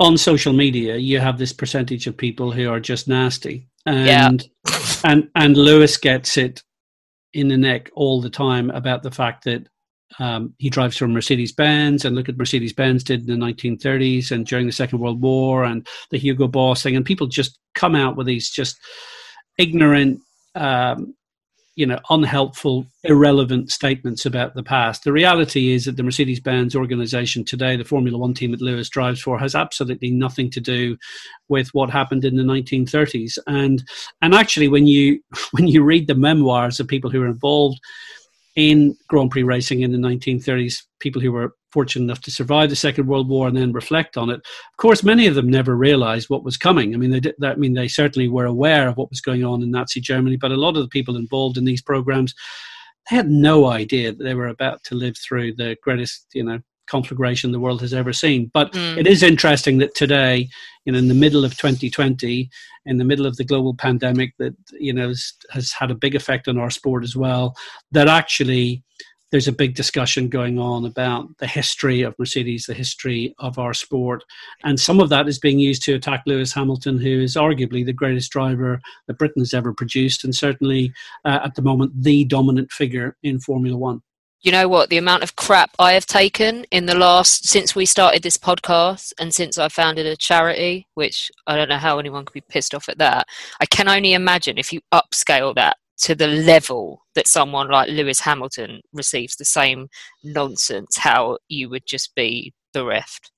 On 0.00 0.16
social 0.16 0.52
media, 0.52 0.96
you 0.96 1.18
have 1.18 1.38
this 1.38 1.52
percentage 1.52 2.06
of 2.06 2.16
people 2.16 2.52
who 2.52 2.70
are 2.70 2.78
just 2.78 3.08
nasty, 3.08 3.68
and 3.86 4.06
yeah. 4.06 4.30
and 5.04 5.28
and 5.34 5.56
Lewis 5.56 5.96
gets 5.96 6.36
it 6.36 6.62
in 7.34 7.48
the 7.48 7.56
neck 7.56 7.90
all 7.94 8.20
the 8.20 8.30
time 8.30 8.70
about 8.70 9.02
the 9.02 9.10
fact 9.10 9.44
that 9.44 9.68
um, 10.18 10.54
he 10.58 10.70
drives 10.70 10.96
for 10.96 11.06
Mercedes 11.06 11.52
Benz 11.52 12.04
and 12.04 12.16
look 12.16 12.28
at 12.28 12.38
Mercedes 12.38 12.72
Benz 12.72 13.04
did 13.04 13.28
in 13.28 13.38
the 13.38 13.46
1930s 13.46 14.30
and 14.30 14.46
during 14.46 14.66
the 14.66 14.72
Second 14.72 14.98
World 15.00 15.20
War 15.20 15.64
and 15.64 15.86
the 16.10 16.18
Hugo 16.18 16.48
Boss 16.48 16.82
thing. 16.82 16.96
And 16.96 17.04
people 17.04 17.26
just 17.26 17.58
come 17.74 17.94
out 17.94 18.16
with 18.16 18.26
these 18.26 18.50
just 18.50 18.78
ignorant, 19.58 20.20
um, 20.54 21.14
you 21.76 21.86
know, 21.86 22.00
unhelpful, 22.10 22.86
irrelevant 23.04 23.70
statements 23.70 24.26
about 24.26 24.54
the 24.54 24.64
past. 24.64 25.04
The 25.04 25.12
reality 25.12 25.72
is 25.72 25.84
that 25.84 25.96
the 25.96 26.02
Mercedes 26.02 26.40
Benz 26.40 26.74
organization 26.74 27.44
today, 27.44 27.76
the 27.76 27.84
Formula 27.84 28.18
One 28.18 28.34
team 28.34 28.50
that 28.50 28.60
Lewis 28.60 28.88
drives 28.88 29.20
for, 29.20 29.38
has 29.38 29.54
absolutely 29.54 30.10
nothing 30.10 30.50
to 30.50 30.60
do 30.60 30.96
with 31.48 31.68
what 31.74 31.90
happened 31.90 32.24
in 32.24 32.36
the 32.36 32.42
1930s. 32.42 33.38
And 33.46 33.84
and 34.22 34.34
actually, 34.34 34.66
when 34.66 34.88
you 34.88 35.20
when 35.52 35.68
you 35.68 35.84
read 35.84 36.08
the 36.08 36.16
memoirs 36.16 36.80
of 36.80 36.88
people 36.88 37.10
who 37.10 37.20
were 37.20 37.28
involved 37.28 37.78
in 38.58 38.96
Grand 39.08 39.30
Prix 39.30 39.44
racing 39.44 39.82
in 39.82 39.92
the 39.92 39.98
1930s, 39.98 40.82
people 40.98 41.22
who 41.22 41.30
were 41.30 41.54
fortunate 41.70 42.02
enough 42.02 42.20
to 42.22 42.32
survive 42.32 42.68
the 42.68 42.74
Second 42.74 43.06
World 43.06 43.28
War 43.28 43.46
and 43.46 43.56
then 43.56 43.72
reflect 43.72 44.16
on 44.16 44.30
it. 44.30 44.36
Of 44.36 44.76
course, 44.78 45.04
many 45.04 45.28
of 45.28 45.36
them 45.36 45.48
never 45.48 45.76
realized 45.76 46.28
what 46.28 46.42
was 46.42 46.56
coming. 46.56 46.92
I 46.92 46.98
mean, 46.98 47.10
they 47.10 47.20
did, 47.20 47.36
I 47.40 47.54
mean, 47.54 47.74
they 47.74 47.86
certainly 47.86 48.26
were 48.26 48.46
aware 48.46 48.88
of 48.88 48.96
what 48.96 49.10
was 49.10 49.20
going 49.20 49.44
on 49.44 49.62
in 49.62 49.70
Nazi 49.70 50.00
Germany, 50.00 50.36
but 50.36 50.50
a 50.50 50.56
lot 50.56 50.76
of 50.76 50.82
the 50.82 50.88
people 50.88 51.16
involved 51.16 51.56
in 51.56 51.66
these 51.66 51.80
programs 51.80 52.34
they 53.08 53.16
had 53.16 53.30
no 53.30 53.66
idea 53.66 54.12
that 54.12 54.22
they 54.22 54.34
were 54.34 54.48
about 54.48 54.82
to 54.84 54.94
live 54.94 55.16
through 55.16 55.54
the 55.54 55.76
greatest, 55.82 56.26
you 56.34 56.44
know, 56.44 56.58
conflagration 56.88 57.52
the 57.52 57.60
world 57.60 57.80
has 57.80 57.94
ever 57.94 58.12
seen. 58.12 58.50
But 58.52 58.72
mm. 58.72 58.96
it 58.96 59.06
is 59.06 59.22
interesting 59.22 59.78
that 59.78 59.94
today, 59.94 60.48
you 60.84 60.92
know, 60.92 60.98
in 60.98 61.08
the 61.08 61.14
middle 61.14 61.44
of 61.44 61.56
2020, 61.56 62.50
in 62.86 62.96
the 62.96 63.04
middle 63.04 63.26
of 63.26 63.36
the 63.36 63.44
global 63.44 63.74
pandemic 63.74 64.34
that 64.38 64.54
you 64.72 64.92
know 64.92 65.08
has, 65.08 65.32
has 65.50 65.72
had 65.72 65.90
a 65.90 65.94
big 65.94 66.14
effect 66.14 66.48
on 66.48 66.58
our 66.58 66.70
sport 66.70 67.04
as 67.04 67.14
well, 67.14 67.56
that 67.92 68.08
actually 68.08 68.82
there's 69.30 69.48
a 69.48 69.52
big 69.52 69.74
discussion 69.74 70.28
going 70.28 70.58
on 70.58 70.86
about 70.86 71.28
the 71.38 71.46
history 71.46 72.02
of 72.02 72.14
Mercedes, 72.18 72.64
the 72.64 72.74
history 72.74 73.34
of 73.38 73.58
our 73.58 73.74
sport. 73.74 74.24
And 74.64 74.80
some 74.80 75.00
of 75.00 75.10
that 75.10 75.28
is 75.28 75.38
being 75.38 75.58
used 75.58 75.82
to 75.82 75.94
attack 75.94 76.22
Lewis 76.26 76.54
Hamilton, 76.54 76.98
who 76.98 77.20
is 77.20 77.36
arguably 77.36 77.84
the 77.84 77.92
greatest 77.92 78.32
driver 78.32 78.80
that 79.06 79.18
Britain 79.18 79.42
has 79.42 79.52
ever 79.52 79.74
produced, 79.74 80.24
and 80.24 80.34
certainly 80.34 80.92
uh, 81.24 81.40
at 81.44 81.54
the 81.54 81.62
moment 81.62 81.92
the 82.02 82.24
dominant 82.24 82.72
figure 82.72 83.16
in 83.22 83.38
Formula 83.38 83.76
One 83.76 84.00
you 84.42 84.52
know 84.52 84.68
what 84.68 84.88
the 84.88 84.98
amount 84.98 85.22
of 85.22 85.36
crap 85.36 85.70
i 85.78 85.92
have 85.92 86.06
taken 86.06 86.64
in 86.70 86.86
the 86.86 86.94
last 86.94 87.48
since 87.48 87.74
we 87.74 87.84
started 87.84 88.22
this 88.22 88.36
podcast 88.36 89.12
and 89.18 89.34
since 89.34 89.58
i 89.58 89.68
founded 89.68 90.06
a 90.06 90.16
charity 90.16 90.86
which 90.94 91.30
i 91.46 91.56
don't 91.56 91.68
know 91.68 91.76
how 91.78 91.98
anyone 91.98 92.24
could 92.24 92.34
be 92.34 92.44
pissed 92.48 92.74
off 92.74 92.88
at 92.88 92.98
that. 92.98 93.26
I 93.60 93.66
can 93.66 93.88
only 93.88 94.12
imagine 94.12 94.58
if 94.58 94.72
you 94.72 94.80
upscale 94.92 95.54
that 95.56 95.76
to 95.98 96.14
the 96.14 96.28
level 96.28 97.04
that 97.14 97.26
someone 97.26 97.68
like 97.68 97.90
lewis 97.90 98.20
hamilton 98.20 98.80
receives 98.92 99.36
the 99.36 99.44
same 99.44 99.88
nonsense 100.22 100.96
how 100.96 101.38
you 101.48 101.68
would 101.68 101.86
just 101.86 102.14
be 102.14 102.52
bereft. 102.72 103.32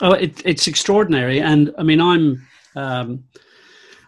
Oh 0.00 0.12
it, 0.12 0.40
it's 0.44 0.68
extraordinary. 0.68 1.40
And 1.40 1.74
i 1.78 1.82
mean 1.82 2.00
i'm 2.00 2.46
um, 2.76 3.24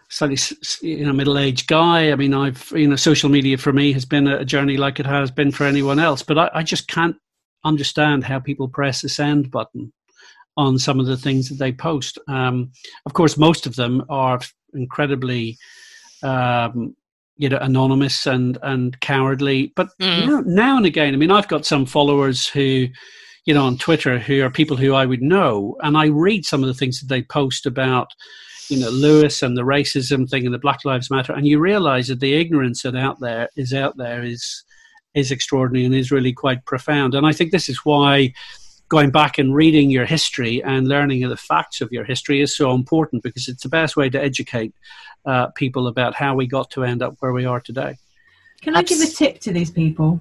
slightly 0.09 0.37
you 0.81 1.05
know 1.05 1.13
middle-aged 1.13 1.67
guy 1.67 2.11
i 2.11 2.15
mean 2.15 2.33
i've 2.33 2.71
you 2.75 2.87
know 2.87 2.95
social 2.95 3.29
media 3.29 3.57
for 3.57 3.73
me 3.73 3.91
has 3.91 4.05
been 4.05 4.27
a 4.27 4.45
journey 4.45 4.77
like 4.77 4.99
it 4.99 5.05
has 5.05 5.29
been 5.29 5.51
for 5.51 5.65
anyone 5.65 5.99
else 5.99 6.23
but 6.23 6.37
i, 6.37 6.49
I 6.53 6.63
just 6.63 6.87
can't 6.87 7.15
understand 7.65 8.23
how 8.23 8.39
people 8.39 8.67
press 8.67 9.01
the 9.01 9.09
send 9.09 9.51
button 9.51 9.91
on 10.55 10.79
some 10.79 10.99
of 10.99 11.05
the 11.05 11.17
things 11.17 11.49
that 11.49 11.59
they 11.59 11.71
post 11.71 12.17
um, 12.27 12.71
of 13.05 13.13
course 13.13 13.37
most 13.37 13.65
of 13.65 13.75
them 13.75 14.03
are 14.09 14.39
incredibly 14.73 15.57
um, 16.23 16.95
you 17.35 17.49
know 17.49 17.57
anonymous 17.57 18.25
and 18.25 18.57
and 18.63 18.99
cowardly 19.01 19.73
but 19.75 19.89
mm. 20.01 20.25
now, 20.25 20.41
now 20.45 20.77
and 20.77 20.85
again 20.85 21.13
i 21.13 21.17
mean 21.17 21.31
i've 21.31 21.47
got 21.47 21.65
some 21.65 21.85
followers 21.85 22.47
who 22.47 22.87
you 23.45 23.53
know 23.53 23.65
on 23.65 23.77
twitter 23.77 24.17
who 24.17 24.41
are 24.41 24.49
people 24.49 24.77
who 24.77 24.93
i 24.93 25.05
would 25.05 25.21
know 25.21 25.75
and 25.81 25.97
i 25.97 26.07
read 26.07 26.45
some 26.45 26.63
of 26.63 26.67
the 26.67 26.73
things 26.73 26.99
that 26.99 27.07
they 27.07 27.21
post 27.21 27.65
about 27.65 28.07
you 28.69 28.79
know 28.79 28.89
Lewis 28.89 29.41
and 29.41 29.57
the 29.57 29.63
racism 29.63 30.29
thing 30.29 30.45
and 30.45 30.53
the 30.53 30.59
Black 30.59 30.85
Lives 30.85 31.09
Matter, 31.09 31.33
and 31.33 31.47
you 31.47 31.59
realise 31.59 32.07
that 32.07 32.19
the 32.19 32.33
ignorance 32.33 32.81
that 32.83 32.95
out 32.95 33.19
there 33.19 33.49
is 33.55 33.73
out 33.73 33.97
there 33.97 34.23
is 34.23 34.63
is 35.13 35.31
extraordinary 35.31 35.85
and 35.85 35.95
is 35.95 36.11
really 36.11 36.33
quite 36.33 36.65
profound. 36.65 37.15
And 37.15 37.25
I 37.25 37.31
think 37.31 37.51
this 37.51 37.69
is 37.69 37.79
why 37.83 38.33
going 38.89 39.09
back 39.09 39.37
and 39.37 39.53
reading 39.53 39.89
your 39.89 40.05
history 40.05 40.63
and 40.63 40.87
learning 40.87 41.27
the 41.27 41.35
facts 41.35 41.81
of 41.81 41.91
your 41.91 42.05
history 42.05 42.41
is 42.41 42.55
so 42.55 42.71
important 42.73 43.23
because 43.23 43.47
it's 43.47 43.63
the 43.63 43.69
best 43.69 43.97
way 43.97 44.09
to 44.09 44.21
educate 44.21 44.73
uh, 45.25 45.47
people 45.47 45.87
about 45.87 46.15
how 46.15 46.35
we 46.35 46.47
got 46.47 46.69
to 46.71 46.83
end 46.83 47.01
up 47.01 47.15
where 47.19 47.33
we 47.33 47.45
are 47.45 47.59
today. 47.59 47.97
Can 48.61 48.75
I 48.75 48.83
give 48.83 49.01
a 49.01 49.07
tip 49.07 49.39
to 49.41 49.51
these 49.51 49.71
people? 49.71 50.19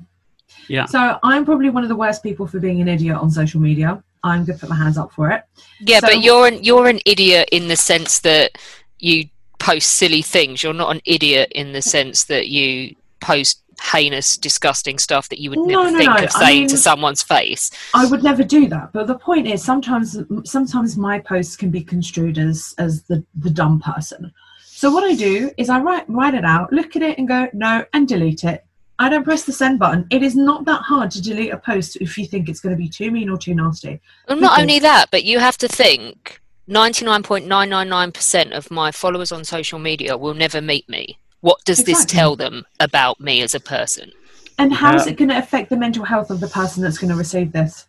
Yeah. 0.68 0.86
So 0.86 1.18
I'm 1.22 1.44
probably 1.44 1.70
one 1.70 1.82
of 1.82 1.88
the 1.88 1.96
worst 1.96 2.22
people 2.22 2.46
for 2.46 2.58
being 2.58 2.80
an 2.80 2.88
idiot 2.88 3.16
on 3.16 3.30
social 3.30 3.60
media. 3.60 4.02
I'm 4.26 4.44
going 4.44 4.58
to 4.58 4.66
put 4.66 4.70
my 4.70 4.76
hands 4.76 4.98
up 4.98 5.12
for 5.12 5.30
it. 5.30 5.44
Yeah, 5.80 6.00
so, 6.00 6.08
but 6.08 6.22
you're 6.22 6.46
an 6.46 6.62
you're 6.62 6.88
an 6.88 7.00
idiot 7.06 7.48
in 7.52 7.68
the 7.68 7.76
sense 7.76 8.20
that 8.20 8.58
you 8.98 9.28
post 9.58 9.90
silly 9.90 10.22
things. 10.22 10.62
You're 10.62 10.74
not 10.74 10.94
an 10.94 11.02
idiot 11.04 11.52
in 11.54 11.72
the 11.72 11.82
sense 11.82 12.24
that 12.24 12.48
you 12.48 12.94
post 13.20 13.62
heinous, 13.82 14.36
disgusting 14.36 14.98
stuff 14.98 15.28
that 15.28 15.38
you 15.38 15.50
would 15.50 15.58
no, 15.60 15.82
never 15.82 15.90
no, 15.90 15.98
think 15.98 16.10
no. 16.10 16.24
of 16.24 16.32
saying 16.32 16.56
I 16.56 16.60
mean, 16.60 16.68
to 16.68 16.78
someone's 16.78 17.22
face. 17.22 17.70
I 17.94 18.06
would 18.06 18.22
never 18.22 18.42
do 18.42 18.68
that. 18.68 18.92
But 18.92 19.06
the 19.06 19.18
point 19.18 19.46
is, 19.46 19.62
sometimes 19.62 20.18
sometimes 20.44 20.96
my 20.96 21.18
posts 21.20 21.56
can 21.56 21.70
be 21.70 21.82
construed 21.82 22.38
as 22.38 22.74
as 22.78 23.02
the 23.04 23.24
the 23.34 23.50
dumb 23.50 23.80
person. 23.80 24.32
So 24.64 24.90
what 24.90 25.04
I 25.04 25.14
do 25.14 25.50
is 25.56 25.70
I 25.70 25.80
write 25.80 26.04
write 26.08 26.34
it 26.34 26.44
out, 26.44 26.72
look 26.72 26.96
at 26.96 27.02
it, 27.02 27.18
and 27.18 27.26
go 27.26 27.48
no, 27.52 27.84
and 27.92 28.06
delete 28.06 28.44
it. 28.44 28.65
I 28.98 29.08
don't 29.08 29.24
press 29.24 29.44
the 29.44 29.52
send 29.52 29.78
button. 29.78 30.06
It 30.10 30.22
is 30.22 30.34
not 30.34 30.64
that 30.64 30.80
hard 30.82 31.10
to 31.12 31.22
delete 31.22 31.52
a 31.52 31.58
post 31.58 31.96
if 31.96 32.16
you 32.16 32.26
think 32.26 32.48
it's 32.48 32.60
going 32.60 32.74
to 32.74 32.82
be 32.82 32.88
too 32.88 33.10
mean 33.10 33.28
or 33.28 33.36
too 33.36 33.54
nasty. 33.54 34.00
Well, 34.28 34.38
not 34.38 34.58
only 34.58 34.78
that, 34.78 35.10
but 35.10 35.24
you 35.24 35.38
have 35.38 35.58
to 35.58 35.68
think 35.68 36.40
99.999% 36.68 38.52
of 38.52 38.70
my 38.70 38.90
followers 38.90 39.32
on 39.32 39.44
social 39.44 39.78
media 39.78 40.16
will 40.16 40.34
never 40.34 40.62
meet 40.62 40.88
me. 40.88 41.18
What 41.40 41.62
does 41.64 41.80
exactly. 41.80 41.94
this 41.94 42.04
tell 42.06 42.36
them 42.36 42.64
about 42.80 43.20
me 43.20 43.42
as 43.42 43.54
a 43.54 43.60
person? 43.60 44.12
And 44.58 44.72
how 44.72 44.94
is 44.94 45.06
it 45.06 45.18
going 45.18 45.28
to 45.28 45.38
affect 45.38 45.68
the 45.68 45.76
mental 45.76 46.04
health 46.04 46.30
of 46.30 46.40
the 46.40 46.48
person 46.48 46.82
that's 46.82 46.96
going 46.96 47.10
to 47.10 47.16
receive 47.16 47.52
this? 47.52 47.86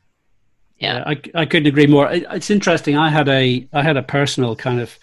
Yeah, 0.80 1.04
I, 1.08 1.22
I 1.34 1.46
couldn't 1.46 1.68
agree 1.68 1.88
more. 1.88 2.12
It's 2.12 2.52
interesting. 2.52 2.98
I 2.98 3.10
had 3.10 3.30
a 3.30 3.68
I 3.74 3.82
had 3.82 3.98
a 3.98 4.04
personal 4.04 4.56
kind 4.56 4.80
of 4.80 5.00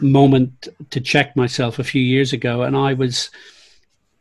moment 0.00 0.68
to 0.90 1.00
check 1.00 1.36
myself 1.36 1.78
a 1.78 1.84
few 1.84 2.02
years 2.02 2.32
ago, 2.32 2.62
and 2.62 2.76
I 2.76 2.94
was 2.94 3.30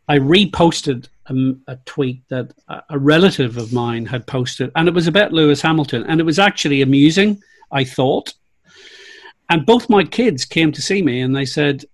I 0.07 0.19
reposted 0.19 1.07
a, 1.35 1.71
a, 1.71 1.75
tweet 1.85 2.27
that 2.29 2.53
a 2.89 2.97
relative 2.97 3.57
of 3.57 3.73
mine 3.73 4.05
had 4.05 4.27
posted, 4.27 4.71
and 4.75 4.87
it 4.87 4.93
was 4.93 5.07
about 5.07 5.33
Lewis 5.33 5.61
Hamilton, 5.61 6.03
and 6.07 6.19
it 6.19 6.25
was 6.25 6.39
actually 6.39 6.81
amusing. 6.81 7.41
I 7.71 7.83
thought, 7.83 8.33
and 9.49 9.65
both 9.65 9.89
my 9.89 10.03
kids 10.03 10.45
came 10.45 10.71
to 10.71 10.81
see 10.81 11.01
me, 11.01 11.21
and 11.21 11.35
they 11.35 11.45
said, 11.45 11.85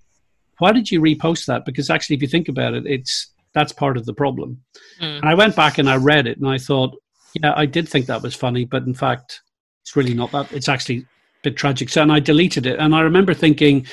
"Why 0.59 0.71
did 0.71 0.91
you 0.91 1.01
repost 1.01 1.45
that?" 1.45 1.65
Because 1.65 1.89
actually, 1.89 2.15
if 2.15 2.21
you 2.21 2.27
think 2.27 2.49
about 2.49 2.73
it, 2.73 2.85
it's 2.85 3.31
that's 3.53 3.73
part 3.73 3.97
of 3.97 4.05
the 4.05 4.13
problem. 4.13 4.61
Mm. 5.01 5.17
And 5.17 5.25
I 5.25 5.33
went 5.33 5.55
back 5.55 5.77
and 5.77 5.89
I 5.89 5.97
read 5.97 6.27
it, 6.27 6.37
and 6.37 6.47
I 6.47 6.57
thought, 6.57 6.95
yeah, 7.41 7.53
I 7.55 7.65
did 7.65 7.87
think 7.87 8.05
that 8.05 8.21
was 8.21 8.35
funny, 8.35 8.65
but 8.65 8.83
in 8.83 8.93
fact, 8.93 9.41
it's 9.81 9.95
really 9.95 10.13
not 10.13 10.31
that. 10.31 10.51
It's 10.51 10.69
actually 10.69 10.99
a 10.99 11.05
bit 11.43 11.57
tragic. 11.57 11.89
So, 11.89 12.01
and 12.01 12.11
I 12.11 12.19
deleted 12.19 12.65
it, 12.65 12.79
and 12.79 12.93
I 12.93 13.01
remember 13.01 13.33
thinking, 13.33 13.87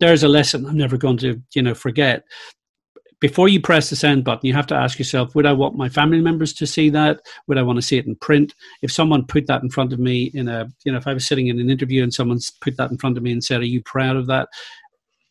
there's 0.00 0.22
a 0.22 0.28
lesson 0.28 0.66
I'm 0.66 0.76
never 0.76 0.96
going 0.96 1.16
to, 1.18 1.40
you 1.54 1.62
know, 1.62 1.74
forget 1.74 2.24
before 3.20 3.48
you 3.48 3.60
press 3.60 3.88
the 3.88 3.96
send 3.96 4.24
button, 4.24 4.46
you 4.46 4.52
have 4.52 4.66
to 4.66 4.74
ask 4.74 4.98
yourself, 4.98 5.34
would 5.34 5.46
I 5.46 5.52
want 5.52 5.76
my 5.76 5.88
family 5.88 6.20
members 6.20 6.52
to 6.54 6.66
see 6.66 6.90
that? 6.90 7.20
Would 7.46 7.56
I 7.56 7.62
want 7.62 7.76
to 7.76 7.82
see 7.82 7.96
it 7.96 8.06
in 8.06 8.14
print? 8.16 8.54
If 8.82 8.92
someone 8.92 9.24
put 9.24 9.46
that 9.46 9.62
in 9.62 9.70
front 9.70 9.92
of 9.92 9.98
me 9.98 10.30
in 10.34 10.48
a, 10.48 10.68
you 10.84 10.92
know, 10.92 10.98
if 10.98 11.06
I 11.06 11.14
was 11.14 11.26
sitting 11.26 11.46
in 11.46 11.58
an 11.58 11.70
interview 11.70 12.02
and 12.02 12.12
someone's 12.12 12.50
put 12.60 12.76
that 12.76 12.90
in 12.90 12.98
front 12.98 13.16
of 13.16 13.22
me 13.22 13.32
and 13.32 13.42
said, 13.42 13.60
are 13.60 13.64
you 13.64 13.82
proud 13.82 14.16
of 14.16 14.26
that? 14.26 14.48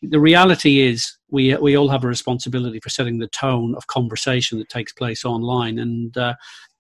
The 0.02 0.20
reality 0.20 0.82
is 0.82 1.16
we, 1.30 1.56
we 1.58 1.78
all 1.78 1.90
have 1.90 2.04
a 2.04 2.08
responsibility 2.08 2.80
for 2.80 2.90
setting 2.90 3.20
the 3.20 3.28
tone 3.28 3.76
of 3.76 3.88
conversation 3.88 4.58
that 4.60 4.70
takes 4.70 4.94
place 4.94 5.24
online. 5.24 5.78
And, 5.78 6.18
uh, 6.18 6.34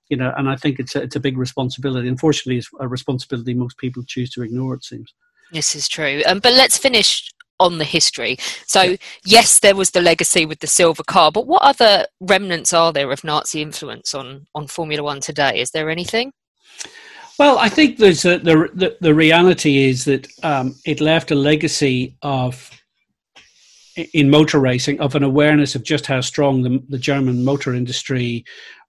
you 0.09 0.17
know, 0.17 0.33
and 0.37 0.49
I 0.49 0.55
think 0.55 0.79
it's 0.79 0.95
a, 0.95 1.03
it's 1.03 1.15
a 1.15 1.19
big 1.19 1.37
responsibility. 1.37 2.07
Unfortunately, 2.07 2.57
it's 2.57 2.69
a 2.79 2.87
responsibility 2.87 3.53
most 3.53 3.77
people 3.77 4.03
choose 4.03 4.31
to 4.31 4.41
ignore, 4.41 4.73
it 4.73 4.83
seems. 4.83 5.13
This 5.51 5.75
is 5.75 5.87
true. 5.87 6.23
Um, 6.25 6.39
but 6.39 6.53
let's 6.53 6.77
finish 6.77 7.31
on 7.59 7.77
the 7.77 7.83
history. 7.83 8.37
So, 8.67 8.95
yes, 9.25 9.59
there 9.59 9.75
was 9.75 9.91
the 9.91 10.01
legacy 10.01 10.45
with 10.45 10.59
the 10.59 10.67
silver 10.67 11.03
car, 11.03 11.31
but 11.31 11.47
what 11.47 11.61
other 11.61 12.05
remnants 12.19 12.73
are 12.73 12.91
there 12.91 13.11
of 13.11 13.23
Nazi 13.23 13.61
influence 13.61 14.13
on, 14.13 14.47
on 14.53 14.67
Formula 14.67 15.03
One 15.03 15.19
today? 15.19 15.59
Is 15.59 15.71
there 15.71 15.89
anything? 15.89 16.31
Well, 17.37 17.57
I 17.57 17.67
think 17.67 17.97
there's 17.97 18.23
a, 18.23 18.37
the, 18.37 18.69
the, 18.73 18.97
the 19.01 19.13
reality 19.13 19.83
is 19.89 20.05
that 20.05 20.27
um, 20.43 20.75
it 20.85 21.01
left 21.01 21.31
a 21.31 21.35
legacy 21.35 22.15
of 22.21 22.71
in 24.13 24.29
motor 24.29 24.59
racing 24.59 24.99
of 24.99 25.15
an 25.15 25.23
awareness 25.23 25.75
of 25.75 25.83
just 25.83 26.05
how 26.05 26.19
strong 26.21 26.61
the, 26.61 26.83
the 26.89 26.97
German 26.97 27.45
motor 27.45 27.73
industry 27.73 28.43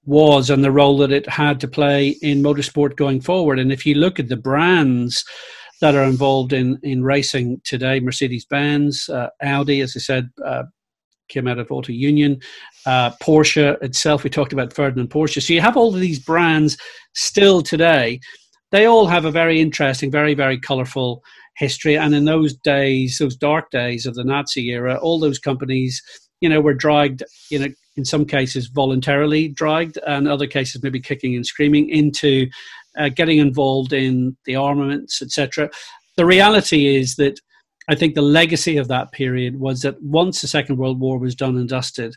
was 0.05 0.51
and 0.51 0.63
the 0.63 0.71
role 0.71 0.97
that 0.99 1.13
it 1.13 1.29
had 1.29 1.61
to 1.61 1.69
play 1.69 2.11
in 2.23 2.43
motorsport 2.43 2.97
going 2.97 3.21
forward. 3.21 3.59
And 3.59 3.73
if 3.73 3.85
you 3.85 3.95
look 3.95 4.19
at 4.19 4.29
the 4.29 4.37
brands 4.37 5.25
that 5.81 5.95
are 5.95 6.05
involved 6.05 6.53
in 6.53 6.79
in 6.83 7.03
racing 7.03 7.61
today. 7.65 8.01
Mercedes 8.01 8.45
Benz, 8.45 9.09
uh, 9.09 9.29
Audi, 9.43 9.81
as 9.81 9.95
I 9.97 10.01
said, 10.01 10.31
uh, 10.45 10.65
came 11.29 11.49
out 11.49 11.59
of 11.59 11.71
Auto 11.71 11.93
Union, 11.93 12.41
uh, 12.87 13.11
Porsche 13.23 13.83
itself. 13.83 14.25
We 14.25 14.31
talked 14.31 14.53
about 14.53 14.73
Ferdinand 14.73 15.11
Porsche. 15.11 15.43
So 15.43 15.53
you 15.53 15.61
have 15.61 15.77
all 15.77 15.95
of 15.95 16.01
these 16.01 16.19
brands 16.19 16.77
still 17.15 17.63
today. 17.63 18.21
They 18.73 18.87
all 18.87 19.07
have 19.07 19.25
a 19.25 19.31
very 19.31 19.61
interesting, 19.61 20.11
very 20.11 20.35
very 20.35 20.59
colourful 20.59 21.23
history. 21.57 21.97
And 21.97 22.15
in 22.15 22.25
those 22.25 22.55
days, 22.55 23.19
those 23.19 23.37
dark 23.37 23.71
days 23.71 24.07
of 24.07 24.15
the 24.15 24.25
Nazi 24.25 24.69
era, 24.71 24.97
all 24.97 25.19
those 25.19 25.39
companies, 25.39 26.03
you 26.41 26.49
know, 26.49 26.61
were 26.61 26.75
dragged, 26.75 27.23
you 27.51 27.59
know, 27.59 27.69
in 27.97 28.05
some 28.05 28.27
cases 28.27 28.67
voluntarily 28.67 29.49
dragged, 29.49 29.99
and 30.07 30.29
other 30.29 30.47
cases 30.47 30.83
maybe 30.83 31.01
kicking 31.01 31.35
and 31.35 31.47
screaming 31.47 31.89
into 31.89 32.47
uh, 32.97 33.09
getting 33.09 33.39
involved 33.39 33.93
in 33.93 34.37
the 34.45 34.57
armaments, 34.57 35.23
etc. 35.23 35.71
The 36.17 36.27
reality 36.27 36.97
is 36.97 37.17
that 37.17 37.41
I 37.89 37.95
think 37.95 38.15
the 38.15 38.23
legacy 38.23 38.77
of 38.79 38.89
that 38.89 39.13
period 39.13 39.61
was 39.61 39.83
that 39.83 40.01
once 40.03 40.41
the 40.41 40.49
Second 40.49 40.77
World 40.79 40.99
War 40.99 41.19
was 41.19 41.35
done 41.35 41.57
and 41.57 41.69
dusted, 41.69 42.15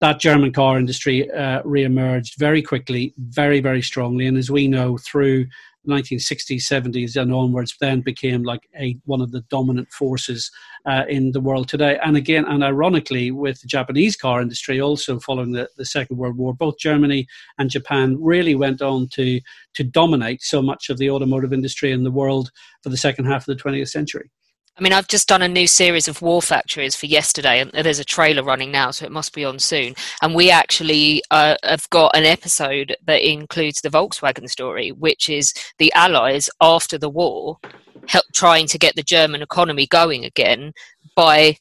that 0.00 0.20
German 0.20 0.52
car 0.52 0.78
industry 0.78 1.30
uh, 1.30 1.62
re-emerged 1.64 2.34
very 2.38 2.60
quickly, 2.60 3.14
very, 3.18 3.60
very 3.60 3.80
strongly. 3.80 4.26
And 4.26 4.36
as 4.36 4.50
we 4.50 4.68
know, 4.68 4.98
through 4.98 5.46
1960s, 5.86 6.62
70s, 6.62 7.20
and 7.20 7.32
onwards, 7.32 7.76
then 7.80 8.00
became 8.00 8.42
like 8.42 8.68
a 8.78 8.98
one 9.04 9.20
of 9.20 9.32
the 9.32 9.42
dominant 9.42 9.90
forces 9.90 10.50
uh, 10.86 11.04
in 11.08 11.32
the 11.32 11.40
world 11.40 11.68
today. 11.68 11.98
And 12.04 12.16
again, 12.16 12.44
and 12.44 12.62
ironically, 12.62 13.30
with 13.30 13.60
the 13.60 13.68
Japanese 13.68 14.16
car 14.16 14.40
industry 14.40 14.80
also 14.80 15.18
following 15.20 15.52
the, 15.52 15.68
the 15.76 15.84
Second 15.84 16.16
World 16.16 16.36
War, 16.36 16.54
both 16.54 16.78
Germany 16.78 17.26
and 17.58 17.70
Japan 17.70 18.16
really 18.20 18.54
went 18.54 18.82
on 18.82 19.08
to 19.08 19.40
to 19.74 19.84
dominate 19.84 20.42
so 20.42 20.62
much 20.62 20.90
of 20.90 20.98
the 20.98 21.10
automotive 21.10 21.52
industry 21.52 21.92
in 21.92 22.04
the 22.04 22.10
world 22.10 22.50
for 22.82 22.88
the 22.88 22.96
second 22.96 23.26
half 23.26 23.46
of 23.46 23.56
the 23.56 23.62
20th 23.62 23.88
century. 23.88 24.30
I 24.78 24.82
mean, 24.82 24.92
I've 24.92 25.08
just 25.08 25.26
done 25.26 25.40
a 25.40 25.48
new 25.48 25.66
series 25.66 26.06
of 26.06 26.20
War 26.20 26.42
Factories 26.42 26.94
for 26.94 27.06
yesterday, 27.06 27.60
and 27.60 27.70
there's 27.72 27.98
a 27.98 28.04
trailer 28.04 28.42
running 28.42 28.70
now, 28.70 28.90
so 28.90 29.06
it 29.06 29.12
must 29.12 29.32
be 29.32 29.42
on 29.42 29.58
soon. 29.58 29.94
And 30.20 30.34
we 30.34 30.50
actually 30.50 31.22
uh, 31.30 31.56
have 31.64 31.88
got 31.88 32.14
an 32.14 32.24
episode 32.24 32.94
that 33.06 33.26
includes 33.26 33.80
the 33.80 33.88
Volkswagen 33.88 34.50
story, 34.50 34.92
which 34.92 35.30
is 35.30 35.54
the 35.78 35.90
Allies 35.94 36.50
after 36.60 36.98
the 36.98 37.08
war 37.08 37.58
help 38.06 38.24
trying 38.34 38.66
to 38.68 38.78
get 38.78 38.94
the 38.96 39.02
German 39.02 39.42
economy 39.42 39.86
going 39.86 40.24
again 40.24 40.72
by 41.16 41.56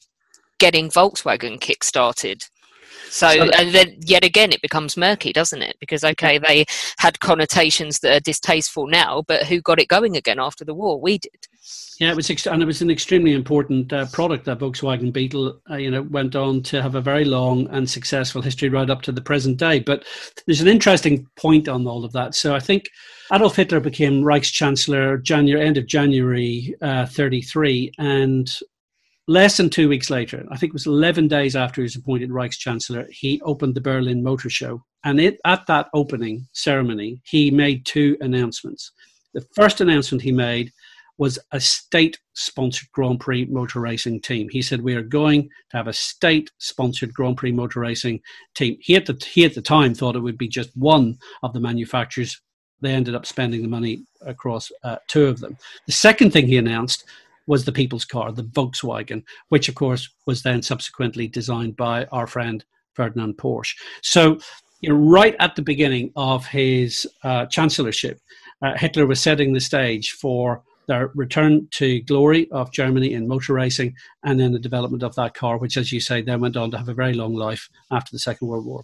getting 0.60 0.90
Volkswagen 0.90 1.60
kick-started. 1.60 2.44
So, 3.10 3.28
and 3.28 3.74
then 3.74 3.98
yet 4.02 4.26
again, 4.26 4.52
it 4.52 4.62
becomes 4.62 4.98
murky, 4.98 5.32
doesn't 5.32 5.62
it? 5.62 5.78
Because 5.80 6.04
okay, 6.04 6.38
they 6.38 6.66
had 6.98 7.22
connotations 7.22 8.00
that 8.00 8.14
are 8.14 8.20
distasteful 8.20 8.88
now, 8.88 9.24
but 9.26 9.44
who 9.44 9.62
got 9.62 9.80
it 9.80 9.88
going 9.88 10.18
again 10.18 10.40
after 10.40 10.66
the 10.66 10.74
war? 10.74 11.00
We 11.00 11.20
did. 11.20 11.48
Yeah, 12.00 12.12
it 12.12 12.16
was, 12.16 12.30
ex- 12.30 12.46
and 12.46 12.62
it 12.62 12.66
was 12.66 12.82
an 12.82 12.92
extremely 12.92 13.34
important 13.34 13.92
uh, 13.94 14.06
product 14.08 14.46
that 14.46 14.60
Volkswagen 14.60 15.14
Beetle, 15.14 15.62
uh, 15.70 15.78
you 15.78 15.90
know, 15.90 16.02
went 16.04 16.36
on 16.36 16.62
to 16.64 16.82
have 16.82 16.96
a 16.96 17.02
very 17.02 17.24
long 17.24 17.68
and 17.70 17.90
successful 17.90 18.42
history 18.42 18.70
right 18.70 18.90
up 18.90 19.02
to 19.04 19.12
the 19.12 19.22
present 19.22 19.58
day. 19.58 19.80
But 19.80 20.04
there's 20.46 20.62
an 20.62 20.68
interesting 20.68 21.26
point 21.38 21.70
on 21.70 21.88
all 21.88 22.04
of 22.04 22.12
that. 22.12 22.36
So 22.36 22.54
I 22.54 22.60
think 22.60 22.90
Adolf 23.34 23.56
Hitler 23.56 23.80
became 23.80 24.24
Reichschancellor 24.24 25.24
January 25.24 25.66
end 25.66 25.78
of 25.78 25.88
January 25.88 26.76
uh, 26.82 27.06
33, 27.06 27.94
and 27.98 28.54
less 29.28 29.58
than 29.58 29.70
two 29.70 29.90
weeks 29.90 30.10
later, 30.10 30.46
I 30.52 30.58
think 30.58 30.72
it 30.72 30.74
was 30.74 30.86
11 30.86 31.28
days 31.30 31.56
after 31.56 31.82
he 31.82 31.84
was 31.84 31.96
appointed 31.96 32.32
Reich's 32.32 32.58
Chancellor, 32.58 33.08
he 33.10 33.42
opened 33.42 33.74
the 33.74 33.82
Berlin 33.82 34.22
Motor 34.22 34.50
Show. 34.50 34.84
And 35.04 35.20
it, 35.20 35.40
at 35.46 35.66
that 35.68 35.88
opening 35.94 36.48
ceremony, 36.52 37.22
he 37.24 37.52
made 37.52 37.86
two 37.86 38.18
announcements. 38.22 38.92
The 39.34 39.46
first 39.56 39.82
announcement 39.82 40.22
he 40.22 40.32
made 40.32 40.72
was 41.18 41.40
a 41.52 41.60
state 41.60 42.20
sponsored 42.34 42.92
Grand 42.92 43.20
Prix 43.20 43.46
motor 43.46 43.80
racing 43.80 44.22
team. 44.22 44.50
He 44.50 44.62
said, 44.62 44.82
We 44.82 44.96
are 44.96 45.02
going 45.02 45.44
to 45.44 45.78
have 45.78 45.88
a 45.88 45.94
state 45.94 46.52
sponsored 46.58 47.14
Grand 47.14 47.38
Prix 47.38 47.52
motor 47.52 47.80
racing 47.80 48.20
team. 48.54 48.78
He 48.82 48.96
at, 48.96 49.06
the, 49.06 49.22
he, 49.26 49.46
at 49.46 49.54
the 49.54 49.62
time, 49.62 49.94
thought 49.94 50.16
it 50.16 50.22
would 50.22 50.38
be 50.38 50.48
just 50.48 50.76
one 50.76 51.18
of 51.44 51.54
the 51.54 51.60
manufacturers. 51.60 52.42
They 52.82 52.94
ended 52.94 53.16
up 53.16 53.26
spending 53.26 53.62
the 53.62 53.68
money 53.68 54.04
across 54.22 54.72
uh, 54.84 54.98
two 55.08 55.26
of 55.28 55.40
them. 55.40 55.58
The 55.86 55.94
second 55.94 56.32
thing 56.32 56.48
he 56.48 56.58
announced 56.58 57.06
was 57.48 57.64
the 57.64 57.72
people's 57.72 58.06
car, 58.06 58.32
the 58.32 58.44
Volkswagen, 58.44 59.24
which, 59.50 59.70
of 59.70 59.76
course, 59.76 60.10
was 60.26 60.42
then 60.42 60.62
subsequently 60.62 61.28
designed 61.28 61.78
by 61.78 62.06
our 62.06 62.28
friend 62.28 62.66
Ferdinand 62.94 63.38
Porsche. 63.38 63.76
So, 64.02 64.40
you 64.82 64.90
know, 64.90 64.96
right 64.96 65.36
at 65.40 65.56
the 65.56 65.62
beginning 65.62 66.12
of 66.16 66.46
his 66.46 67.08
uh, 67.24 67.46
chancellorship, 67.46 68.20
uh, 68.62 68.78
Hitler 68.78 69.06
was 69.06 69.22
setting 69.22 69.54
the 69.54 69.60
stage 69.60 70.12
for 70.12 70.64
the 70.88 71.10
return 71.16 71.68
to 71.72 72.02
glory 72.02 72.50
of 72.52 72.72
Germany 72.72 73.14
in 73.14 73.28
motor 73.28 73.54
racing, 73.54 73.96
and 74.24 74.40
then 74.40 74.52
the 74.52 74.60
development 74.60 75.04
of 75.04 75.16
that 75.16 75.34
car, 75.34 75.58
which, 75.58 75.78
as 75.78 75.92
you 75.92 76.00
say, 76.00 76.22
then 76.22 76.42
went 76.42 76.58
on 76.58 76.72
to 76.72 76.78
have 76.78 76.90
a 76.90 76.94
very 76.94 77.14
long 77.14 77.34
life 77.34 77.70
after 77.92 78.10
the 78.12 78.20
Second 78.20 78.48
World 78.48 78.66
War. 78.66 78.84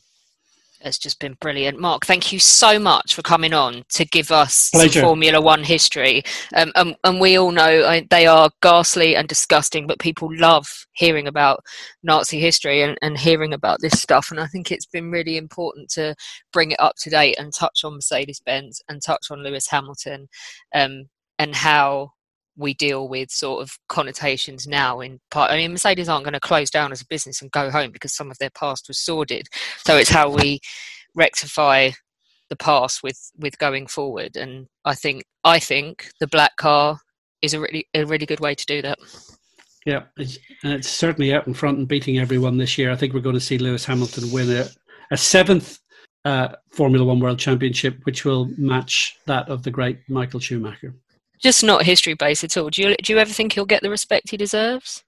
It's 0.84 0.98
just 0.98 1.20
been 1.20 1.38
brilliant. 1.40 1.80
Mark, 1.80 2.06
thank 2.06 2.34
you 2.34 2.40
so 2.40 2.80
much 2.80 3.14
for 3.14 3.22
coming 3.22 3.54
on 3.54 3.84
to 3.90 4.06
give 4.06 4.32
us 4.32 4.72
Formula 5.00 5.40
One 5.40 5.64
history. 5.64 6.24
Um, 6.56 6.72
and, 6.76 6.96
and, 7.04 7.20
we 7.20 7.38
all 7.38 7.52
know 7.52 7.82
uh, 7.82 8.02
they 8.10 8.26
are 8.26 8.50
ghastly 8.62 9.16
and 9.16 9.28
disgusting, 9.28 9.86
but 9.86 10.00
people 10.00 10.30
love 10.36 10.88
hearing 10.94 11.28
about 11.28 11.64
Nazi 12.04 12.40
history 12.40 12.82
and, 12.82 12.98
and 13.02 13.18
hearing 13.18 13.54
about 13.54 13.80
this 13.82 14.02
stuff. 14.02 14.32
And 14.32 14.40
I 14.40 14.48
think 14.48 14.72
it's 14.72 14.88
been 14.88 15.12
really 15.12 15.38
important 15.38 15.90
to 15.92 16.16
bring 16.52 16.72
it 16.72 16.80
up 16.80 16.96
to 17.02 17.10
date 17.10 17.38
and 17.38 17.54
touch 17.54 17.84
on 17.84 17.96
Mercedes 17.96 18.42
Benz 18.44 18.82
and 18.90 19.02
touch 19.02 19.28
on 19.30 19.44
Lewis 19.44 19.68
Hamilton 19.68 20.28
um, 20.74 21.06
and 21.42 21.56
how 21.56 22.12
we 22.56 22.74
deal 22.76 23.08
with 23.08 23.32
sort 23.32 23.62
of 23.62 23.72
connotations 23.90 24.68
now 24.68 25.00
in 25.00 25.20
part 25.32 25.50
i 25.52 25.58
mean 25.58 25.72
mercedes 25.72 26.08
aren't 26.08 26.24
going 26.24 26.34
to 26.34 26.40
close 26.40 26.70
down 26.70 26.92
as 26.92 27.02
a 27.02 27.08
business 27.08 27.42
and 27.42 27.52
go 27.52 27.72
home 27.72 27.92
because 27.92 28.14
some 28.14 28.30
of 28.30 28.38
their 28.38 28.52
past 28.52 28.88
was 28.88 29.00
sordid. 29.00 29.48
So 29.78 29.98
it's 29.98 30.10
how 30.10 30.30
we 30.30 30.60
rectify 31.16 31.92
the 32.50 32.56
past 32.56 33.02
with 33.04 33.32
with 33.38 33.58
going 33.58 33.88
forward. 33.88 34.36
And 34.36 34.68
i 34.86 34.94
think 34.94 35.24
i 35.44 35.60
think 35.60 36.12
the 36.20 36.28
black 36.28 36.56
car 36.58 37.00
is 37.42 37.54
a 37.54 37.60
really 37.60 37.88
a 37.94 38.04
really 38.06 38.26
good 38.26 38.40
way 38.40 38.56
to 38.56 38.66
do 38.66 38.82
that. 38.84 39.00
Yeah 39.86 40.04
it's, 40.18 40.38
it's 40.64 40.90
certainly 40.90 41.34
out 41.34 41.48
in 41.48 41.54
front 41.54 41.80
and 41.80 41.88
beating 41.88 42.20
everyone 42.20 42.58
this 42.58 42.78
year. 42.78 42.92
I 42.92 42.96
think 42.96 43.14
we're 43.14 43.22
going 43.22 43.42
to 43.42 43.42
see 43.50 43.58
lewis 43.58 43.86
hamilton 43.86 44.32
win 44.32 44.52
a, 44.52 44.68
a 45.12 45.18
seventh 45.18 45.80
uh, 46.24 46.50
formula 46.72 47.04
one 47.04 47.20
world 47.20 47.40
championship 47.40 47.98
which 48.04 48.26
will 48.26 48.46
match 48.58 49.18
that 49.26 49.50
of 49.50 49.64
the 49.64 49.72
great 49.72 49.98
michael 50.08 50.40
schumacher 50.40 50.94
just 51.42 51.64
not 51.64 51.84
history 51.84 52.14
based 52.14 52.44
at 52.44 52.56
all. 52.58 52.70
Do 52.70 52.82
you 52.82 52.96
do 52.98 53.14
you 53.14 53.20
ever 53.20 53.32
think 53.32 53.54
he'll 53.54 53.66
get 53.66 53.82
the 53.82 53.90
respect 53.90 54.30
he 54.30 54.38
deserves? 54.38 55.04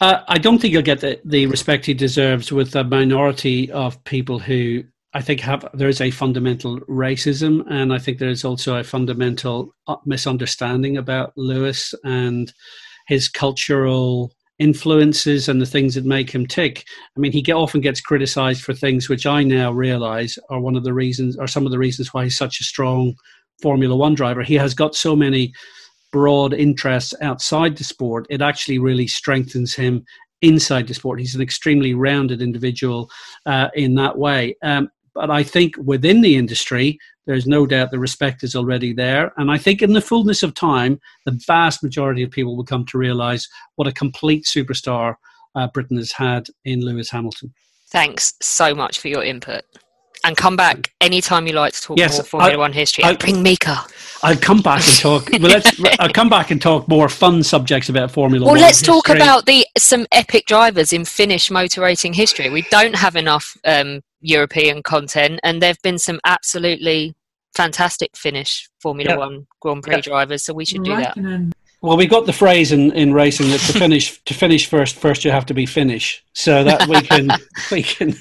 Uh, 0.00 0.22
I 0.26 0.38
don't 0.38 0.58
think 0.58 0.72
he'll 0.72 0.82
get 0.82 1.00
the, 1.00 1.20
the 1.24 1.46
respect 1.46 1.86
he 1.86 1.94
deserves 1.94 2.50
with 2.50 2.74
a 2.74 2.84
minority 2.84 3.70
of 3.70 4.02
people 4.04 4.38
who 4.38 4.82
I 5.14 5.22
think 5.22 5.40
have 5.40 5.68
there 5.72 5.88
is 5.88 6.00
a 6.00 6.10
fundamental 6.10 6.80
racism, 6.80 7.64
and 7.70 7.92
I 7.92 7.98
think 7.98 8.18
there 8.18 8.28
is 8.28 8.44
also 8.44 8.76
a 8.76 8.84
fundamental 8.84 9.72
uh, 9.86 9.96
misunderstanding 10.04 10.96
about 10.96 11.32
Lewis 11.36 11.94
and 12.02 12.52
his 13.06 13.28
cultural 13.28 14.32
influences 14.58 15.48
and 15.48 15.60
the 15.60 15.66
things 15.66 15.94
that 15.94 16.04
make 16.04 16.30
him 16.30 16.46
tick. 16.46 16.84
I 17.16 17.20
mean, 17.20 17.32
he 17.32 17.42
get, 17.42 17.54
often 17.54 17.80
gets 17.80 18.00
criticized 18.00 18.62
for 18.62 18.72
things 18.72 19.08
which 19.08 19.26
I 19.26 19.42
now 19.42 19.72
realize 19.72 20.38
are 20.50 20.60
one 20.60 20.76
of 20.76 20.84
the 20.84 20.94
reasons, 20.94 21.36
or 21.36 21.46
some 21.46 21.64
of 21.64 21.72
the 21.72 21.78
reasons 21.78 22.12
why 22.12 22.24
he's 22.24 22.38
such 22.38 22.60
a 22.60 22.64
strong 22.64 23.14
Formula 23.62 23.96
One 23.96 24.14
driver. 24.14 24.42
He 24.42 24.54
has 24.54 24.74
got 24.74 24.94
so 24.94 25.14
many 25.16 25.52
broad 26.14 26.54
interests 26.54 27.12
outside 27.22 27.76
the 27.76 27.82
sport, 27.82 28.24
it 28.30 28.40
actually 28.40 28.78
really 28.78 29.08
strengthens 29.08 29.74
him 29.74 30.04
inside 30.42 30.86
the 30.86 30.94
sport. 30.94 31.18
He's 31.18 31.34
an 31.34 31.42
extremely 31.42 31.92
rounded 31.92 32.40
individual 32.40 33.10
uh, 33.46 33.68
in 33.74 33.96
that 33.96 34.16
way. 34.16 34.54
Um, 34.62 34.90
but 35.12 35.28
I 35.28 35.42
think 35.42 35.74
within 35.76 36.20
the 36.20 36.36
industry, 36.36 37.00
there's 37.26 37.48
no 37.48 37.66
doubt 37.66 37.90
the 37.90 37.98
respect 37.98 38.44
is 38.44 38.54
already 38.54 38.92
there. 38.92 39.32
And 39.38 39.50
I 39.50 39.58
think 39.58 39.82
in 39.82 39.92
the 39.92 40.00
fullness 40.00 40.44
of 40.44 40.54
time, 40.54 41.00
the 41.26 41.36
vast 41.48 41.82
majority 41.82 42.22
of 42.22 42.30
people 42.30 42.56
will 42.56 42.64
come 42.64 42.86
to 42.86 42.98
realize 42.98 43.48
what 43.74 43.88
a 43.88 43.92
complete 43.92 44.44
superstar 44.44 45.16
uh, 45.56 45.66
Britain 45.66 45.96
has 45.96 46.12
had 46.12 46.46
in 46.64 46.80
Lewis 46.80 47.10
Hamilton. 47.10 47.52
Thanks 47.90 48.34
so 48.40 48.72
much 48.72 49.00
for 49.00 49.08
your 49.08 49.24
input 49.24 49.64
and 50.24 50.36
come 50.36 50.56
back 50.56 50.92
anytime 51.00 51.46
you 51.46 51.52
like 51.52 51.74
to 51.74 51.80
talk 51.80 51.98
yes, 51.98 52.16
more 52.16 52.24
Formula 52.24 52.54
I, 52.54 52.56
One 52.56 52.72
history. 52.72 53.04
I, 53.04 53.14
bring 53.14 53.42
Mika. 53.42 53.84
I'll 54.22 54.36
come 54.36 54.60
back 54.62 54.82
and 54.82 54.98
talk. 54.98 55.30
well, 55.30 55.42
let's. 55.42 55.80
I'll 56.00 56.12
come 56.12 56.28
back 56.28 56.50
and 56.50 56.60
talk 56.60 56.88
more 56.88 57.08
fun 57.08 57.42
subjects 57.42 57.90
about 57.90 58.10
Formula 58.10 58.44
well, 58.44 58.52
One. 58.52 58.58
Well, 58.58 58.66
let's 58.66 58.80
history. 58.80 58.94
talk 58.94 59.08
about 59.10 59.46
the 59.46 59.66
some 59.78 60.06
epic 60.10 60.46
drivers 60.46 60.92
in 60.92 61.04
Finnish 61.04 61.50
motor 61.50 61.82
racing 61.82 62.14
history. 62.14 62.50
We 62.50 62.62
don't 62.70 62.96
have 62.96 63.16
enough 63.16 63.56
um, 63.64 64.00
European 64.20 64.82
content, 64.82 65.40
and 65.44 65.62
there've 65.62 65.80
been 65.82 65.98
some 65.98 66.18
absolutely 66.24 67.14
fantastic 67.54 68.16
Finnish 68.16 68.68
Formula 68.80 69.10
yep. 69.10 69.18
One 69.18 69.46
Grand 69.60 69.82
Prix 69.82 69.94
yep. 69.96 70.04
drivers. 70.04 70.44
So 70.44 70.54
we 70.54 70.64
should 70.64 70.84
do 70.84 70.96
that. 70.96 71.52
Well, 71.80 71.96
we 71.98 72.06
got 72.06 72.24
the 72.24 72.32
phrase 72.32 72.72
in, 72.72 72.92
in 72.92 73.12
racing 73.12 73.50
that 73.50 73.60
to 73.60 73.72
finish 73.78 74.18
to 74.24 74.34
finish 74.34 74.66
first, 74.66 74.96
first 74.96 75.24
you 75.24 75.30
have 75.30 75.46
to 75.46 75.54
be 75.54 75.66
Finnish. 75.66 76.24
So 76.32 76.64
that 76.64 76.88
we 76.88 77.00
can 77.02 77.30
we 77.70 77.82
can 77.82 78.14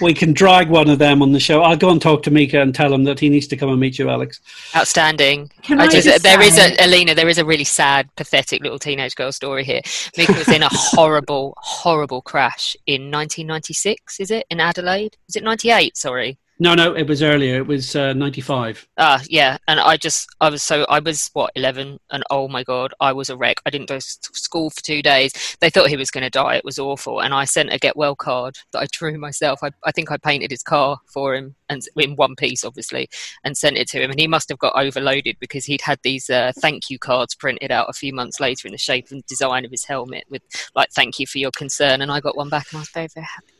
we 0.00 0.14
can 0.14 0.32
drag 0.32 0.70
one 0.70 0.88
of 0.88 0.98
them 0.98 1.22
on 1.22 1.32
the 1.32 1.40
show. 1.40 1.62
I'll 1.62 1.76
go 1.76 1.90
and 1.90 2.00
talk 2.00 2.22
to 2.24 2.30
Mika 2.30 2.60
and 2.60 2.74
tell 2.74 2.92
him 2.92 3.04
that 3.04 3.20
he 3.20 3.28
needs 3.28 3.46
to 3.48 3.56
come 3.56 3.68
and 3.68 3.78
meet 3.78 3.98
you, 3.98 4.08
Alex. 4.08 4.40
Outstanding. 4.74 5.50
Can 5.62 5.80
I 5.80 5.86
just, 5.86 6.06
just 6.06 6.22
there 6.22 6.40
is 6.40 6.54
say- 6.54 6.76
a 6.76 6.86
Alina. 6.86 7.14
There 7.14 7.28
is 7.28 7.38
a 7.38 7.44
really 7.44 7.64
sad, 7.64 8.08
pathetic 8.16 8.62
little 8.62 8.78
teenage 8.78 9.14
girl 9.14 9.32
story 9.32 9.64
here. 9.64 9.82
Mika 10.16 10.32
was 10.32 10.48
in 10.48 10.62
a 10.62 10.68
horrible, 10.72 11.54
horrible 11.58 12.22
crash 12.22 12.76
in 12.86 13.10
1996. 13.10 14.20
Is 14.20 14.30
it 14.30 14.46
in 14.50 14.60
Adelaide? 14.60 15.16
Is 15.28 15.36
it 15.36 15.44
98? 15.44 15.96
Sorry. 15.96 16.38
No, 16.62 16.74
no, 16.74 16.94
it 16.94 17.06
was 17.06 17.22
earlier. 17.22 17.56
It 17.56 17.66
was 17.66 17.96
uh, 17.96 18.12
ninety 18.12 18.42
five. 18.42 18.86
Ah, 18.98 19.22
yeah, 19.26 19.56
and 19.66 19.80
I 19.80 19.96
just, 19.96 20.28
I 20.42 20.50
was 20.50 20.62
so, 20.62 20.84
I 20.90 20.98
was 20.98 21.30
what, 21.32 21.50
11, 21.56 21.98
and 22.10 22.22
oh 22.30 22.48
my 22.48 22.62
god, 22.64 22.92
I 23.00 23.14
was 23.14 23.30
a 23.30 23.36
wreck. 23.36 23.62
I 23.64 23.70
didn't 23.70 23.88
go 23.88 23.98
to 23.98 24.06
school 24.34 24.68
for 24.68 24.82
two 24.82 25.00
days. 25.00 25.56
They 25.60 25.70
thought 25.70 25.88
he 25.88 25.96
was 25.96 26.10
going 26.10 26.24
to 26.24 26.28
die. 26.28 26.56
It 26.56 26.64
was 26.64 26.78
awful, 26.78 27.20
and 27.20 27.32
I 27.32 27.46
sent 27.46 27.72
a 27.72 27.78
get 27.78 27.96
well 27.96 28.14
card 28.14 28.58
that 28.72 28.80
I 28.80 28.86
drew 28.92 29.16
myself. 29.16 29.60
I, 29.62 29.70
I 29.84 29.90
think 29.92 30.12
I 30.12 30.18
painted 30.18 30.50
his 30.50 30.62
car 30.62 30.98
for 31.06 31.34
him, 31.34 31.54
and 31.70 31.80
in 31.96 32.14
one 32.16 32.36
piece, 32.36 32.62
obviously, 32.62 33.08
and 33.42 33.56
sent 33.56 33.78
it 33.78 33.88
to 33.88 34.02
him. 34.02 34.10
And 34.10 34.20
he 34.20 34.26
must 34.26 34.50
have 34.50 34.58
got 34.58 34.76
overloaded 34.76 35.36
because 35.40 35.64
he'd 35.64 35.80
had 35.80 36.00
these 36.02 36.28
uh, 36.28 36.52
thank 36.58 36.90
you 36.90 36.98
cards 36.98 37.34
printed 37.34 37.72
out 37.72 37.88
a 37.88 37.94
few 37.94 38.12
months 38.12 38.38
later 38.38 38.68
in 38.68 38.72
the 38.72 38.78
shape 38.78 39.06
and 39.10 39.24
design 39.24 39.64
of 39.64 39.70
his 39.70 39.84
helmet 39.84 40.24
with 40.28 40.42
like 40.74 40.90
"Thank 40.90 41.18
you 41.18 41.26
for 41.26 41.38
your 41.38 41.52
concern," 41.52 42.02
and 42.02 42.12
I 42.12 42.20
got 42.20 42.36
one 42.36 42.50
back, 42.50 42.66
and 42.70 42.76
I 42.76 42.80
was 42.80 42.90
very, 42.90 43.08
very 43.14 43.24
happy. 43.24 43.54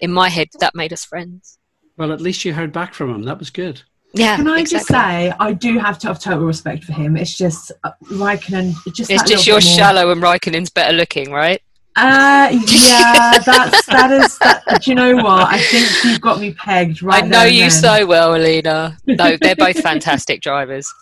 In 0.00 0.10
my 0.10 0.30
head, 0.30 0.48
that 0.60 0.74
made 0.74 0.94
us 0.94 1.04
friends. 1.04 1.58
Well, 1.96 2.12
at 2.12 2.20
least 2.20 2.44
you 2.44 2.52
heard 2.52 2.72
back 2.72 2.94
from 2.94 3.14
him. 3.14 3.22
That 3.22 3.38
was 3.38 3.50
good. 3.50 3.82
Yeah, 4.12 4.36
Can 4.36 4.48
I 4.48 4.64
just 4.64 4.86
say, 4.86 5.32
I 5.38 5.52
do 5.52 5.78
have 5.78 5.98
to 5.98 6.06
have 6.08 6.18
total 6.18 6.46
respect 6.46 6.84
for 6.84 6.92
him. 6.92 7.16
It's 7.16 7.36
just 7.36 7.70
uh, 7.84 7.90
Raikkonen. 8.04 8.72
Just 8.94 9.10
It's 9.10 9.22
just 9.22 9.28
little 9.28 9.44
you're 9.44 9.60
bit 9.60 9.68
shallow 9.68 10.10
and 10.10 10.22
Raikkonen's 10.22 10.70
better 10.70 10.96
looking, 10.96 11.30
right? 11.30 11.60
Uh, 11.96 12.48
yeah, 12.68 13.38
that's 13.44 13.86
that 13.86 14.10
is. 14.12 14.38
That, 14.38 14.62
do 14.82 14.90
you 14.90 14.94
know 14.94 15.16
what? 15.16 15.48
I 15.48 15.58
think 15.58 15.86
you've 16.04 16.20
got 16.20 16.40
me 16.40 16.52
pegged 16.52 17.02
right. 17.02 17.24
I 17.24 17.26
know 17.26 17.44
you 17.44 17.62
then. 17.62 17.70
so 17.70 18.06
well, 18.06 18.34
Alina. 18.34 18.96
No, 19.06 19.36
they're 19.36 19.56
both 19.56 19.80
fantastic 19.80 20.42
drivers. 20.42 20.92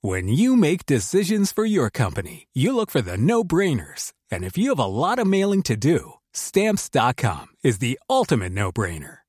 When 0.00 0.26
you 0.26 0.56
make 0.56 0.84
decisions 0.84 1.52
for 1.52 1.64
your 1.64 1.88
company, 1.88 2.48
you 2.52 2.74
look 2.74 2.90
for 2.90 3.00
the 3.00 3.16
no 3.16 3.44
brainers. 3.44 4.12
And 4.28 4.42
if 4.42 4.58
you 4.58 4.70
have 4.70 4.80
a 4.80 4.86
lot 4.86 5.20
of 5.20 5.28
mailing 5.28 5.62
to 5.62 5.76
do, 5.76 6.14
stamps.com 6.32 7.46
is 7.62 7.78
the 7.78 8.00
ultimate 8.10 8.50
no 8.50 8.72
brainer. 8.72 9.18